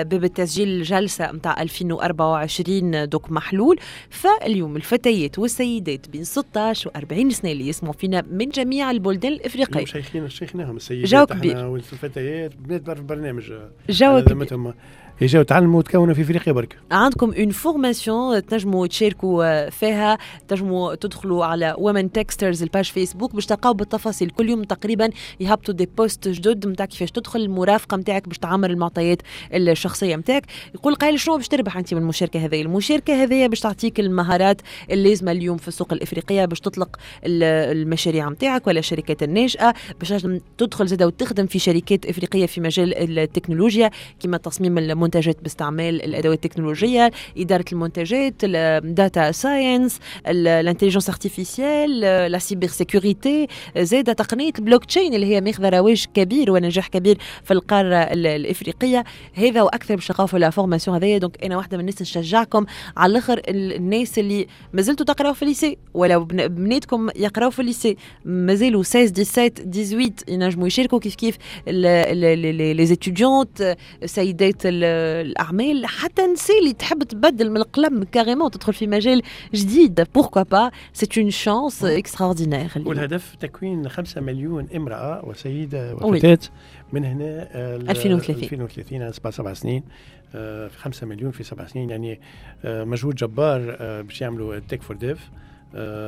بالتسجيل 0.04 0.84
جلسة 0.84 1.32
نتاع 1.32 1.62
2024 1.62 3.10
donc 3.10 3.32
محلول 3.32 3.80
فاليوم 4.10 4.76
الفتيات 4.76 5.40
والسيدات 5.40 6.10
بين 6.10 6.24
16 6.24 6.88
و 6.90 6.92
40 6.96 7.30
سنة 7.30 7.52
اللي 7.52 7.68
يسمعوا 7.68 7.94
فينا 7.94 8.24
من 8.32 8.50
جميع 8.50 8.92
البلدان 8.92 9.32
الإفريقية 9.34 9.86
شيخين 9.86 10.30
شيخناهم 10.30 10.76
السيدات 10.76 11.10
جو 11.10 11.26
كبير. 11.26 11.66
والفتيات 11.66 12.56
بنات 12.56 12.82
برا 12.82 12.98
البرنامج 12.98 13.54
جو 13.90 14.22
كبير. 14.22 14.74
يجاو 15.22 15.44
تعلموا 15.44 15.80
وتكونوا 15.80 16.14
في 16.14 16.22
افريقيا 16.22 16.54
برك 16.54 16.78
عندكم 16.92 17.34
une 17.34 17.50
formation 17.50 18.46
تنجموا 18.46 18.88
تشاركوا 18.88 19.46
آه، 19.46 19.70
فيها. 19.70 20.18
تنجموا 20.48 20.96
تدخلوا 20.96 21.46
على 21.46 21.76
Women 21.78 22.12
Techsters 22.12 22.64
ال 22.64 22.68
page 22.68 22.86
Facebook 22.86 23.36
باش 23.36 23.46
تلقاو 23.46 23.74
بالتفاصيل. 23.74 24.30
كل 24.30 24.50
يوم 24.50 24.64
تقريبا 24.64 25.10
يهبطوا 25.40 25.74
des 25.74 25.90
posts 25.98 26.28
جدد 26.28 26.68
نتاع 26.68 26.86
كيفاش 26.86 27.12
تدخل 27.12 27.40
المرافقة 27.40 27.98
نتاعك 27.98 28.28
باش 28.28 28.38
تعمر 28.38 28.70
المعطيات 28.70 29.22
الشخصية 29.54 30.16
نتاعك 30.16 30.46
يقول 30.76 30.96
قايل 30.96 31.20
شنو 31.20 31.38
باش 31.38 31.48
تربح 31.48 31.78
أنت 31.78 31.94
من 31.94 32.02
المشاركة 32.02 32.46
هذه؟ 32.46 32.62
المشاركة 32.62 33.24
هذه 33.24 33.48
باش 33.48 33.60
تعطيك 33.60 34.00
المهارات 34.00 34.62
اللازمة 34.92 35.32
اليوم 35.32 35.58
في 35.58 35.68
السوق 35.68 35.94
الإفريقية 35.94 36.46
باش 36.46 36.60
تطلق 36.60 36.96
ال- 37.26 37.44
المشاريع 37.78 38.30
نتاعك 38.30 38.68
ولا 38.68 38.80
الشركات 38.80 39.24
الناشئه 39.24 39.74
باش 40.00 40.28
تدخل 40.58 40.88
زاده 40.88 41.08
وتخدم 41.08 41.46
في 41.46 41.60
شركات 41.60 42.06
إفريقية 42.06 42.46
في 42.46 42.62
مجال 42.62 43.20
التكنولوجيا 43.20 43.90
كما 44.20 44.38
تصميم 44.38 44.78
باستعمال 45.16 46.04
الأدوات 46.04 46.46
التكنولوجية 46.46 47.12
إدارة 47.38 47.66
المنتجات 47.72 48.34
ال 48.44 48.61
data 48.61 49.32
science 49.32 50.00
ال 50.28 50.34
intelligence 50.34 51.10
artificielle 51.10 52.00
la 52.32 52.38
cybersécurité 52.40 52.98
sécurité 52.98 53.48
زاد 53.78 54.16
تقنية 54.16 54.52
البلوك 54.60 54.86
تشين 54.86 55.14
اللي 55.14 55.26
هي 55.26 55.42
ماخذه 55.42 55.70
رواج 55.70 56.06
كبير 56.14 56.52
ونجاح 56.52 56.88
كبير 56.88 57.18
في 57.44 57.52
القارة 57.52 57.96
ال- 57.96 58.28
الإفريقية. 58.28 59.04
هذا 59.34 59.62
وأكثر 59.62 59.96
باش 59.96 60.12
نلقاو 60.12 60.38
la 60.40 60.50
formation 60.50 60.98
هذيا 60.98 61.18
donc 61.18 61.44
أنا 61.44 61.58
واحدة 61.58 61.78
من 61.78 61.82
الناس 61.82 62.02
نشجعكم 62.02 62.66
على 62.98 63.12
الأخر 63.12 63.34
ال- 63.48 63.74
الناس 63.76 64.20
اللي 64.20 64.48
مازلتوا 64.74 65.06
تقراو 65.06 65.34
في 65.34 65.42
ال 65.44 65.50
lycée 65.50 65.78
ولا 65.94 66.18
بن- 66.18 66.48
بناتكم 66.48 67.10
يقراو 67.16 67.50
في 67.50 67.60
ال 67.60 67.66
lycée 67.66 67.98
مازالوا 68.26 68.84
16 68.84 69.24
17 69.24 69.64
18 69.64 70.14
ينجموا 70.28 70.68
يشاركوا 70.68 71.00
كيف 71.00 71.16
كيف 71.16 71.38
les 71.68 72.86
étudiantes 72.86 73.78
سيدات 74.06 74.62
الأعمال. 75.22 75.86
حتى 75.86 76.26
النساء 76.26 76.60
اللي 76.60 76.74
تحب 76.74 77.04
تبدل 77.04 77.50
من 77.50 77.58
القلم 77.58 78.04
carrément 78.04 78.52
تدخل 78.52 78.74
في 78.74 78.88
مجال 78.88 79.22
جديد. 79.54 80.08
pourquoi 80.16 80.44
pas 80.44 80.72
c'est 80.94 81.22
une 81.22 81.32
chance 81.32 81.84
extraordinaire 81.84 82.72
والهدف 82.86 83.36
تكوين 83.40 83.90
5 83.90 84.22
مليون 84.22 84.68
امرأة 84.76 85.26
وسيدة 85.26 85.96
oui. 85.96 86.18
وفتاة. 86.18 86.40
من 86.94 87.06
هنا 87.06 87.48
آه، 87.52 87.78
ل 87.78 87.90
2030. 87.90 88.44
2030 88.44 89.02
يعني 89.02 89.14
سبع 89.14 89.30
سبع 89.30 89.54
سنين. 89.54 89.84
آه، 90.36 90.68
5 90.68 91.08
مليون 91.08 91.32
في 91.32 91.44
سبع 91.44 91.68
سنين 91.68 91.90
يعني 91.90 92.20
آه، 92.66 92.84
مجهود 92.84 93.16
جبار 93.16 93.78
آه، 93.80 94.02
باش 94.02 94.22
يعملوا 94.22 94.60
Tech4Dev 94.60 95.30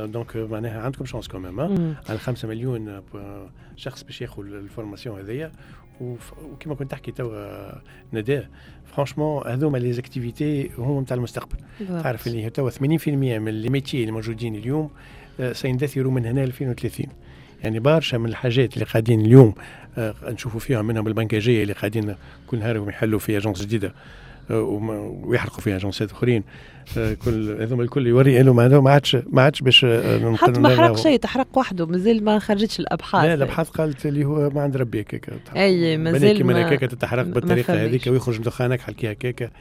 donc 0.06 0.36
معناها 0.36 0.82
عندكم 0.82 1.06
chance 1.06 1.28
كمان 1.28 1.54
مم. 1.54 1.94
على 2.10 2.20
5 2.20 2.48
مليون 2.48 2.90
آه، 3.16 3.50
شخص 3.76 4.04
باش 4.04 4.22
ياخذوا 4.22 4.44
ال 4.44 4.51
formation 4.51 5.20
هذيا. 5.20 5.52
وكما 6.02 6.76
كنت 6.76 6.92
تحكي 6.92 7.12
توا 7.12 7.72
نداء 8.14 8.50
franchement 8.86 9.48
هذوما 9.48 9.78
les 9.78 9.94
activités 9.94 10.72
هم 10.78 11.02
نتاع 11.02 11.18
المستقبل. 11.18 11.58
تعرف 12.04 12.28
اللي 12.28 12.50
توا 12.50 12.70
80% 12.70 13.08
من 13.08 13.52
les 13.52 13.70
métiers 13.70 14.02
اللي 14.02 14.12
موجودين 14.12 14.56
اليوم 14.56 14.90
آه، 15.40 15.54
سيندثروا 15.54 16.12
من 16.12 16.26
هنا 16.26 16.40
ل 16.40 16.44
2030 16.44 17.06
يعني 17.64 17.80
برشا 17.80 18.18
من 18.18 18.30
الحاجات 18.30 18.74
اللي 18.74 18.86
قاعدين 18.86 19.22
اليوم 19.22 19.54
آه، 19.98 20.14
نشوفوا 20.24 20.60
فيها 20.60 20.82
منهم 20.82 21.08
البنكاجية 21.08 21.64
اللي 21.64 21.74
قاعدين 21.74 22.16
كل 22.48 22.60
نهار 22.60 22.90
يحلوا 22.90 23.20
في 23.20 23.38
agence 23.38 23.62
جديدة. 23.62 23.94
ويحرقوا 24.50 25.60
في 25.62 25.76
اجونسات 25.76 26.12
أخرين 26.12 26.44
آه، 26.98 27.14
كل 27.14 27.62
هذوما 27.62 27.84
الكل 27.84 28.08
يوري 28.08 28.42
انه 28.42 28.54
ما 28.54 28.92
عادش 28.92 29.18
ما 29.30 29.42
عادش 29.42 29.62
باش 29.62 29.86
حتى 30.38 30.60
ما 30.60 30.70
حرق. 30.78 30.96
شيء 30.98 31.20
تحرق 31.20 31.58
وحده 31.58 31.86
مازال 31.86 32.24
ما 32.24 32.40
خرجتش 32.40 32.80
الأبحاث 32.80 33.26
لا 33.26 33.34
الأبحاث 33.34 33.70
قالت 33.70 34.06
اللي 34.06 34.26
هو 34.26 34.50
ما 34.50 34.62
عند 34.62 34.78
ربي 34.78 35.02
هكاك 35.02 35.30
أي، 35.56 35.98
مازال 35.98 36.46
ما- 36.46 36.76
تتحرق 36.88 37.24
بالطريقة. 37.24 37.86
هذيك 37.86 38.08
ويخرج 38.08 38.38
دخانك 38.38 38.82
حكي 38.82 39.12
هكاك 39.12 39.52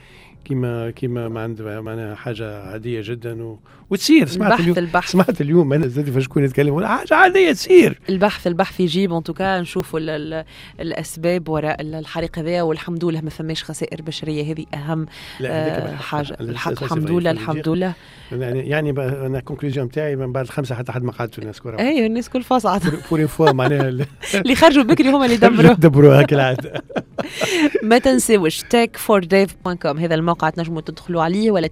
كيما 0.45 0.91
كيما 0.91 1.29
ما 1.29 1.41
عند 1.41 1.63
معناها 1.63 2.15
حاجة 2.15 2.63
عادية 2.63 3.01
جدا 3.05 3.43
و... 3.43 3.59
وتصير 3.91 4.27
سمعت 4.27 4.51
البحث 4.53 4.61
اليوم 4.61 4.79
البحث. 4.79 5.11
سمعت 5.11 5.41
اليوم 5.41 5.73
أنا 5.73 5.87
زاد 5.87 6.19
شكون 6.19 6.45
يتكلم 6.45 6.75
ولا 6.75 6.89
حاجة 6.89 7.15
عادية 7.15 7.53
تصير 7.53 8.01
البحث 8.09 8.47
البحث 8.47 8.81
يجيب 8.81 9.13
ان 9.13 9.23
توكا 9.23 9.61
نشوفوا 9.61 9.99
ال- 10.01 10.11
ال- 10.11 10.45
الأسباب 10.81 11.49
وراء 11.49 11.81
ال- 11.81 11.95
الحريق 11.95 12.39
هذا 12.39 12.63
والحمد 12.63 13.05
لله 13.05 13.21
ما 13.21 13.31
فماش 13.31 13.65
خسائر 13.65 14.03
بشرية. 14.03 14.53
هذه 14.53 14.65
أهم 14.75 15.07
آه. 15.45 15.95
حاجة. 15.97 16.37
ال- 16.41 16.51
الحق 16.51 16.83
الحمد 16.83 17.11
لله 17.11 17.31
الحمد 17.31 17.69
لله. 17.69 17.93
يعني 18.33 18.69
يعني 18.69 18.91
أنا 19.27 19.39
الكونكلوزيون 19.39 19.87
نتاعي 19.87 20.17
من 20.17 20.33
بعد 20.33 20.45
الخمسه 20.45 20.75
حتى 20.75 20.93
حد 20.93 21.03
ما 21.03 21.13
قعدت 21.13 21.39
الناس 21.39 21.61
كره 21.61 21.79
اي 21.79 22.07
الناس 22.07 22.29
كل 22.29 22.43
فاصعد 22.43 22.83
بور 23.11 23.27
فوا 23.27 23.53
معناها 23.53 23.89
اللي 24.35 24.55
خرجوا 24.55 24.83
بكري 24.83 25.09
هما 25.09 25.25
اللي 25.25 25.37
دمروا 25.37 25.73
دبروا. 25.75 26.21
هكا 26.23 26.37
العادة. 26.37 26.83
ما 27.83 27.99
تنسوش 27.99 28.61
tech4dev.com 28.63 29.87
هذا 29.99 30.15
الموقع 30.29 30.51
تنجموا 30.51 30.81
تدخلوا 30.81 31.23
عليه 31.23 31.51
ولا 31.51 31.69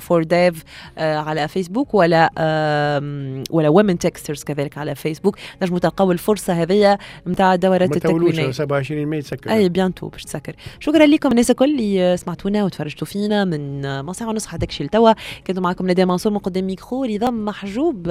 for 0.00 0.22
dev 0.22 0.54
آه 0.98 1.16
على 1.16 1.48
فيسبوك 1.48 1.94
ولا 1.94 2.30
ولا 3.50 3.82
women 3.82 4.08
texters 4.08 4.44
كذلك 4.44 4.78
على 4.78 4.94
فيسبوك 4.94 5.38
نجموا 5.62 5.78
تلقاو 5.78 6.12
الفرصة 6.12 6.52
هذه 6.62 6.98
نتاع 7.26 7.54
الدورات 7.54 7.90
ما 7.90 7.98
تولوش 7.98 8.30
التكوينية. 8.30 8.52
27 8.52 9.06
ماي 9.06 9.22
تسكر. 9.22 9.50
اي 9.50 9.68
بيانتو 9.68 10.08
باش 10.08 10.24
تسكر. 10.24 10.54
شكرا 10.80 11.06
لكم 11.06 11.30
الناس 11.30 11.50
الكل 11.50 11.70
اللي 11.70 12.16
سمعتونا 12.16 12.64
وتفرجتوا 12.64 13.06
فينا 13.06 13.44
من 13.44 14.12
ساعه 14.12 14.28
ونص. 14.28 14.46
حتى 14.46 14.66
كشي 14.66 14.84
لتوا. 14.84 15.12
كنت 15.46 15.58
معكم 15.58 15.90
ندى 15.90 16.04
منصور 16.04 16.32
من 16.32 16.38
قدام 16.38 16.66
ميكرو 16.66 17.04
نظام 17.04 17.44
محجوب 17.44 18.06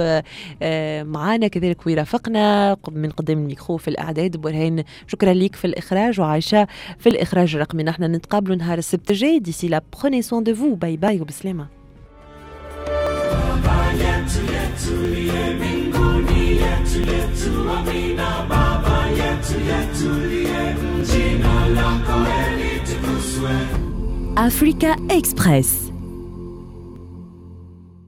آه، 0.62 1.02
معانا 1.02 1.48
كذلك 1.48 1.86
ويرافقنا 1.86 2.76
من 2.92 3.10
قدام 3.10 3.38
الميكرو 3.38 3.76
في 3.76 3.88
الأعداد. 3.88 4.36
برهان 4.36 4.84
شكرا 5.06 5.32
ليك 5.32 5.56
في 5.56 5.66
الإخراج 5.66 6.20
وعائشه 6.20 6.66
في 6.98 7.08
الإخراج 7.08 7.54
الرقمي 7.54 7.82
نحن 7.82 8.04
نتقابلوا 8.04 8.56
نهار 8.56 8.78
السبت 8.78 9.10
الجاي. 9.10 9.38
d'ici 9.38 9.68
là 9.68 9.82
Prenez 9.90 10.22
soin 10.22 10.42
de 10.42 10.52
vous. 10.52 10.76
Bye 10.76 10.96
bye, 10.96 11.20
بالسلامة. 11.20 11.68
Africa 24.36 24.96
Express 25.10 25.93